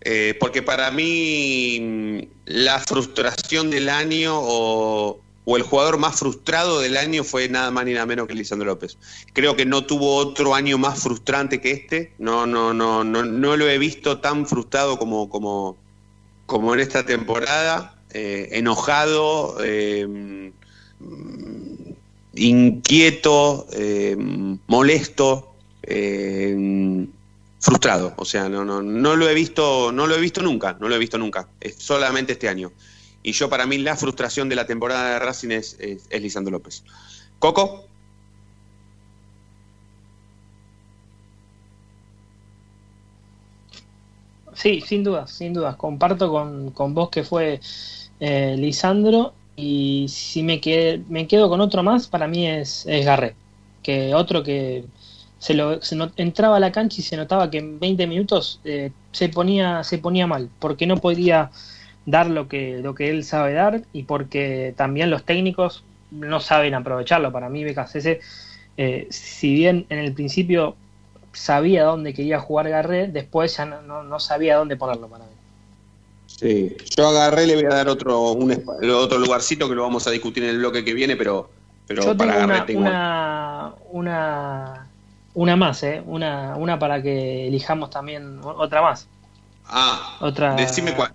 Eh, 0.00 0.36
porque 0.38 0.62
para 0.62 0.90
mí 0.90 2.28
la 2.46 2.78
frustración 2.78 3.68
del 3.70 3.88
año 3.88 4.38
o, 4.38 5.20
o, 5.44 5.56
el 5.56 5.64
jugador 5.64 5.98
más 5.98 6.20
frustrado 6.20 6.78
del 6.78 6.96
año 6.96 7.24
fue 7.24 7.48
nada 7.48 7.70
más 7.72 7.84
ni 7.84 7.94
nada 7.94 8.06
menos 8.06 8.28
que 8.28 8.34
Lisandro 8.34 8.66
López. 8.66 8.96
Creo 9.32 9.56
que 9.56 9.66
no 9.66 9.84
tuvo 9.84 10.14
otro 10.16 10.54
año 10.54 10.78
más 10.78 11.02
frustrante 11.02 11.60
que 11.60 11.72
este. 11.72 12.12
No, 12.18 12.46
no, 12.46 12.72
no, 12.72 13.02
no, 13.02 13.24
no 13.24 13.56
lo 13.56 13.68
he 13.68 13.78
visto 13.78 14.20
tan 14.20 14.46
frustrado 14.46 14.98
como, 14.98 15.28
como, 15.28 15.76
como 16.46 16.74
en 16.74 16.80
esta 16.80 17.04
temporada. 17.04 17.94
Eh, 18.14 18.48
enojado, 18.52 19.58
eh, 19.62 20.52
inquieto, 22.38 23.66
eh, 23.72 24.16
molesto, 24.66 25.54
eh, 25.82 27.06
frustrado. 27.60 28.14
O 28.16 28.24
sea, 28.24 28.48
no, 28.48 28.64
no, 28.64 28.82
no 28.82 29.16
lo 29.16 29.28
he 29.28 29.34
visto, 29.34 29.92
no 29.92 30.06
lo 30.06 30.14
he 30.14 30.20
visto 30.20 30.42
nunca, 30.42 30.76
no 30.80 30.88
lo 30.88 30.94
he 30.94 30.98
visto 30.98 31.18
nunca. 31.18 31.48
Es 31.60 31.76
solamente 31.76 32.32
este 32.32 32.48
año. 32.48 32.72
Y 33.22 33.32
yo 33.32 33.48
para 33.48 33.66
mí 33.66 33.78
la 33.78 33.96
frustración 33.96 34.48
de 34.48 34.56
la 34.56 34.66
temporada 34.66 35.12
de 35.12 35.18
Racing 35.18 35.50
es, 35.50 35.76
Lisandro 36.10 36.52
López. 36.52 36.84
Coco. 37.38 37.84
Sí, 44.54 44.80
sin 44.80 45.04
dudas, 45.04 45.30
sin 45.30 45.52
dudas. 45.52 45.76
Comparto 45.76 46.30
con, 46.30 46.70
con 46.72 46.94
vos 46.94 47.10
que 47.10 47.22
fue 47.22 47.60
eh, 48.20 48.56
Lisandro 48.58 49.34
y 49.58 50.06
si 50.08 50.44
me, 50.44 50.60
me 51.08 51.26
quedo 51.26 51.48
con 51.48 51.60
otro 51.60 51.82
más, 51.82 52.06
para 52.06 52.28
mí 52.28 52.46
es, 52.46 52.86
es. 52.86 53.08
Que 53.82 54.14
otro 54.14 54.44
que 54.44 54.84
se 55.38 55.54
lo 55.54 55.82
se 55.82 55.96
entraba 56.16 56.58
a 56.58 56.60
la 56.60 56.70
cancha 56.70 57.00
y 57.00 57.04
se 57.04 57.16
notaba 57.16 57.50
que 57.50 57.58
en 57.58 57.80
20 57.80 58.06
minutos 58.06 58.60
eh, 58.64 58.92
se 59.12 59.28
ponía 59.28 59.82
se 59.84 59.98
ponía 59.98 60.26
mal 60.26 60.48
porque 60.58 60.86
no 60.86 60.96
podía 60.98 61.50
dar 62.06 62.28
lo 62.28 62.48
que 62.48 62.78
lo 62.78 62.94
que 62.94 63.10
él 63.10 63.24
sabe 63.24 63.52
dar 63.54 63.82
y 63.92 64.02
porque 64.04 64.74
también 64.76 65.10
los 65.10 65.24
técnicos 65.24 65.84
no 66.10 66.40
saben 66.40 66.74
aprovecharlo 66.74 67.32
para 67.32 67.48
mí 67.48 67.64
BKCS 67.64 68.18
eh, 68.76 69.06
si 69.10 69.54
bien 69.54 69.86
en 69.90 69.98
el 69.98 70.12
principio 70.12 70.76
sabía 71.32 71.84
dónde 71.84 72.14
quería 72.14 72.40
jugar 72.40 72.68
Garré 72.68 73.06
después 73.08 73.56
ya 73.56 73.64
no, 73.64 73.82
no, 73.82 74.02
no 74.02 74.18
sabía 74.18 74.56
dónde 74.56 74.76
ponerlo 74.76 75.08
para 75.08 75.27
Sí, 76.28 76.76
yo 76.96 77.08
agarré, 77.08 77.46
le 77.46 77.56
voy 77.56 77.64
a 77.64 77.74
dar 77.74 77.88
otro 77.88 78.32
un, 78.32 78.52
otro 78.92 79.18
lugarcito 79.18 79.68
que 79.68 79.74
lo 79.74 79.82
vamos 79.82 80.06
a 80.06 80.10
discutir 80.10 80.44
en 80.44 80.50
el 80.50 80.58
bloque 80.58 80.84
que 80.84 80.94
viene, 80.94 81.16
pero, 81.16 81.50
pero 81.86 82.04
yo 82.04 82.16
para 82.16 82.32
tengo 82.32 82.44
agarré 82.44 82.54
una, 82.54 82.66
tengo. 82.66 82.80
Una, 82.80 83.74
una, 83.90 84.86
una 85.34 85.56
más, 85.56 85.82
¿eh? 85.82 86.02
Una, 86.06 86.54
una 86.56 86.78
para 86.78 87.02
que 87.02 87.48
elijamos 87.48 87.90
también 87.90 88.40
otra 88.42 88.82
más. 88.82 89.08
Ah, 89.64 90.16
otra, 90.20 90.54
decime 90.54 90.94
cuál. 90.94 91.12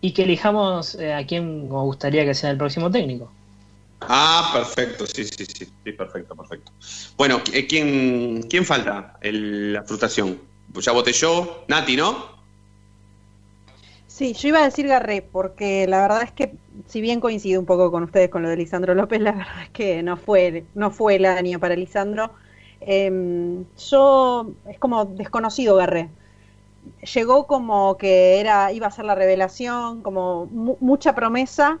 Y 0.00 0.12
que 0.12 0.24
elijamos 0.24 0.96
eh, 0.96 1.14
a 1.14 1.24
quién 1.24 1.68
nos 1.68 1.84
gustaría 1.84 2.24
que 2.24 2.34
sea 2.34 2.50
el 2.50 2.58
próximo 2.58 2.90
técnico. 2.90 3.30
Ah, 4.00 4.50
perfecto, 4.52 5.06
sí, 5.06 5.24
sí, 5.24 5.46
sí, 5.46 5.66
sí 5.84 5.92
perfecto, 5.92 6.34
perfecto. 6.34 6.72
Bueno, 7.16 7.40
eh, 7.52 7.66
¿quién, 7.66 8.42
quién 8.50 8.64
falta? 8.64 9.16
El, 9.20 9.72
la 9.74 9.84
frustración. 9.84 10.38
Ya 10.74 10.92
voté 10.92 11.12
yo, 11.12 11.64
Nati, 11.68 11.96
¿no? 11.96 12.31
Sí, 14.22 14.34
yo 14.34 14.48
iba 14.48 14.60
a 14.60 14.64
decir 14.64 14.86
Garré, 14.86 15.20
porque 15.20 15.86
la 15.88 16.00
verdad 16.02 16.22
es 16.22 16.30
que 16.32 16.54
si 16.86 17.00
bien 17.00 17.18
coincido 17.20 17.58
un 17.58 17.66
poco 17.66 17.90
con 17.90 18.04
ustedes 18.04 18.30
con 18.30 18.42
lo 18.42 18.48
de 18.48 18.56
Lisandro 18.56 18.94
López, 18.94 19.20
la 19.20 19.32
verdad 19.32 19.62
es 19.64 19.70
que 19.70 20.00
no 20.04 20.16
fue, 20.16 20.64
no 20.74 20.90
fue 20.92 21.16
el 21.16 21.24
año 21.26 21.58
para 21.58 21.74
Lisandro. 21.74 22.32
Em, 22.80 23.64
yo 23.90 24.54
es 24.68 24.78
como 24.78 25.04
desconocido 25.06 25.74
Garré. 25.76 26.10
Llegó 27.14 27.46
como 27.48 27.96
que 27.98 28.40
era, 28.40 28.72
iba 28.72 28.86
a 28.88 28.90
ser 28.92 29.06
la 29.06 29.14
revelación, 29.16 30.02
como 30.02 30.46
mu- 30.46 30.78
mucha 30.80 31.14
promesa, 31.14 31.80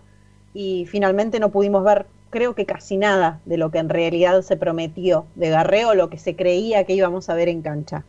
y 0.54 0.86
finalmente 0.86 1.40
no 1.40 1.50
pudimos 1.52 1.84
ver, 1.84 2.06
creo 2.30 2.54
que 2.54 2.66
casi 2.66 2.96
nada 2.98 3.40
de 3.46 3.58
lo 3.58 3.70
que 3.70 3.78
en 3.78 3.88
realidad 3.90 4.42
se 4.42 4.56
prometió 4.56 5.26
de 5.36 5.50
Garré 5.50 5.86
o 5.86 5.94
lo 5.94 6.10
que 6.10 6.18
se 6.18 6.36
creía 6.36 6.84
que 6.84 6.94
íbamos 6.94 7.28
a 7.30 7.34
ver 7.34 7.48
en 7.48 7.62
cancha. 7.62 8.06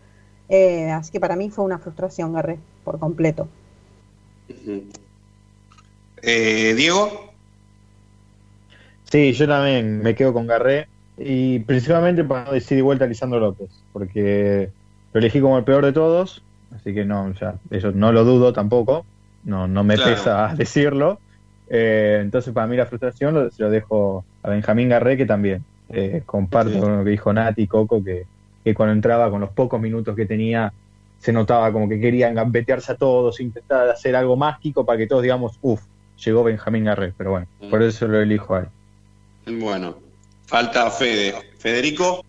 Eh, 0.50 0.92
así 0.92 1.12
que 1.12 1.20
para 1.22 1.36
mí 1.38 1.50
fue 1.52 1.66
una 1.66 1.80
frustración 1.80 2.34
Garré, 2.34 2.60
por 2.84 3.00
completo. 3.00 3.50
Eh, 6.22 6.74
Diego, 6.76 7.34
Sí, 9.04 9.34
yo 9.34 9.48
también 9.48 10.00
me 10.00 10.16
quedo 10.16 10.34
con 10.34 10.48
Garré 10.48 10.88
y 11.18 11.60
principalmente 11.60 12.24
para 12.24 12.46
no 12.46 12.52
decir 12.54 12.78
de 12.78 12.82
vuelta 12.82 13.06
a 13.06 13.08
Lisandro 13.08 13.40
López, 13.40 13.86
porque 13.92 14.72
lo 15.12 15.20
elegí 15.20 15.40
como 15.40 15.58
el 15.58 15.64
peor 15.66 15.86
de 15.86 15.94
todos, 15.94 16.44
así 16.72 16.94
que 16.94 17.06
no, 17.06 17.32
ya, 17.34 17.60
eso 17.70 17.92
no 17.92 18.12
lo 18.12 18.24
dudo 18.24 18.54
tampoco, 18.54 19.06
no, 19.44 19.68
no 19.68 19.84
me 19.84 19.96
Claro. 19.96 20.12
pesa 20.16 20.54
decirlo. 20.58 21.22
Eh, 21.68 22.20
entonces 22.22 22.54
para 22.54 22.68
mí 22.68 22.76
la 22.76 22.86
frustración 22.88 23.34
lo, 23.36 23.52
se 23.52 23.64
lo 23.64 23.70
dejo 23.70 24.26
a 24.42 24.50
Benjamín 24.50 24.90
Garré, 24.90 25.16
que 25.18 25.26
también 25.26 25.66
eh, 25.90 26.24
comparto 26.26 26.72
Sí. 26.74 26.80
con 26.80 26.98
lo 26.98 27.04
que 27.04 27.12
dijo 27.12 27.32
Nati 27.34 27.68
Coco, 27.68 28.04
que, 28.04 28.24
que 28.64 28.74
cuando 28.74 28.94
entraba 28.94 29.30
con 29.30 29.42
los 29.42 29.52
pocos 29.54 29.80
minutos 29.80 30.16
que 30.16 30.26
tenía 30.26 30.74
se 31.24 31.32
notaba 31.32 31.72
como 31.72 31.88
que 31.88 32.02
querían 32.02 32.36
gambetearse 32.36 32.92
a 32.92 32.96
todos, 32.96 33.40
intentar 33.40 33.90
hacer 33.90 34.14
algo 34.14 34.36
mágico 34.36 34.86
para 34.86 34.98
que 34.98 35.08
todos 35.08 35.24
digamos, 35.24 35.58
uff, 35.62 35.82
llegó 36.24 36.44
Benjamín 36.44 36.84
Garré, 36.84 37.14
pero 37.18 37.32
bueno, 37.32 37.48
por 37.70 37.82
eso 37.82 38.10
lo 38.10 38.20
elijo 38.20 38.56
a 38.56 38.60
él. 39.46 39.58
bueno, 39.58 39.96
falta 40.48 40.92
Fede. 40.92 41.34
Federico, 41.58 42.26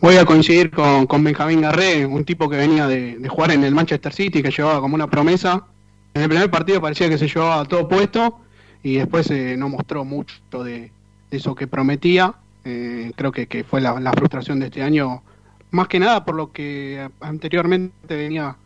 Voy 0.00 0.16
a 0.16 0.24
coincidir 0.24 0.70
con, 0.70 1.06
con 1.06 1.22
Benjamín 1.22 1.60
Garré, 1.60 2.06
un 2.06 2.24
tipo 2.24 2.48
que 2.48 2.56
venía 2.56 2.86
de, 2.86 3.18
de 3.18 3.28
jugar 3.28 3.50
en 3.50 3.62
el 3.64 3.74
Manchester 3.74 4.14
City, 4.14 4.42
que 4.42 4.50
llevaba 4.50 4.80
como 4.80 4.94
una 4.94 5.10
promesa. 5.10 5.66
En 6.14 6.22
el 6.22 6.28
primer 6.30 6.50
partido 6.50 6.80
parecía 6.80 7.10
que 7.10 7.18
se 7.18 7.28
llevaba 7.28 7.66
todo 7.66 7.86
puesto 7.86 8.40
y 8.82 8.94
después 8.96 9.30
eh, 9.30 9.56
no 9.58 9.68
mostró 9.68 10.06
mucho 10.06 10.34
de, 10.64 10.90
de 11.30 11.36
eso 11.36 11.54
que 11.54 11.66
prometía. 11.66 12.32
Eh, 12.64 13.12
creo 13.14 13.30
que, 13.30 13.46
que 13.46 13.62
fue 13.62 13.82
la, 13.82 14.00
la 14.00 14.12
frustración 14.12 14.58
de 14.60 14.66
este 14.66 14.82
año, 14.82 15.22
más 15.70 15.88
que 15.88 15.98
nada 15.98 16.24
por 16.24 16.34
lo 16.34 16.52
que 16.52 17.08
anteriormente 17.20 18.16
venía 18.16 18.56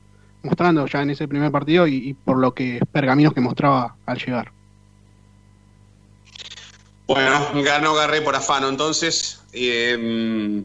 mostrando 0.43 0.87
ya 0.87 1.03
en 1.03 1.11
ese 1.11 1.27
primer 1.27 1.51
partido 1.51 1.87
y, 1.87 2.15
por 2.15 2.39
lo 2.39 2.55
que 2.55 2.81
pergaminos 2.93 3.33
que 3.33 3.41
mostraba 3.41 3.97
al 4.07 4.19
llegar. 4.19 4.53
Bueno, 7.07 7.51
ganó 7.63 7.95
Garré 7.95 8.23
por 8.23 8.35
afano 8.35 8.69
entonces. 8.69 9.43
Eh, 9.53 10.65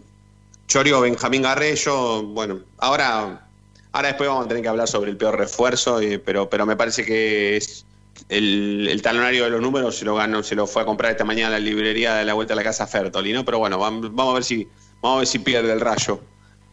Chorio, 0.67 1.01
Benjamín 1.01 1.41
Garré, 1.41 1.75
yo, 1.75 2.23
bueno, 2.23 2.59
ahora, 2.77 3.47
ahora 3.91 4.07
después 4.07 4.29
vamos 4.29 4.45
a 4.45 4.47
tener 4.47 4.61
que 4.61 4.69
hablar 4.69 4.87
sobre 4.87 5.09
el 5.09 5.17
peor 5.17 5.37
refuerzo, 5.37 5.99
eh, 5.99 6.19
pero, 6.19 6.49
pero 6.49 6.65
me 6.65 6.75
parece 6.75 7.03
que 7.03 7.57
es 7.57 7.85
el, 8.29 8.99
talonario 9.01 9.45
de 9.45 9.49
los 9.49 9.61
números 9.61 9.97
se 9.97 10.05
lo 10.05 10.15
ganó, 10.15 10.43
se 10.43 10.55
lo 10.55 10.67
fue 10.67 10.83
a 10.83 10.85
comprar 10.85 11.11
esta 11.11 11.25
mañana 11.25 11.47
a 11.55 11.59
la 11.59 11.59
librería 11.59 12.15
de 12.15 12.25
la 12.25 12.33
vuelta 12.33 12.53
a 12.53 12.55
la 12.55 12.63
casa 12.63 12.85
Fertoli, 12.85 13.33
¿no? 13.33 13.43
Pero 13.45 13.59
bueno, 13.59 13.79
vam- 13.79 14.11
vamos 14.13 14.31
a 14.31 14.33
ver 14.35 14.43
si, 14.43 14.67
vamos 15.01 15.17
a 15.17 15.19
ver 15.19 15.27
si 15.27 15.39
pierde 15.39 15.71
el 15.71 15.79
rayo 15.79 16.19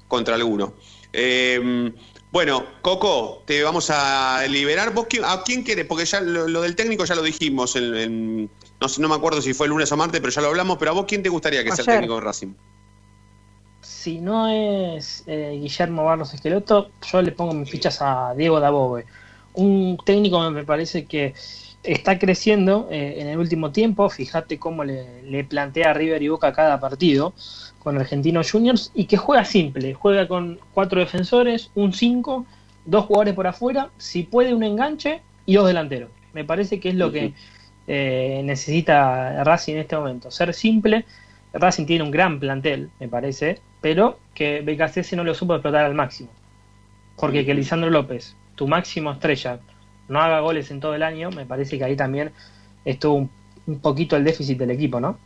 contra 0.09 0.35
alguno. 0.35 0.74
Eh, 1.12 1.93
bueno, 2.33 2.64
Coco, 2.83 3.43
te 3.47 3.62
vamos 3.62 3.89
a 3.91 4.43
liberar. 4.49 4.93
¿Vos 4.93 5.07
quién- 5.09 5.24
a 5.24 5.43
quién 5.43 5.64
querés? 5.64 5.87
Porque 5.87 6.05
ya 6.05 6.20
lo, 6.20 6.47
lo 6.49 6.61
del 6.62 6.77
técnico 6.77 7.05
ya 7.05 7.14
lo 7.14 7.22
dijimos. 7.22 7.77
en- 7.77 7.95
en- 7.97 8.51
no, 8.81 8.89
sé, 8.89 9.01
no 9.01 9.09
me 9.09 9.14
acuerdo 9.14 9.41
si 9.41 9.55
fue 9.55 9.66
el 9.66 9.70
lunes 9.70 9.91
o 9.93 9.97
martes, 9.97 10.20
pero 10.20 10.31
ya 10.33 10.43
lo 10.43 10.49
hablamos. 10.49 10.77
Pero 10.77 10.91
a 10.91 10.95
vos, 10.95 11.07
¿quién 11.09 11.22
te 11.22 11.29
gustaría 11.31 11.64
que 11.64 11.70
sea 11.72 11.83
el 11.83 11.87
técnico 11.87 12.16
de 12.16 12.20
Racing? 12.20 12.53
Si 13.81 14.20
no 14.20 14.49
es 14.49 15.22
eh, 15.27 15.59
Guillermo 15.61 16.05
Barros 16.05 16.35
Esqueloto, 16.35 16.91
yo 17.11 17.22
le 17.22 17.33
pongo 17.33 17.55
mis 17.55 17.70
fichas 17.70 17.99
a 18.03 18.35
Diego 18.37 18.61
Dabove. 18.61 19.07
Un 19.55 19.97
técnico 20.05 20.51
me 20.51 20.64
parece 20.64 21.07
que 21.07 21.35
está 21.87 22.18
creciendo 22.18 22.89
eh, 22.91 23.16
en 23.18 23.28
el 23.28 23.39
último 23.39 23.72
tiempo. 23.72 24.09
Fíjate 24.11 24.59
cómo 24.59 24.84
le, 24.84 25.22
le 25.22 25.45
plantea 25.45 25.91
a 25.91 25.95
River 25.95 26.22
y 26.22 26.28
Boca 26.28 26.53
cada 26.53 26.80
partido 26.80 27.32
con 27.78 27.99
Argentinos 27.99 28.51
Juniors 28.51 28.91
y 28.95 29.05
que 29.05 29.16
juega 29.16 29.45
simple. 29.45 29.95
Juega 29.95 30.26
con 30.26 30.59
cuatro 30.74 30.99
defensores, 31.01 31.70
un 31.74 31.93
5, 31.93 32.45
dos 32.84 33.05
jugadores 33.05 33.34
por 33.34 33.47
afuera, 33.47 33.91
si 33.97 34.24
puede 34.24 34.55
un 34.55 34.64
enganche 34.64 35.22
y 35.47 35.55
dos 35.55 35.66
delanteros. 35.66 36.11
Me 36.32 36.45
parece 36.45 36.80
que 36.80 36.89
es 36.89 36.97
lo 36.97 37.12
que 37.12 37.32
eh, 37.87 38.43
necesita 38.45 39.45
Racing 39.45 39.74
en 39.74 39.80
este 39.80 39.97
momento. 39.97 40.30
Ser 40.30 40.53
simple. 40.53 41.05
Racing 41.53 41.87
tiene 41.87 42.05
un 42.05 42.11
gran 42.11 42.41
plantel, 42.41 42.91
me 42.99 43.09
parece, 43.09 43.61
pero 43.80 44.18
que 44.34 44.61
BKC 44.61 45.12
no 45.14 45.24
lo 45.24 45.34
supo 45.34 45.55
explotar 45.55 45.84
al 45.84 45.95
máximo. 45.95 46.28
Porque 47.16 47.47
que 47.47 47.55
Lisandro 47.55 47.89
López, 47.89 48.37
tu 48.57 48.66
máximo 48.66 49.12
estrella, 49.12 49.61
no 50.09 50.20
haga 50.20 50.40
goles 50.40 50.70
en 50.70 50.80
todo 50.80 50.94
el 50.94 51.02
año, 51.02 51.30
me 51.30 51.46
parece 51.46 51.78
que 51.78 51.84
ahí 51.84 51.96
también 51.96 52.32
estuvo 52.84 53.28
un, 53.66 53.80
poquito 53.80 54.16
el 54.16 54.24
déficit 54.24 54.59
del 54.59 54.70
equipo, 54.70 55.00
¿no? 55.00 55.18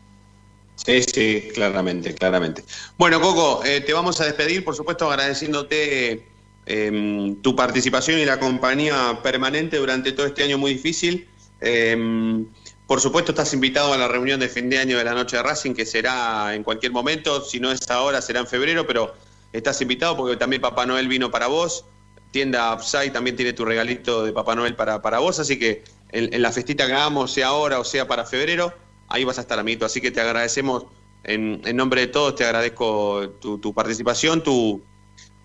Sí, 0.77 1.03
sí, 1.03 1.49
claramente, 1.55 2.15
claramente. 2.15 2.65
Bueno, 2.97 3.21
Coco, 3.21 3.63
eh, 3.65 3.83
te 3.83 3.93
vamos 3.93 4.21
a 4.21 4.25
despedir, 4.25 4.65
por 4.65 4.75
supuesto, 4.75 5.11
agradeciéndote 5.11 6.27
eh, 6.65 7.37
tu 7.43 7.55
participación 7.55 8.19
y 8.19 8.25
la 8.25 8.41
compañía 8.41 9.21
permanente 9.23 9.77
durante 9.77 10.13
todo 10.13 10.27
este 10.27 10.43
año 10.43 10.57
muy 10.57 10.73
difícil. 10.73 11.29
Eh, 11.61 12.47
por 12.91 13.01
supuesto, 13.01 13.31
estás 13.31 13.55
invitado 13.55 13.93
a 13.93 13.97
la 13.97 14.09
reunión 14.09 14.41
de 14.41 14.49
fin 14.49 14.69
de 14.69 14.79
año 14.79 14.99
de 14.99 15.05
la 15.05 15.15
Noche 15.15 15.37
de 15.37 15.45
Racing, 15.45 15.75
que 15.75 15.87
será 15.87 16.57
en 16.57 16.65
cualquier 16.65 16.91
momento, 16.91 17.41
si 17.41 17.61
no 17.61 17.71
es 17.71 17.89
ahora, 17.89 18.21
será 18.21 18.41
en 18.41 18.49
febrero, 18.49 18.85
pero 18.85 19.15
estás 19.53 19.81
invitado 19.81 20.17
porque 20.17 20.37
también 20.37 20.61
Papá 20.61 20.87
Noel 20.87 21.07
vino 21.07 21.31
para 21.31 21.47
vos. 21.47 21.85
Tienda 22.31 22.73
Upside 22.75 23.11
también 23.11 23.37
tiene 23.37 23.53
tu 23.53 23.65
regalito 23.65 24.25
de 24.25 24.33
Papá 24.33 24.55
Noel 24.55 24.77
para, 24.77 25.03
para 25.03 25.19
vos, 25.19 25.39
así 25.41 25.59
que 25.59 25.83
en, 26.11 26.41
la 26.43 26.53
festita 26.53 26.87
que 26.87 26.93
hagamos, 26.93 27.33
sea 27.33 27.49
ahora 27.49 27.79
o 27.81 27.85
sea 27.85 28.07
para 28.07 28.25
febrero, 28.25 28.73
ahí 29.09 29.25
vas 29.25 29.39
a 29.39 29.41
estar, 29.43 29.59
amiguito. 29.59 29.85
Así 29.87 30.01
que 30.01 30.11
te 30.11 30.21
agradecemos, 30.21 30.87
en, 31.25 31.61
en 31.65 31.77
nombre 31.77 32.03
de 32.03 32.07
todos, 32.09 32.35
te 32.37 32.45
agradezco 32.45 33.31
tu, 33.41 33.59
tu 33.59 33.75
participación, 33.75 34.43
tu, 34.43 34.83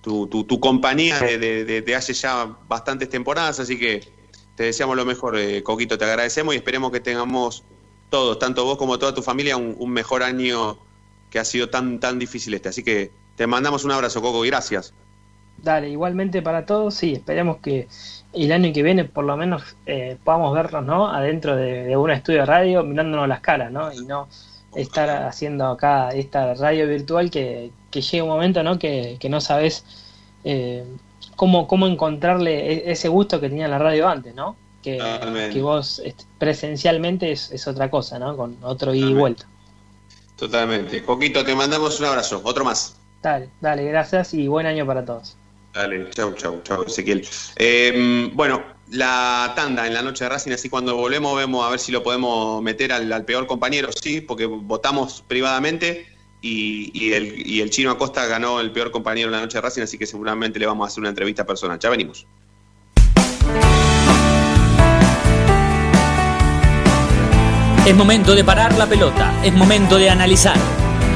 tu, 0.02 0.28
tu, 0.28 0.60
compañía 0.60 1.20
de- 1.66 1.82
de 1.82 1.96
hace 1.96 2.14
ya 2.14 2.58
bastantes 2.68 3.10
temporadas, 3.10 3.60
así 3.60 3.78
que 3.80 4.08
te 4.56 4.64
deseamos 4.64 4.96
lo 4.96 5.06
mejor, 5.06 5.38
eh, 5.38 5.64
Coquito, 5.64 5.98
te 5.98 6.06
agradecemos 6.06 6.54
y 6.54 6.58
esperemos 6.58 6.92
que 6.92 7.00
tengamos 7.00 7.64
todos, 8.10 8.40
tanto 8.40 8.64
vos 8.64 8.78
como 8.78 8.98
toda 9.00 9.14
tu 9.14 9.22
familia, 9.22 9.58
un, 9.58 9.76
un 9.78 9.92
mejor 9.92 10.24
año 10.24 10.78
que 11.30 11.40
ha 11.40 11.46
sido 11.46 11.70
tan, 11.70 12.00
tan 12.00 12.20
difícil 12.20 12.54
este. 12.54 12.70
Así 12.70 12.84
que 12.84 13.12
te 13.36 13.48
mandamos 13.48 13.84
un 13.84 13.92
abrazo, 13.92 14.22
Coco, 14.22 14.46
y 14.46 14.50
gracias. 14.50 14.94
Dale, 15.66 15.90
igualmente 15.90 16.44
para 16.44 16.64
todos, 16.64 16.94
sí, 16.94 17.14
esperemos 17.14 17.58
que 17.58 17.88
el 18.34 18.52
año 18.52 18.72
que 18.72 18.84
viene 18.84 19.06
por 19.06 19.26
lo 19.26 19.36
menos 19.36 19.64
eh, 19.88 20.16
podamos 20.24 20.54
vernos, 20.54 20.86
¿no? 20.86 21.08
Adentro 21.10 21.56
de, 21.56 21.86
de 21.86 21.98
un 21.98 22.12
estudio 22.12 22.42
de 22.42 22.46
radio 22.46 22.84
mirándonos 22.84 23.28
las 23.28 23.40
caras, 23.40 23.72
¿no? 23.72 23.92
Y 23.92 24.06
no 24.06 24.28
estar 24.76 25.10
haciendo 25.24 25.66
acá 25.66 26.10
esta 26.10 26.54
radio 26.54 26.88
virtual 26.88 27.32
que, 27.32 27.72
que 27.90 28.02
llega 28.02 28.24
un 28.24 28.30
momento, 28.30 28.62
¿no? 28.62 28.78
Que, 28.78 29.18
que 29.20 29.28
no 29.28 29.42
sabes 29.42 29.84
eh, 30.44 30.86
cómo, 31.36 31.68
cómo 31.68 31.88
encontrarle 31.88 32.72
e- 32.72 32.92
ese 32.92 33.08
gusto 33.10 33.40
que 33.42 33.50
tenía 33.50 33.68
la 33.68 33.80
radio 33.80 34.08
antes, 34.08 34.36
¿no? 34.36 34.56
Que, 34.84 35.00
vos 35.62 35.98
est- 36.06 36.28
presencialmente 36.38 37.32
es, 37.32 37.52
es 37.52 37.68
otra 37.68 37.90
cosa, 37.90 38.20
¿no? 38.20 38.38
Con 38.38 38.56
otro 38.62 38.94
ida 38.94 39.10
y 39.10 39.14
vuelta. 39.16 39.48
Totalmente. 40.36 41.02
Coquito, 41.04 41.44
te 41.44 41.56
mandamos 41.56 42.00
un 42.00 42.06
abrazo. 42.06 42.42
Otro 42.44 42.64
más. 42.64 42.96
Dale, 43.24 43.50
dale, 43.62 43.84
gracias 43.86 44.36
y 44.36 44.48
buen 44.48 44.68
año 44.68 44.86
para 44.86 45.04
todos. 45.04 45.36
Dale, 45.76 46.10
chau, 46.12 46.34
chau, 46.36 46.62
chau, 46.64 46.86
Ezequiel. 46.86 47.28
Eh, 47.58 48.32
bueno, 48.34 48.64
la 48.92 49.52
tanda 49.58 49.86
en 49.86 49.94
la 49.94 50.02
noche 50.02 50.24
de 50.24 50.30
Racing, 50.30 50.54
así 50.54 50.70
cuando 50.70 50.96
volvemos 50.96 51.36
vemos 51.36 51.66
a 51.66 51.70
ver 51.70 51.80
si 51.80 51.92
lo 51.92 52.02
podemos 52.02 52.64
meter 52.64 52.94
al, 52.94 53.26
peor 53.26 53.46
compañero, 53.46 53.90
sí, 53.92 54.22
porque 54.22 54.46
votamos 54.46 55.22
privadamente 55.28 56.08
y, 56.42 56.92
y 56.94 57.12
el, 57.12 57.46
y 57.46 57.60
el 57.60 57.72
chino 57.72 57.92
Acosta 57.92 58.26
ganó 58.26 58.62
el 58.62 58.72
peor 58.72 58.90
compañero 58.90 59.28
en 59.28 59.34
la 59.34 59.42
noche 59.42 59.58
de 59.58 59.64
Racing, 59.64 59.82
así 59.82 59.98
que 59.98 60.06
seguramente 60.06 60.60
le 60.60 60.66
vamos 60.66 60.86
a 60.86 60.88
hacer 60.88 61.02
una 61.02 61.10
entrevista 61.10 61.46
personal. 61.46 61.78
Ya 61.78 61.90
venimos. 61.90 62.26
Es 67.86 67.96
momento 67.96 68.34
de 68.34 68.46
parar 68.46 68.78
la 68.78 68.88
pelota, 68.88 69.44
es 69.44 69.54
momento 69.54 69.98
de 69.98 70.10
analizar. 70.10 70.56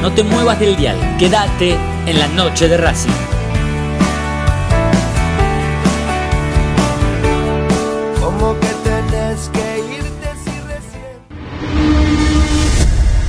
No 0.01 0.13
te 0.13 0.21
muevas 0.21 0.59
del 0.59 0.75
dial, 0.75 0.97
quédate 1.17 1.77
en 2.05 2.19
la 2.19 2.27
noche 2.27 2.67
de 2.67 2.75
Racing. 2.75 3.38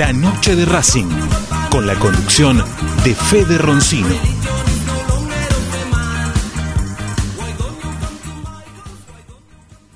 La 0.00 0.14
noche 0.14 0.56
de 0.56 0.64
Racing, 0.64 1.10
con 1.70 1.86
la 1.86 1.94
conducción 1.94 2.64
de 3.04 3.14
Fede 3.14 3.58
Roncino. 3.58 4.08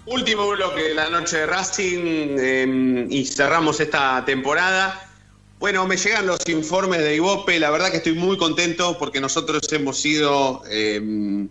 Último 0.05 0.47
bloque 0.51 0.83
de 0.83 0.95
la 0.95 1.09
noche 1.09 1.39
de 1.39 1.47
Racing 1.47 2.37
eh, 2.39 3.07
y 3.09 3.25
cerramos 3.25 3.81
esta 3.81 4.23
temporada. 4.27 5.11
Bueno, 5.59 5.87
me 5.87 5.97
llegan 5.97 6.27
los 6.27 6.47
informes 6.49 7.01
de 7.01 7.17
Ibope, 7.17 7.59
la 7.59 7.71
verdad 7.71 7.91
que 7.91 7.97
estoy 7.97 8.13
muy 8.13 8.37
contento 8.37 8.99
porque 8.99 9.23
nosotros 9.23 9.63
hemos 9.73 9.99
sido, 9.99 10.65
eh, 10.69 11.49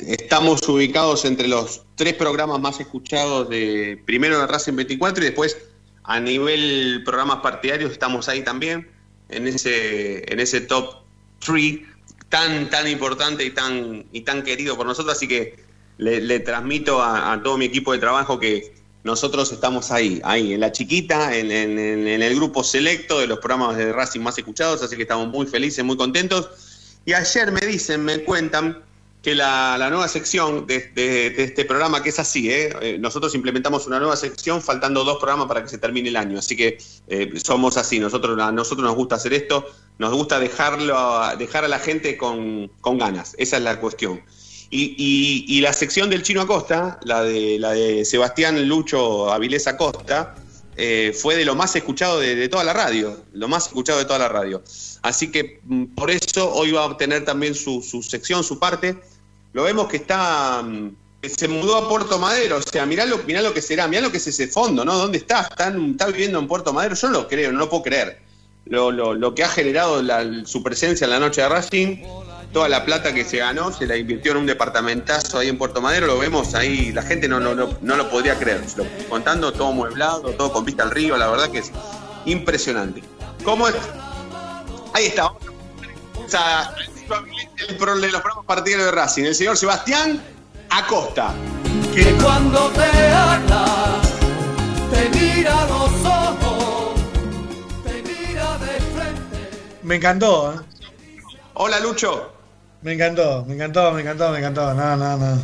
estamos 0.00 0.60
ubicados 0.68 1.24
entre 1.24 1.48
los 1.48 1.84
tres 1.94 2.12
programas 2.12 2.60
más 2.60 2.80
escuchados 2.80 3.48
de 3.48 3.98
primero 4.04 4.38
de 4.38 4.46
Racing 4.46 4.76
24 4.76 5.22
y 5.22 5.26
después 5.28 5.56
a 6.04 6.20
nivel 6.20 7.02
programas 7.04 7.38
partidarios 7.38 7.92
estamos 7.92 8.28
ahí 8.28 8.42
también, 8.42 8.88
en 9.28 9.46
ese, 9.46 10.32
en 10.32 10.40
ese 10.40 10.60
top 10.62 10.96
3 11.44 11.80
tan, 12.28 12.70
tan 12.70 12.88
importante 12.88 13.44
y 13.44 13.50
tan, 13.50 14.06
y 14.12 14.22
tan 14.22 14.42
querido 14.42 14.76
por 14.76 14.86
nosotros, 14.86 15.16
así 15.16 15.28
que 15.28 15.64
le, 15.98 16.40
transmito 16.40 17.02
a, 17.02 17.40
todo 17.42 17.58
mi 17.58 17.66
equipo 17.66 17.92
de 17.92 17.98
trabajo 17.98 18.38
que 18.40 18.72
nosotros 19.04 19.50
estamos 19.52 19.90
ahí, 19.90 20.20
ahí, 20.24 20.52
en 20.54 20.60
la 20.60 20.72
chiquita, 20.72 21.36
en- 21.36 21.50
en 21.50 22.22
el 22.22 22.34
grupo 22.36 22.62
selecto 22.64 23.20
de 23.20 23.26
los 23.26 23.38
programas 23.38 23.76
de 23.76 23.92
Racing 23.92 24.20
más 24.20 24.36
escuchados, 24.38 24.82
así 24.82 24.96
que 24.96 25.02
estamos 25.02 25.28
muy 25.28 25.46
felices, 25.46 25.84
muy 25.84 25.96
contentos. 25.96 26.48
Y 27.06 27.12
ayer 27.14 27.50
me 27.50 27.60
dicen, 27.60 28.04
me 28.04 28.22
cuentan 28.24 28.82
que 29.22 29.34
la, 29.34 29.76
nueva 29.90 30.08
sección 30.08 30.66
de, 30.66 31.34
este 31.36 31.64
programa, 31.66 32.02
que 32.02 32.08
es 32.08 32.18
así, 32.18 32.50
¿eh? 32.50 32.70
Eh, 32.80 32.98
nosotros 32.98 33.34
implementamos 33.34 33.86
una 33.86 33.98
nueva 33.98 34.16
sección 34.16 34.62
faltando 34.62 35.04
dos 35.04 35.18
programas 35.18 35.46
para 35.46 35.62
que 35.62 35.68
se 35.68 35.78
termine 35.78 36.08
el 36.08 36.16
año, 36.16 36.38
así 36.38 36.56
que 36.56 36.78
eh, 37.08 37.30
somos 37.42 37.76
así, 37.76 37.98
nosotros, 37.98 38.38
a 38.40 38.50
nosotros 38.50 38.86
nos 38.86 38.96
gusta 38.96 39.16
hacer 39.16 39.34
esto, 39.34 39.66
nos 39.98 40.12
gusta 40.14 40.40
dejarlo, 40.40 40.96
dejar 41.38 41.64
a 41.64 41.68
la 41.68 41.78
gente 41.78 42.16
con, 42.16 42.68
con 42.80 42.96
ganas, 42.98 43.34
esa 43.38 43.58
es 43.58 43.62
la 43.62 43.78
cuestión. 43.78 44.22
Y, 44.70 44.94
y- 44.96 45.44
y 45.48 45.60
la 45.60 45.72
sección 45.72 46.08
del 46.08 46.22
Chino 46.22 46.40
Acosta, 46.40 46.98
la 47.02 47.22
de, 47.22 47.58
la 47.58 47.72
de 47.72 48.04
Sebastián 48.04 48.68
Lucho 48.68 49.30
Avilés 49.32 49.66
Acosta, 49.66 50.36
eh, 50.76 51.12
fue 51.12 51.36
de 51.36 51.44
lo 51.44 51.54
más 51.56 51.76
escuchado 51.76 52.20
de, 52.20 52.36
de 52.36 52.48
toda 52.48 52.64
la 52.64 52.72
radio, 52.72 53.20
lo 53.34 53.48
más 53.48 53.66
escuchado 53.66 53.98
de 53.98 54.06
toda 54.06 54.20
la 54.20 54.28
radio. 54.28 54.62
Así 55.02 55.30
que 55.30 55.60
mm, 55.64 55.86
por 55.96 56.10
eso 56.10 56.50
hoy 56.54 56.70
va 56.72 56.82
a 56.82 56.86
obtener 56.86 57.24
también 57.24 57.54
su, 57.54 57.82
su 57.82 58.02
sección, 58.02 58.44
su 58.44 58.58
parte. 58.58 58.96
Lo 59.52 59.64
vemos 59.64 59.88
que 59.88 59.96
está, 59.98 60.62
mm, 60.62 60.90
que 61.22 61.28
se 61.28 61.48
mudó 61.48 61.76
a 61.76 61.88
Puerto 61.88 62.18
Madero, 62.18 62.56
o 62.58 62.62
sea, 62.62 62.86
mirá 62.86 63.04
lo, 63.04 63.18
mirá 63.26 63.42
lo 63.42 63.52
que 63.52 63.60
será, 63.60 63.86
mirá 63.88 64.00
lo 64.02 64.10
que 64.10 64.16
es 64.18 64.26
ese 64.26 64.48
fondo, 64.48 64.84
¿no? 64.84 64.96
¿Dónde 64.96 65.18
está? 65.18 65.40
¿Está, 65.42 65.68
está 65.68 66.06
viviendo 66.06 66.38
en 66.38 66.46
Puerto 66.48 66.72
Madero? 66.72 66.94
Yo 66.94 67.08
no 67.08 67.20
lo 67.20 67.28
creo, 67.28 67.52
no 67.52 67.58
lo 67.58 67.68
puedo 67.68 67.82
creer. 67.82 68.20
Lo, 68.66 68.90
lo- 68.92 69.14
lo 69.14 69.34
que 69.34 69.42
ha 69.42 69.48
generado 69.48 70.02
la- 70.02 70.24
su 70.44 70.62
presencia 70.62 71.04
en 71.06 71.10
la 71.10 71.18
noche 71.18 71.40
de 71.42 71.48
Racing 71.48 71.96
toda 72.52 72.68
la 72.68 72.84
plata 72.84 73.14
que 73.14 73.24
se 73.24 73.36
ganó 73.38 73.72
se 73.72 73.86
la 73.86 73.96
invirtió 73.96 74.32
en 74.32 74.38
un 74.38 74.46
departamentazo 74.46 75.38
ahí 75.38 75.48
en 75.48 75.56
Puerto 75.56 75.80
Madero, 75.80 76.06
lo 76.08 76.18
vemos 76.18 76.54
ahí, 76.56 76.90
la 76.92 77.02
gente 77.02 77.28
no, 77.28 77.38
no, 77.38 77.54
no, 77.54 77.78
no 77.80 77.96
lo 77.96 78.10
podría 78.10 78.36
creer. 78.38 78.62
Contando, 79.08 79.52
todo 79.52 79.72
mueblado, 79.72 80.20
todo 80.32 80.52
con 80.52 80.64
vista 80.64 80.82
al 80.82 80.90
río, 80.90 81.16
la 81.16 81.28
verdad 81.30 81.48
que 81.50 81.58
es 81.58 81.70
impresionante. 82.24 83.02
¿Cómo 83.44 83.68
es? 83.68 83.74
Ahí 84.94 85.06
está. 85.06 85.32
vamos 86.14 86.34
a- 86.34 86.74
el 87.16 88.00
de 88.00 88.08
los 88.12 88.20
programas 88.20 88.46
partidarios 88.46 88.86
de 88.86 88.92
Racing, 88.92 89.24
el 89.24 89.34
señor 89.34 89.56
Sebastián 89.56 90.20
Acosta. 90.70 91.34
Que 91.94 92.12
cuando 92.22 92.68
te 92.70 92.84
habla, 93.12 94.00
te 94.92 95.08
mira 95.10 95.64
los 95.66 95.90
ojos, 96.04 97.00
te 97.84 98.02
mira 98.02 98.58
de 98.58 98.66
frente. 98.66 99.50
Me 99.82 99.96
encantó, 99.96 100.54
¿eh? 100.54 100.56
Hola, 101.54 101.80
Lucho. 101.80 102.32
Me 102.82 102.94
encantó, 102.94 103.44
me 103.46 103.54
encantó, 103.54 103.92
me 103.92 104.00
encantó, 104.02 104.30
me 104.30 104.38
encantó. 104.38 104.72
No, 104.74 104.96
no, 104.96 105.16
no. 105.16 105.42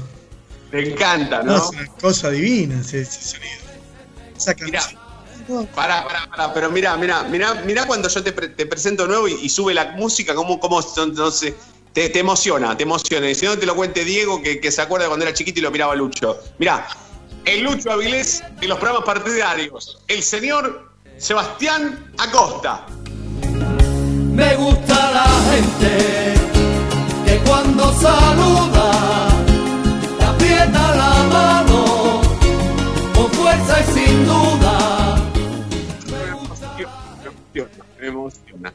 Me 0.72 0.88
encanta, 0.88 1.42
No, 1.42 1.52
¿no? 1.52 1.56
es 1.56 1.68
una 1.70 1.86
cosa 2.00 2.30
divina 2.30 2.80
ese, 2.80 3.02
ese 3.02 3.20
sonido. 3.36 3.60
Esa 4.36 4.54
Mirá, 4.54 4.78
canción. 4.80 5.00
Pará, 5.74 6.04
pará, 6.04 6.26
pará, 6.28 6.54
pero 6.54 6.70
mira, 6.70 6.96
mira, 6.96 7.22
mira, 7.24 7.54
mira 7.64 7.86
cuando 7.86 8.08
yo 8.08 8.22
te, 8.22 8.32
pre- 8.32 8.48
te 8.48 8.66
presento 8.66 9.06
nuevo 9.06 9.28
y, 9.28 9.34
y 9.42 9.48
sube 9.48 9.72
la 9.74 9.92
música, 9.92 10.34
cómo, 10.34 10.58
cómo 10.60 10.82
sé, 10.82 11.54
te, 11.92 12.08
te 12.10 12.18
emociona, 12.18 12.76
te 12.76 12.82
emociona. 12.82 13.30
Y 13.30 13.34
si 13.34 13.46
no 13.46 13.56
te 13.58 13.66
lo 13.66 13.74
cuente 13.74 14.04
Diego, 14.04 14.42
que, 14.42 14.60
que 14.60 14.70
se 14.70 14.82
acuerda 14.82 15.06
cuando 15.06 15.24
era 15.24 15.34
chiquito 15.34 15.60
y 15.60 15.62
lo 15.62 15.70
miraba 15.70 15.94
Lucho. 15.94 16.38
Mirá, 16.58 16.86
el 17.44 17.62
Lucho 17.62 17.90
Avilés 17.92 18.42
de 18.60 18.66
los 18.68 18.78
programas 18.78 19.06
partidarios, 19.06 19.98
el 20.08 20.22
señor 20.22 20.90
Sebastián 21.16 22.12
Acosta. 22.18 22.84
Me 24.32 24.54
gusta 24.56 25.12
la 25.12 25.26
gente 25.50 26.34
que 27.24 27.38
cuando 27.48 27.92
saluda 27.98 29.28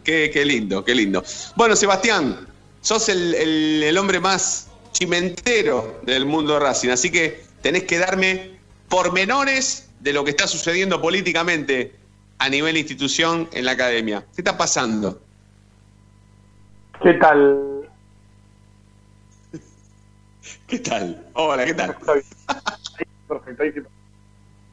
Qué, 0.03 0.29
qué 0.33 0.45
lindo, 0.45 0.83
qué 0.83 0.95
lindo. 0.95 1.23
Bueno, 1.55 1.75
Sebastián, 1.75 2.47
sos 2.81 3.09
el, 3.09 3.35
el- 3.35 3.83
el 3.83 3.97
hombre 3.97 4.19
más 4.19 4.69
chimentero 4.91 5.99
del 6.03 6.25
mundo 6.25 6.53
de 6.53 6.59
Racing, 6.59 6.89
así 6.89 7.11
que 7.11 7.43
tenés 7.61 7.83
que 7.83 7.97
darme 7.97 8.59
pormenores 8.89 9.89
de 9.99 10.13
lo 10.13 10.23
que 10.23 10.31
está 10.31 10.47
sucediendo 10.47 11.01
políticamente 11.01 11.95
a 12.39 12.49
nivel 12.49 12.75
institución 12.77 13.47
en 13.53 13.65
la 13.65 13.71
academia. 13.71 14.21
¿Qué 14.35 14.41
está 14.41 14.57
pasando? 14.57 15.21
¿Qué 17.01 17.13
tal? 17.13 17.89
¿Qué 20.67 20.79
tal? 20.79 21.27
Hola, 21.33 21.65
¿qué 21.65 21.73
tal? 21.73 21.95
Perfecto, 23.27 23.63
ahí. 23.63 23.71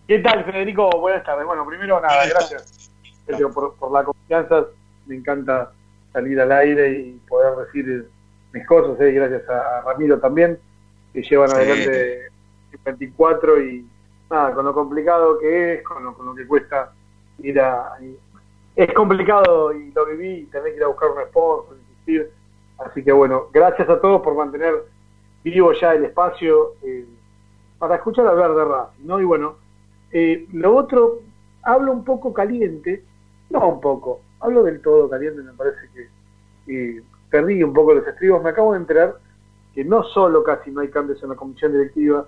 ¿Qué 0.09 0.19
tal, 0.21 0.45
Federico? 0.45 0.91
Buenas 0.99 1.23
tardes. 1.25 1.47
Bueno, 1.47 1.67
primero 1.67 2.01
nada, 2.01 2.27
gracias 2.27 2.91
por 3.55 3.93
la 3.93 4.05
confianza. 4.05 4.67
Me 5.09 5.17
encanta 5.17 5.73
salir 6.13 6.41
al 6.41 6.53
aire 6.53 6.91
y 6.93 7.13
poder 7.29 7.57
decir 7.67 8.09
mis 8.53 8.67
cosas. 8.67 9.01
eh, 9.01 9.11
Gracias 9.13 9.49
a, 9.49 9.81
Ramiro 9.83 10.19
también, 10.21 10.59
que 11.13 11.23
llevan 11.23 11.51
Sí. 11.51 11.57
adelante 11.57 12.27
el 12.27 12.79
24 12.85 13.63
y 13.63 13.87
nada, 14.31 14.53
con 14.55 14.65
lo 14.65 14.75
complicado 14.75 15.39
que 15.39 15.75
es, 15.75 15.83
con 15.83 16.05
lo, 16.05 16.15
con 16.15 16.27
lo 16.27 16.35
que 16.35 16.47
cuesta 16.47 16.93
ir 17.43 17.61
a... 17.61 17.97
y- 18.01 18.17
es 18.77 18.93
complicado 18.95 19.73
y 19.73 19.91
lo 19.91 20.07
viví, 20.07 20.45
tener 20.53 20.71
que 20.71 20.77
ir 20.77 20.85
a 20.85 20.89
buscar 20.89 21.11
un 21.11 21.23
sponsor, 21.29 21.77
insistir. 21.91 22.31
Así 22.79 23.03
que 23.03 23.11
bueno, 23.11 23.47
gracias 23.53 23.89
a 23.89 24.01
todos 24.01 24.23
por 24.23 24.37
mantener 24.37 24.85
vivo 25.43 25.73
ya 25.73 25.95
el 25.95 26.05
espacio 26.05 26.75
eh, 26.85 27.05
para 27.81 27.97
escuchar 27.97 28.27
hablar 28.29 28.55
de 28.55 28.65
Racing, 28.65 29.05
¿no? 29.07 29.21
Y 29.21 29.25
bueno, 29.25 29.57
eh, 30.13 30.47
lo 30.53 30.77
otro, 30.77 31.19
hablo 31.63 31.91
un 31.91 32.05
poco 32.05 32.33
caliente, 32.33 33.03
no 33.51 33.67
un 33.69 33.81
poco, 33.81 34.21
hablo 34.41 34.63
del 34.65 34.81
todo 34.81 35.09
caliente, 35.09 35.43
me 35.43 35.53
parece 35.53 35.79
que 35.95 36.09
eh, 36.99 37.03
perdí 37.31 37.63
un 37.63 37.73
poco 37.73 37.95
los 37.95 38.07
estribos, 38.07 38.43
me 38.43 38.51
acabo 38.51 38.73
de 38.73 38.79
enterar 38.79 39.17
que 39.75 39.85
no 39.85 40.03
solo 40.05 40.43
casi 40.43 40.71
no 40.71 40.81
hay 40.81 40.89
cambios 40.89 41.23
en 41.23 41.31
la 41.31 41.35
comisión 41.37 41.73
directiva, 41.73 42.27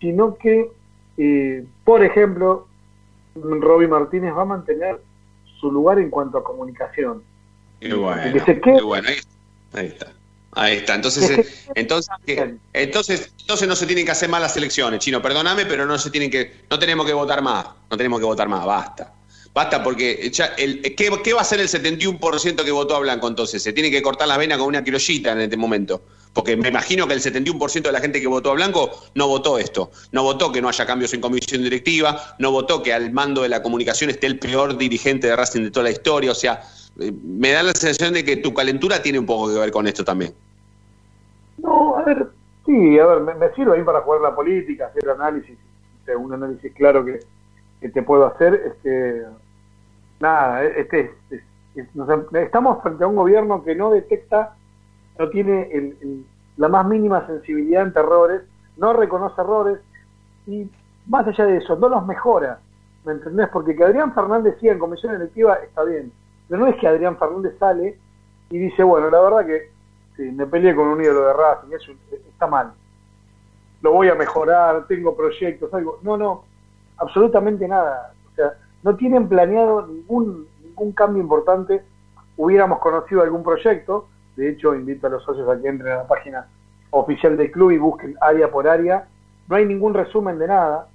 sino 0.00 0.36
que, 0.36 0.70
eh, 1.16 1.64
por 1.84 2.02
ejemplo, 2.04 2.66
Roby 3.34 3.86
Martínez 3.88 4.34
va 4.36 4.42
a 4.42 4.46
mantener 4.46 5.00
su 5.60 5.70
lugar 5.70 5.98
en 5.98 6.10
cuanto 6.10 6.38
a 6.38 6.44
comunicación. 6.44 7.22
Qué 7.80 7.94
bueno, 7.94 8.32
Que 8.32 8.40
se 8.40 8.60
quede- 8.60 8.76
qué 8.78 8.82
bueno. 8.82 9.08
Ahí, 9.08 9.16
ahí 9.74 9.86
está. 9.86 10.12
Ahí 10.52 10.76
está. 10.78 10.94
Entonces, 10.94 11.30
eh, 11.30 11.46
entonces, 11.74 12.14
¿qué? 12.24 12.56
entonces, 12.72 13.34
entonces 13.40 13.68
no 13.68 13.76
se 13.76 13.86
tienen 13.86 14.06
que 14.06 14.12
hacer 14.12 14.28
más 14.30 14.40
las 14.40 14.56
elecciones, 14.56 15.00
Chino. 15.00 15.20
Perdóname, 15.20 15.66
pero 15.66 15.84
no 15.84 15.98
se 15.98 16.10
tienen 16.10 16.30
que, 16.30 16.62
no 16.70 16.78
tenemos 16.78 17.04
que 17.04 17.12
votar 17.12 17.42
más. 17.42 17.66
No 17.90 17.96
tenemos 17.96 18.18
que 18.20 18.24
votar 18.26 18.48
más. 18.48 18.64
Basta. 18.64 19.12
Basta 19.56 19.82
porque 19.82 20.28
ya 20.32 20.52
el, 20.58 20.82
¿qué, 20.94 21.08
va 21.08 21.38
a 21.38 21.40
hacer 21.40 21.60
el 21.60 21.68
71% 21.68 22.62
que 22.62 22.70
votó 22.70 22.94
a 22.94 22.98
Blanco 22.98 23.26
entonces? 23.26 23.62
Se 23.62 23.72
tiene 23.72 23.90
que 23.90 24.02
cortar 24.02 24.28
las 24.28 24.36
venas 24.36 24.58
con 24.58 24.66
una 24.66 24.84
criollita 24.84 25.32
en 25.32 25.40
este 25.40 25.56
momento. 25.56 26.02
Porque 26.34 26.58
me 26.58 26.68
imagino 26.68 27.08
que 27.08 27.14
el 27.14 27.22
71% 27.22 27.80
de 27.80 27.90
la 27.90 28.00
gente 28.00 28.20
que 28.20 28.26
votó 28.26 28.50
a 28.50 28.54
Blanco 28.54 28.90
no 29.14 29.28
votó 29.28 29.58
esto. 29.58 29.90
No 30.12 30.24
votó 30.24 30.52
que 30.52 30.60
no 30.60 30.68
haya 30.68 30.84
cambios 30.84 31.14
en 31.14 31.22
comisión 31.22 31.62
directiva, 31.62 32.36
no 32.38 32.50
votó 32.50 32.82
que 32.82 32.92
al 32.92 33.12
mando 33.12 33.44
de 33.44 33.48
la 33.48 33.62
comunicación 33.62 34.10
esté 34.10 34.26
el 34.26 34.38
peor 34.38 34.76
dirigente 34.76 35.28
de 35.28 35.36
Racing 35.36 35.62
de 35.62 35.70
toda 35.70 35.84
la 35.84 35.90
historia. 35.90 36.32
O 36.32 36.34
sea, 36.34 36.60
eh, 37.00 37.10
me 37.24 37.52
da 37.52 37.62
la 37.62 37.72
sensación 37.72 38.12
de 38.12 38.26
que 38.26 38.36
tu 38.36 38.52
calentura 38.52 39.00
tiene 39.00 39.18
un 39.18 39.24
poco 39.24 39.50
que 39.50 39.58
ver 39.58 39.70
con 39.70 39.86
esto 39.86 40.04
también. 40.04 40.34
No, 41.56 41.96
a 41.96 42.02
ver, 42.02 42.26
sí, 42.66 42.98
a 42.98 43.06
ver, 43.06 43.20
me, 43.20 43.34
me 43.36 43.54
sirve 43.54 43.78
ahí 43.78 43.82
para 43.82 44.02
jugar 44.02 44.20
la 44.20 44.36
política, 44.36 44.88
hacer 44.88 45.08
análisis, 45.08 45.56
un 46.14 46.34
análisis 46.34 46.70
claro 46.74 47.06
que 47.06 47.20
te 47.88 48.02
puedo 48.02 48.26
hacer. 48.26 48.54
Este, 48.66 49.24
nada, 50.20 50.64
este, 50.64 51.00
es- 51.00 51.10
es- 51.32 51.44
es- 51.76 51.94
no 51.96 52.06
sé, 52.06 52.42
estamos 52.42 52.82
frente 52.82 53.04
a 53.04 53.06
un 53.06 53.16
gobierno 53.16 53.62
que 53.62 53.74
no 53.74 53.90
detecta, 53.90 54.54
no 55.18 55.28
tiene 55.30 55.70
el- 55.72 56.24
la 56.56 56.68
más 56.68 56.86
mínima 56.86 57.26
sensibilidad 57.26 57.82
ante 57.82 58.00
errores, 58.00 58.42
no 58.76 58.92
reconoce 58.92 59.40
errores 59.40 59.78
y 60.46 60.70
más 61.06 61.26
allá 61.26 61.46
de 61.46 61.58
eso, 61.58 61.76
no 61.76 61.88
los 61.88 62.06
mejora. 62.06 62.60
¿Me 63.04 63.12
entendés? 63.12 63.48
Porque 63.48 63.76
que 63.76 63.84
Adrián 63.84 64.12
Fernández 64.14 64.58
siga 64.58 64.72
en 64.72 64.78
comisión 64.78 65.14
electiva 65.14 65.54
está 65.56 65.84
bien, 65.84 66.10
pero 66.48 66.60
no 66.62 66.66
es 66.66 66.76
que 66.76 66.88
Adrián 66.88 67.16
Fernández 67.18 67.56
sale 67.58 67.98
y 68.50 68.58
dice, 68.58 68.82
bueno, 68.82 69.10
la 69.10 69.20
verdad 69.20 69.46
que 69.46 69.70
sí, 70.16 70.22
me 70.32 70.46
peleé 70.46 70.74
con 70.74 70.88
un 70.88 71.00
ídolo 71.02 71.26
de 71.26 71.32
Racing, 71.32 71.72
eso 71.74 71.92
está 72.28 72.46
mal. 72.46 72.72
Lo 73.82 73.92
voy 73.92 74.08
a 74.08 74.14
mejorar, 74.14 74.86
tengo 74.86 75.14
proyectos, 75.14 75.72
algo. 75.74 75.98
No, 76.02 76.16
no, 76.16 76.44
absolutamente 76.96 77.68
nada. 77.68 78.12
O 78.32 78.34
sea, 78.34 78.54
no 78.82 78.96
tienen 78.96 79.28
planeado 79.28 79.86
ningún, 79.86 80.46
ningún 80.62 80.92
cambio 80.92 81.22
importante. 81.22 81.82
Hubiéramos 82.36 82.78
conocido 82.78 83.22
algún 83.22 83.42
proyecto, 83.42 84.08
de 84.36 84.50
hecho, 84.50 84.74
invito 84.74 85.06
a 85.06 85.10
los 85.10 85.24
socios 85.24 85.48
a 85.48 85.60
que 85.60 85.68
entren 85.68 85.92
a 85.92 85.96
la 85.96 86.06
página 86.06 86.46
oficial 86.90 87.36
del 87.36 87.50
club 87.50 87.70
y 87.70 87.78
busquen 87.78 88.16
área 88.20 88.50
por 88.50 88.68
área. 88.68 89.08
No 89.48 89.56
hay 89.56 89.64
ningún 89.64 89.94
resumen 89.94 90.38
de 90.38 90.48
nada. 90.48 90.88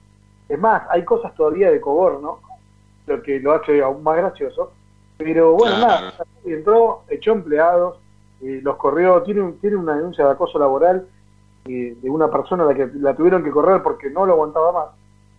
Es 0.48 0.60
más, 0.60 0.84
hay 0.90 1.04
cosas 1.04 1.34
todavía 1.36 1.72
de 1.72 1.82
Coborno, 1.82 2.40
lo 3.08 3.22
que 3.24 3.40
lo 3.40 3.54
hace 3.54 3.82
aún 3.82 4.04
más 4.04 4.18
gracioso. 4.18 4.74
Pero 5.18 5.54
bueno, 5.54 5.78
nada, 5.80 6.14
entró, 6.46 7.04
echó 7.10 7.32
empleados, 7.32 7.98
eh, 8.42 8.60
los 8.64 8.76
corrió, 8.78 9.22
tiene, 9.24 9.54
tiene 9.54 9.76
una 9.76 9.96
denuncia 9.96 10.26
de 10.26 10.32
acoso 10.32 10.60
laboral 10.60 11.08
eh, 11.66 11.96
de 12.02 12.10
una 12.10 12.30
persona 12.30 12.64
a 12.64 12.68
la 12.68 12.74
que 12.74 12.90
la 12.96 13.16
tuvieron 13.16 13.44
que 13.44 13.52
correr 13.52 13.82
porque 13.82 14.10
no 14.10 14.26
lo 14.26 14.34
aguantaba 14.34 14.72
más. 14.72 14.86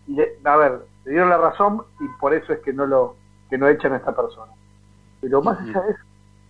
Y 0.09 0.21
a 0.21 0.57
ver, 0.57 0.81
le 1.05 1.11
dieron 1.13 1.31
la 1.31 1.39
razón 1.39 1.83
y 2.01 2.07
por 2.21 2.35
eso 2.35 2.53
es 2.53 2.61
que 2.61 2.73
no 2.73 2.87
lo 2.87 3.17
que 3.51 3.59
no 3.59 3.69
echan 3.69 3.93
a 3.93 3.97
esta 3.97 4.15
persona. 4.15 4.53
Pero 5.21 5.43
más 5.43 5.59
allá 5.61 5.81
de 5.83 5.91
eso, 5.93 6.01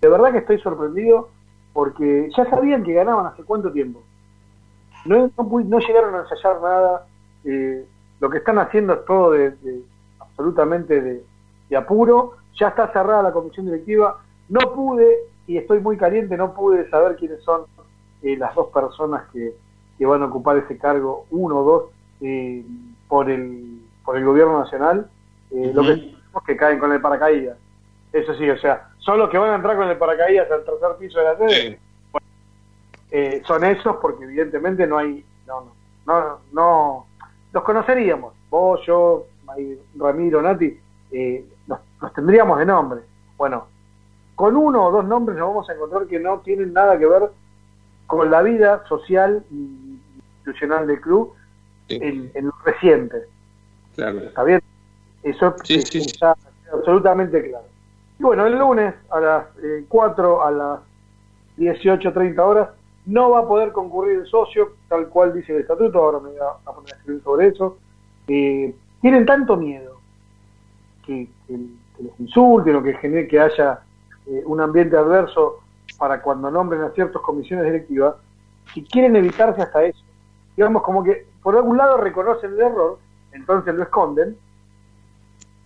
de 0.03 0.09
verdad 0.09 0.33
que 0.33 0.39
estoy 0.39 0.59
sorprendido 0.61 1.29
porque 1.73 2.31
ya 2.37 2.45
sabían 2.49 2.83
que 2.85 2.93
ganaban 2.93 3.27
hace 3.27 3.43
cuánto 3.45 3.73
tiempo. 3.73 4.03
No, 5.05 5.31
no, 5.37 5.61
no 5.65 5.79
llegaron 5.79 6.15
a 6.15 6.21
ensayar 6.21 6.61
nada. 6.61 7.07
eh, 7.45 7.85
lo 8.21 8.31
que 8.31 8.39
están 8.39 8.59
haciendo 8.59 8.93
es 8.93 9.05
todo 9.05 9.33
de, 9.33 9.51
de- 9.51 9.83
absolutamente 10.21 11.01
de, 11.01 11.25
de 11.69 11.77
apuro. 11.77 12.35
Ya 12.59 12.69
está 12.69 12.93
cerrada 12.93 13.23
la 13.23 13.33
comisión 13.33 13.67
directiva. 13.67 14.21
No 14.49 14.61
pude, 14.75 15.17
y 15.47 15.57
estoy 15.57 15.81
muy 15.81 15.97
caliente, 15.97 16.37
no 16.37 16.53
pude 16.55 16.89
saber 16.91 17.17
quiénes 17.17 17.43
son 17.43 17.63
eh, 18.23 18.37
las 18.37 18.55
dos 18.55 18.69
personas 18.69 19.25
que, 19.33 19.55
que 19.99 20.07
van 20.07 20.23
a 20.23 20.27
ocupar 20.27 20.57
ese 20.59 20.79
cargo, 20.79 21.27
uno 21.31 21.59
o 21.59 21.65
dos, 21.65 21.85
eh, 22.21 22.65
por, 23.09 23.29
el, 23.31 23.72
por 24.05 24.17
el 24.17 24.25
gobierno 24.25 24.61
nacional. 24.61 25.09
Eh, 25.51 25.73
Lo 25.75 25.83
que 25.83 26.13
que 26.47 26.57
caen 26.57 26.79
con 26.79 26.93
el 26.93 27.01
paracaídas. 27.01 27.59
Eso 28.13 28.35
sí, 28.35 28.49
o 28.49 28.59
sea, 28.59 28.89
son 28.99 29.19
los 29.19 29.31
que 29.31 29.39
van 29.39 29.51
a 29.51 29.55
entrar 29.57 29.77
con 29.77 29.89
el 29.89 29.97
paracaídas 29.97 30.51
al 30.51 30.65
tercer 30.65 30.97
piso 30.99 31.19
de 31.19 31.25
la 31.25 31.37
sede. 31.37 31.81
Bueno, 32.11 32.27
eh, 33.11 33.43
son 33.47 33.65
esos 33.65 33.97
porque 33.97 34.25
evidentemente 34.25 34.87
no 34.87 34.99
hay, 34.99 35.25
no, 35.47 35.73
no, 36.07 36.23
no, 36.25 36.41
no 36.53 37.07
los 37.53 37.63
conoceríamos. 37.63 38.35
Vos, 38.51 38.81
yo, 38.87 39.27
Ramiro, 39.97 40.43
Nati, 40.43 40.79
eh, 41.11 41.45
los, 41.67 41.79
los 42.01 42.13
tendríamos 42.13 42.59
de 42.59 42.67
nombre. 42.67 43.01
Bueno, 43.37 43.67
con 44.35 44.57
uno 44.57 44.87
o 44.87 44.91
dos 44.91 45.05
nombres 45.05 45.39
nos 45.39 45.49
vamos 45.49 45.69
a 45.69 45.75
encontrar 45.75 46.07
que 46.07 46.19
no 46.19 46.39
tienen 46.41 46.73
nada 46.73 46.99
que 46.99 47.07
ver 47.07 47.31
con 48.07 48.31
la 48.31 48.43
vida 48.43 48.85
social 48.89 49.45
y 49.51 49.99
institucional 50.37 50.87
del 50.87 51.01
club 51.01 51.35
en, 51.89 52.31
en 52.35 52.47
lo 52.47 52.55
reciente. 52.65 53.27
Claro. 53.95 54.19
¿Está 54.19 54.43
bien? 54.45 54.61
Eso 55.23 55.55
es- 55.69 55.91
está 56.01 56.37
absolutamente 56.73 57.49
claro. 57.49 57.65
Y 58.19 58.23
bueno, 58.23 58.47
el 58.47 58.59
lunes 58.59 58.95
a 59.11 59.21
las 59.21 59.47
eh, 59.63 59.85
4, 59.89 60.45
a 60.45 60.51
las 60.51 60.81
18.30 61.57 62.39
horas, 62.45 62.69
no 63.07 63.31
va 63.31 63.41
a 63.41 63.47
poder 63.49 63.73
concurrir 63.73 64.21
el 64.21 64.27
socio, 64.27 64.73
tal 64.89 65.09
cual 65.09 65.33
dice 65.35 65.55
el 65.55 65.63
estatuto, 65.63 65.99
ahora 65.99 66.19
me 66.21 66.31
voy 66.31 66.39
a, 66.39 66.71
a 66.71 66.75
poner 66.75 66.95
a 66.95 66.97
escribir 66.97 67.23
sobre 67.23 67.47
eso. 67.49 67.79
Eh, 68.29 68.75
tienen 69.01 69.27
tanto 69.27 69.57
miedo 69.57 69.99
que, 71.05 71.29
que- 71.47 71.59
que 71.97 72.03
les 72.05 72.21
insulten 72.21 72.77
o 72.77 72.83
que 72.83 72.95
genere 72.95 73.29
que 73.29 73.39
haya 73.41 73.81
eh, 74.27 74.43
un 74.47 74.61
ambiente 74.61 74.97
adverso 74.97 75.61
para 75.99 76.23
cuando 76.23 76.51
nombren 76.51 76.83
a 76.83 76.91
ciertas 76.91 77.21
comisiones 77.23 77.67
directivas, 77.67 78.15
que 78.73 78.85
quieren 78.85 79.17
evitarse 79.17 79.61
hasta 79.63 79.85
eso. 79.85 80.01
Digamos 80.57 80.83
como 80.83 81.03
que 81.03 81.27
por 81.43 81.57
algún 81.57 81.77
lado 81.77 81.97
reconocen 81.97 82.53
el 82.53 82.61
error, 82.61 82.99
entonces 83.33 83.75
lo 83.75 83.83
esconden, 83.83 84.37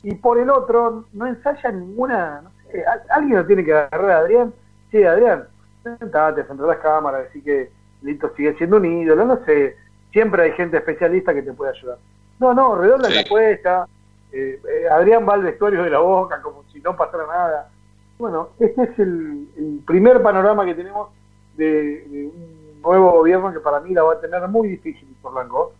y 0.03 0.15
por 0.15 0.39
el 0.39 0.51
otro 0.51 1.05
no 1.13 1.27
ensayan 1.27 1.81
ninguna, 1.81 2.43
no 2.43 2.51
sé, 2.71 2.85
al- 2.85 3.03
alguien 3.11 3.39
lo 3.39 3.47
tiene 3.47 3.65
que 3.65 3.75
agarrar 3.75 4.11
a 4.11 4.19
Adrián, 4.19 4.53
sí, 4.91 5.03
Adrián, 5.03 5.45
sentate 5.83 6.45
frente 6.45 6.63
a 6.63 6.67
las 6.67 6.79
cámaras, 6.79 7.25
decir 7.25 7.43
que 7.45 7.71
Lito 8.03 8.33
sigue 8.37 8.55
siendo 8.57 8.77
un 8.77 8.85
ídolo, 8.85 9.25
no 9.25 9.45
sé, 9.45 9.77
siempre 10.13 10.43
hay 10.45 10.53
gente 10.53 10.77
especialista 10.77 11.35
que 11.35 11.43
te 11.43 11.53
puede 11.53 11.73
ayudar. 11.73 11.99
No, 12.39 12.53
no, 12.55 12.77
redonda 12.77 13.09
la 13.09 13.21
apuesta, 13.21 13.87
eh, 14.33 14.61
eh, 14.69 14.89
Adrián 14.91 15.27
va 15.29 15.35
al 15.35 15.43
vestuario 15.43 15.83
de 15.83 15.91
la 15.91 15.99
boca 15.99 16.41
como 16.43 16.63
si 16.73 16.81
no 16.81 16.95
pasara 16.97 17.27
nada. 17.27 17.71
Bueno, 18.19 18.51
este 18.59 18.83
es 18.83 18.99
el, 18.99 19.49
el 19.57 19.81
primer 19.87 20.23
panorama 20.23 20.65
que 20.65 20.75
tenemos 20.75 21.09
de, 21.57 22.07
de 22.09 22.27
un 22.27 22.81
nuevo 22.83 23.13
gobierno 23.13 23.53
que 23.53 23.61
para 23.61 23.81
mí 23.81 23.93
la 23.95 24.03
va 24.03 24.15
a 24.15 24.21
tener 24.21 24.47
muy 24.49 24.69
difícil 24.69 25.09
por 25.23 25.33
Blanco. 25.33 25.73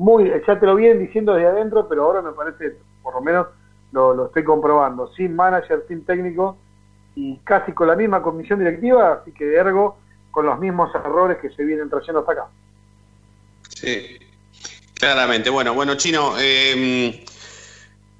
Muy, 0.00 0.32
ya 0.46 0.58
te 0.58 0.64
lo 0.64 0.76
vienen 0.76 0.98
diciendo 0.98 1.34
desde 1.34 1.48
adentro, 1.48 1.86
pero 1.86 2.04
ahora 2.04 2.22
me 2.22 2.32
parece, 2.32 2.76
por 3.02 3.12
lo 3.16 3.20
menos 3.20 3.48
lo, 3.92 4.14
lo 4.14 4.26
estoy 4.28 4.44
comprobando, 4.44 5.12
sin 5.12 5.36
manager, 5.36 5.84
sin 5.88 6.06
técnico 6.06 6.56
y 7.14 7.36
casi 7.44 7.72
con 7.72 7.86
la 7.86 7.96
misma 7.96 8.22
comisión 8.22 8.60
directiva, 8.60 9.20
así 9.20 9.30
que 9.32 9.54
ergo 9.54 9.98
con 10.30 10.46
los 10.46 10.58
mismos 10.58 10.90
errores 10.94 11.36
que 11.42 11.50
se 11.50 11.62
vienen 11.64 11.90
trayendo 11.90 12.20
hasta 12.20 12.32
acá. 12.32 12.44
Sí, 13.68 14.16
claramente. 14.94 15.50
Bueno, 15.50 15.74
bueno, 15.74 15.94
Chino, 15.96 16.32
eh, 16.40 17.22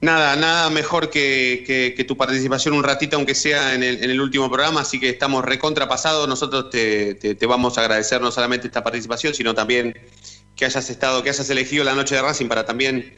nada, 0.02 0.36
nada 0.36 0.68
mejor 0.68 1.08
que, 1.08 1.64
que- 1.96 2.04
tu 2.04 2.14
participación 2.14 2.74
un 2.74 2.84
ratito, 2.84 3.16
aunque 3.16 3.34
sea 3.34 3.72
en 3.74 3.82
el, 3.82 4.04
en 4.04 4.10
el 4.10 4.20
último 4.20 4.50
programa, 4.50 4.82
así 4.82 5.00
que 5.00 5.08
estamos 5.08 5.46
recontrapasados. 5.46 6.28
Nosotros 6.28 6.68
te- 6.68 7.14
te 7.14 7.46
vamos 7.46 7.78
a 7.78 7.80
agradecer 7.80 8.20
no 8.20 8.30
solamente 8.30 8.66
esta 8.66 8.82
participación, 8.84 9.32
sino 9.32 9.54
también 9.54 9.94
que 10.60 10.66
hayas 10.66 10.90
estado, 10.90 11.22
que 11.22 11.30
hayas 11.30 11.48
elegido 11.48 11.84
la 11.84 11.94
noche 11.94 12.14
de 12.14 12.20
Racing 12.20 12.46
para 12.46 12.66
también 12.66 13.14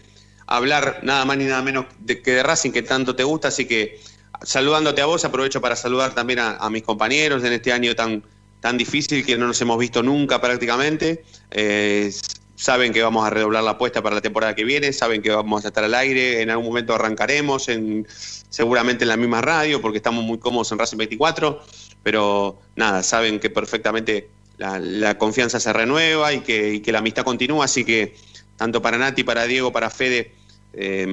hablar 0.47 1.01
nada 1.03 1.25
más 1.25 1.37
ni 1.37 1.45
nada 1.45 1.61
menos 1.61 1.87
de, 1.99 2.23
que 2.23 2.31
de 2.31 2.43
Racing 2.45 2.71
que 2.71 2.83
tanto 2.83 3.17
te 3.17 3.25
gusta, 3.25 3.49
así 3.49 3.65
que 3.65 3.99
saludándote 4.45 5.03
a 5.03 5.07
vos, 5.07 5.25
aprovecho 5.25 5.61
para 5.61 5.75
saludar 5.75 6.15
también 6.15 6.39
a, 6.39 6.71
mis 6.71 6.85
compañeros 6.85 7.43
en 7.43 7.53
este 7.53 7.73
año 7.73 7.97
tan, 7.97 8.23
tan 8.61 8.79
difícil 8.79 9.27
que 9.27 9.37
no 9.37 9.49
nos 9.49 9.61
hemos 9.61 9.77
visto 9.77 10.05
nunca 10.05 10.41
prácticamente. 10.41 11.25
Eh, 11.51 12.13
saben 12.55 12.93
que 12.93 13.03
vamos 13.03 13.27
a 13.27 13.31
redoblar 13.31 13.65
la 13.65 13.73
apuesta 13.73 14.01
para 14.03 14.15
la 14.15 14.21
temporada 14.21 14.55
que 14.55 14.63
viene, 14.63 14.93
saben 14.93 15.21
que 15.21 15.31
vamos 15.31 15.65
a 15.65 15.69
estar 15.69 15.83
al 15.83 15.95
aire, 15.95 16.43
en 16.43 16.51
algún 16.51 16.67
momento 16.67 16.95
arrancaremos, 16.95 17.69
en, 17.69 18.07
seguramente 18.51 19.03
en 19.03 19.09
la 19.09 19.17
misma 19.17 19.41
radio, 19.41 19.83
porque 19.83 19.97
estamos 19.97 20.25
muy 20.25 20.39
cómodos 20.39 20.71
en 20.71 20.79
Racing 20.79 20.99
24, 20.99 21.61
pero 22.05 22.61
nada, 22.77 23.03
saben 23.03 23.41
que 23.41 23.51
perfectamente 23.51 24.31
la, 24.63 24.79
la 24.79 25.19
confianza 25.19 25.59
se 25.59 25.73
renueva 25.73 26.33
y 26.33 26.41
que, 26.41 26.75
y 26.75 26.81
que 26.81 26.93
la 26.93 27.01
amistad 27.01 27.25
continúa, 27.25 27.65
así 27.65 27.85
que 27.85 28.15
tanto 28.57 28.81
para 28.81 28.97
Nati, 28.97 29.25
para 29.25 29.45
Diego, 29.45 29.73
para 29.73 29.91
Fede, 29.91 30.31
eh, 30.73 31.05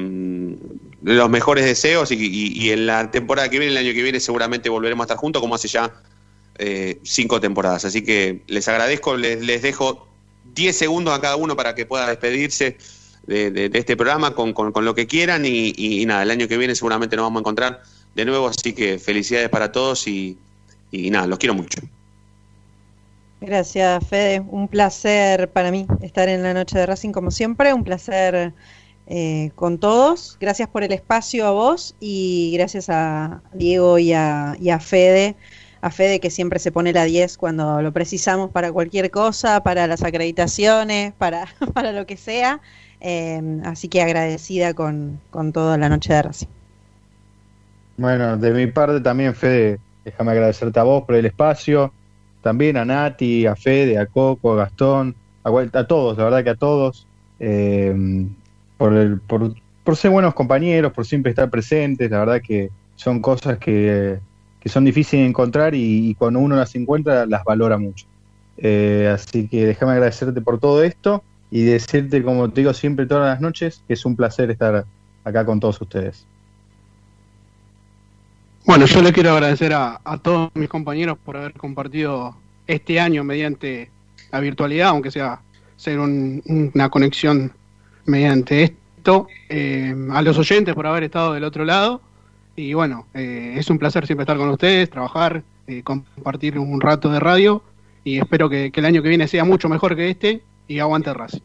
los 1.01 1.29
mejores 1.31 1.65
deseos 1.65 2.11
y, 2.11 2.69
en 2.71 2.85
la 2.85 3.09
temporada 3.09 3.49
que 3.49 3.57
viene, 3.57 3.71
el 3.71 3.77
año 3.77 3.91
que 3.93 4.03
viene, 4.03 4.19
seguramente 4.19 4.69
volveremos 4.69 5.03
a 5.03 5.05
estar 5.05 5.17
juntos 5.17 5.41
como 5.41 5.55
hace 5.55 5.67
ya 5.67 5.91
eh, 6.59 6.99
cinco 7.03 7.41
temporadas. 7.41 7.85
Así 7.85 8.03
que 8.03 8.43
les 8.45 8.67
agradezco, 8.67 9.17
les, 9.17 9.41
les 9.41 9.63
dejo 9.63 10.07
10 10.53 10.77
segundos 10.77 11.17
a 11.17 11.19
cada 11.19 11.35
uno 11.35 11.55
para 11.55 11.73
que 11.73 11.87
pueda 11.87 12.07
despedirse 12.07 12.77
de, 13.25 13.71
este 13.73 13.97
programa 13.97 14.35
con, 14.35 14.53
con- 14.53 14.85
lo 14.85 14.93
que 14.93 15.07
quieran 15.07 15.43
y 15.45 16.05
nada, 16.05 16.21
el 16.21 16.29
año 16.31 16.47
que 16.47 16.57
viene 16.57 16.75
seguramente 16.75 17.15
nos 17.15 17.25
vamos 17.25 17.39
a 17.39 17.41
encontrar 17.41 17.81
de 18.13 18.25
nuevo, 18.25 18.47
así 18.47 18.73
que 18.73 18.99
felicidades 18.99 19.49
para 19.49 19.71
todos 19.71 20.07
y, 20.07 20.37
y 20.91 21.09
nada, 21.09 21.25
los 21.25 21.39
quiero 21.39 21.55
mucho. 21.55 21.79
Gracias, 23.41 24.05
Fede. 24.07 24.41
Un 24.41 24.67
placer 24.67 25.49
para 25.49 25.71
mí 25.71 25.87
estar 26.01 26.27
en 26.27 26.43
la 26.43 26.53
noche 26.53 26.77
de 26.77 26.85
Racing 26.85 27.11
como 27.11 27.31
siempre. 27.31 27.73
Un 27.73 27.83
placer 27.83 28.53
eh, 29.07 29.51
con 29.55 29.79
todos. 29.79 30.37
Gracias 30.39 30.67
por 30.67 30.83
el 30.83 30.91
espacio 30.91 31.47
a 31.47 31.51
vos 31.51 31.95
y 31.99 32.51
gracias 32.53 32.89
a 32.89 33.41
Diego 33.53 33.97
y 33.97 34.13
a, 34.13 34.55
y 34.59 34.69
a 34.69 34.79
Fede. 34.79 35.35
A 35.81 35.89
Fede 35.89 36.19
que 36.19 36.29
siempre 36.29 36.59
se 36.59 36.73
pone 36.73 36.91
la 36.91 37.05
10 37.05 37.37
cuando 37.37 37.81
lo 37.81 37.93
precisamos 37.93 38.51
para 38.51 38.73
cualquier 38.73 39.09
cosa, 39.09 39.63
para 39.63 39.87
las 39.87 40.03
acreditaciones, 40.03 41.13
para, 41.13 41.47
para 41.73 41.93
lo 41.93 42.05
que 42.05 42.17
sea. 42.17 42.59
Eh, 42.99 43.41
así 43.63 43.87
que 43.87 44.01
agradecida 44.01 44.73
con, 44.73 45.21
con 45.31 45.53
toda 45.53 45.77
la 45.77 45.87
noche 45.87 46.13
de 46.13 46.21
Racing. 46.21 46.47
Bueno, 47.95 48.37
de 48.37 48.51
mi 48.51 48.67
parte 48.67 48.99
también, 49.01 49.33
Fede, 49.33 49.79
déjame 50.03 50.31
agradecerte 50.31 50.79
a 50.79 50.83
vos 50.83 51.03
por 51.03 51.15
el 51.15 51.25
espacio, 51.25 51.93
también 52.41 52.77
a 52.77 52.85
Nati, 52.85 53.45
a 53.45 53.55
Fede, 53.55 53.97
a 53.97 54.05
Coco, 54.05 54.53
a 54.53 54.57
Gastón, 54.57 55.15
a, 55.43 55.49
a 55.49 55.87
todos, 55.87 56.17
la 56.17 56.23
verdad 56.25 56.43
que 56.43 56.49
a 56.51 56.55
todos, 56.55 57.07
eh, 57.39 58.27
por, 58.77 58.93
el, 58.93 59.19
por, 59.19 59.53
por 59.83 59.95
ser 59.95 60.11
buenos 60.11 60.33
compañeros, 60.33 60.93
por 60.93 61.05
siempre 61.05 61.31
estar 61.31 61.49
presentes, 61.49 62.09
la 62.11 62.19
verdad 62.19 62.41
que 62.41 62.69
son 62.95 63.21
cosas 63.21 63.57
que, 63.57 64.19
que 64.59 64.69
son 64.69 64.85
difíciles 64.85 65.23
de 65.23 65.29
encontrar 65.29 65.73
y, 65.75 66.09
y 66.09 66.15
cuando 66.15 66.39
uno 66.39 66.55
las 66.55 66.75
encuentra 66.75 67.25
las 67.25 67.43
valora 67.43 67.77
mucho. 67.77 68.05
Eh, 68.57 69.09
así 69.13 69.47
que 69.47 69.65
déjame 69.65 69.93
agradecerte 69.93 70.41
por 70.41 70.59
todo 70.59 70.83
esto 70.83 71.23
y 71.49 71.63
decirte, 71.63 72.21
como 72.23 72.49
te 72.49 72.61
digo 72.61 72.73
siempre 72.73 73.05
todas 73.05 73.29
las 73.29 73.41
noches, 73.41 73.83
que 73.87 73.93
es 73.93 74.05
un 74.05 74.15
placer 74.15 74.51
estar 74.51 74.85
acá 75.23 75.45
con 75.45 75.59
todos 75.59 75.79
ustedes. 75.81 76.25
Bueno, 78.65 78.85
yo 78.85 79.01
le 79.01 79.11
quiero 79.11 79.31
agradecer 79.31 79.73
a, 79.73 79.99
a 80.03 80.17
todos 80.17 80.51
mis 80.53 80.69
compañeros 80.69 81.17
por 81.23 81.37
haber 81.37 81.53
compartido 81.53 82.35
este 82.67 82.99
año 82.99 83.23
mediante 83.23 83.89
la 84.31 84.39
virtualidad, 84.39 84.89
aunque 84.89 85.11
sea 85.11 85.41
ser 85.75 85.99
un- 85.99 86.71
una 86.73 86.89
conexión 86.89 87.51
mediante 88.05 88.63
esto, 88.63 89.27
eh, 89.49 89.95
a 90.11 90.21
los 90.21 90.37
oyentes 90.37 90.75
por 90.75 90.85
haber 90.85 91.03
estado 91.03 91.33
del 91.33 91.43
otro 91.45 91.65
lado. 91.65 92.01
Y 92.55 92.73
bueno, 92.73 93.07
eh, 93.13 93.55
es 93.57 93.69
un 93.69 93.79
placer 93.79 94.05
siempre 94.05 94.23
estar 94.23 94.37
con 94.37 94.49
ustedes, 94.49 94.89
trabajar, 94.89 95.41
eh, 95.67 95.81
compartir 95.83 96.59
un 96.59 96.81
rato 96.81 97.09
de 97.09 97.19
radio 97.19 97.63
y 98.03 98.19
espero 98.19 98.49
que, 98.49 98.71
el 98.73 98.85
año 98.85 99.01
que 99.01 99.09
viene 99.09 99.27
sea 99.27 99.45
mucho 99.45 99.69
mejor 99.69 99.95
que 99.95 100.09
este 100.09 100.43
y 100.67 100.79
aguante 100.79 101.13
Racing. 101.13 101.39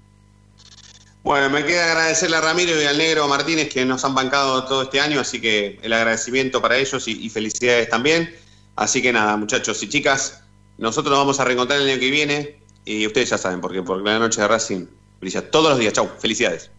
Bueno, 1.25 1.49
me 1.49 1.65
queda 1.65 1.87
agradecerle 1.91 2.37
a 2.37 2.43
Ramiro 2.43 2.79
y 2.79 2.85
al 2.85 2.99
negro 2.99 3.27
Martínez 3.27 3.71
que 3.71 3.83
nos 3.87 4.05
han 4.05 4.15
bancado 4.15 4.67
todo 4.67 4.83
este 4.83 5.01
año, 5.01 5.21
así 5.21 5.41
que 5.41 5.79
el 5.81 5.91
agradecimiento 5.95 6.61
para 6.61 6.77
ellos 6.77 7.09
y, 7.09 7.31
felicidades 7.31 7.89
también. 7.89 8.37
Así 8.77 9.01
que 9.01 9.11
nada, 9.11 9.35
muchachos 9.39 9.83
y 9.83 9.89
chicas, 9.89 10.43
nosotros 10.77 11.11
nos 11.13 11.21
vamos 11.21 11.41
a 11.41 11.45
reencontrar 11.47 11.81
el 11.81 11.89
año 11.89 11.99
que 11.99 12.11
viene 12.11 12.61
y 12.85 13.07
ustedes 13.07 13.31
ya 13.31 13.39
saben, 13.39 13.63
porque, 13.63 13.83
porque 13.83 14.05
la 14.05 14.19
noche 14.19 14.43
de 14.43 14.49
Racing 14.49 14.87
brilla 15.19 15.51
todos 15.51 15.71
los 15.71 15.79
días. 15.79 15.95
Chau, 15.95 16.11
felicidades. 16.19 16.71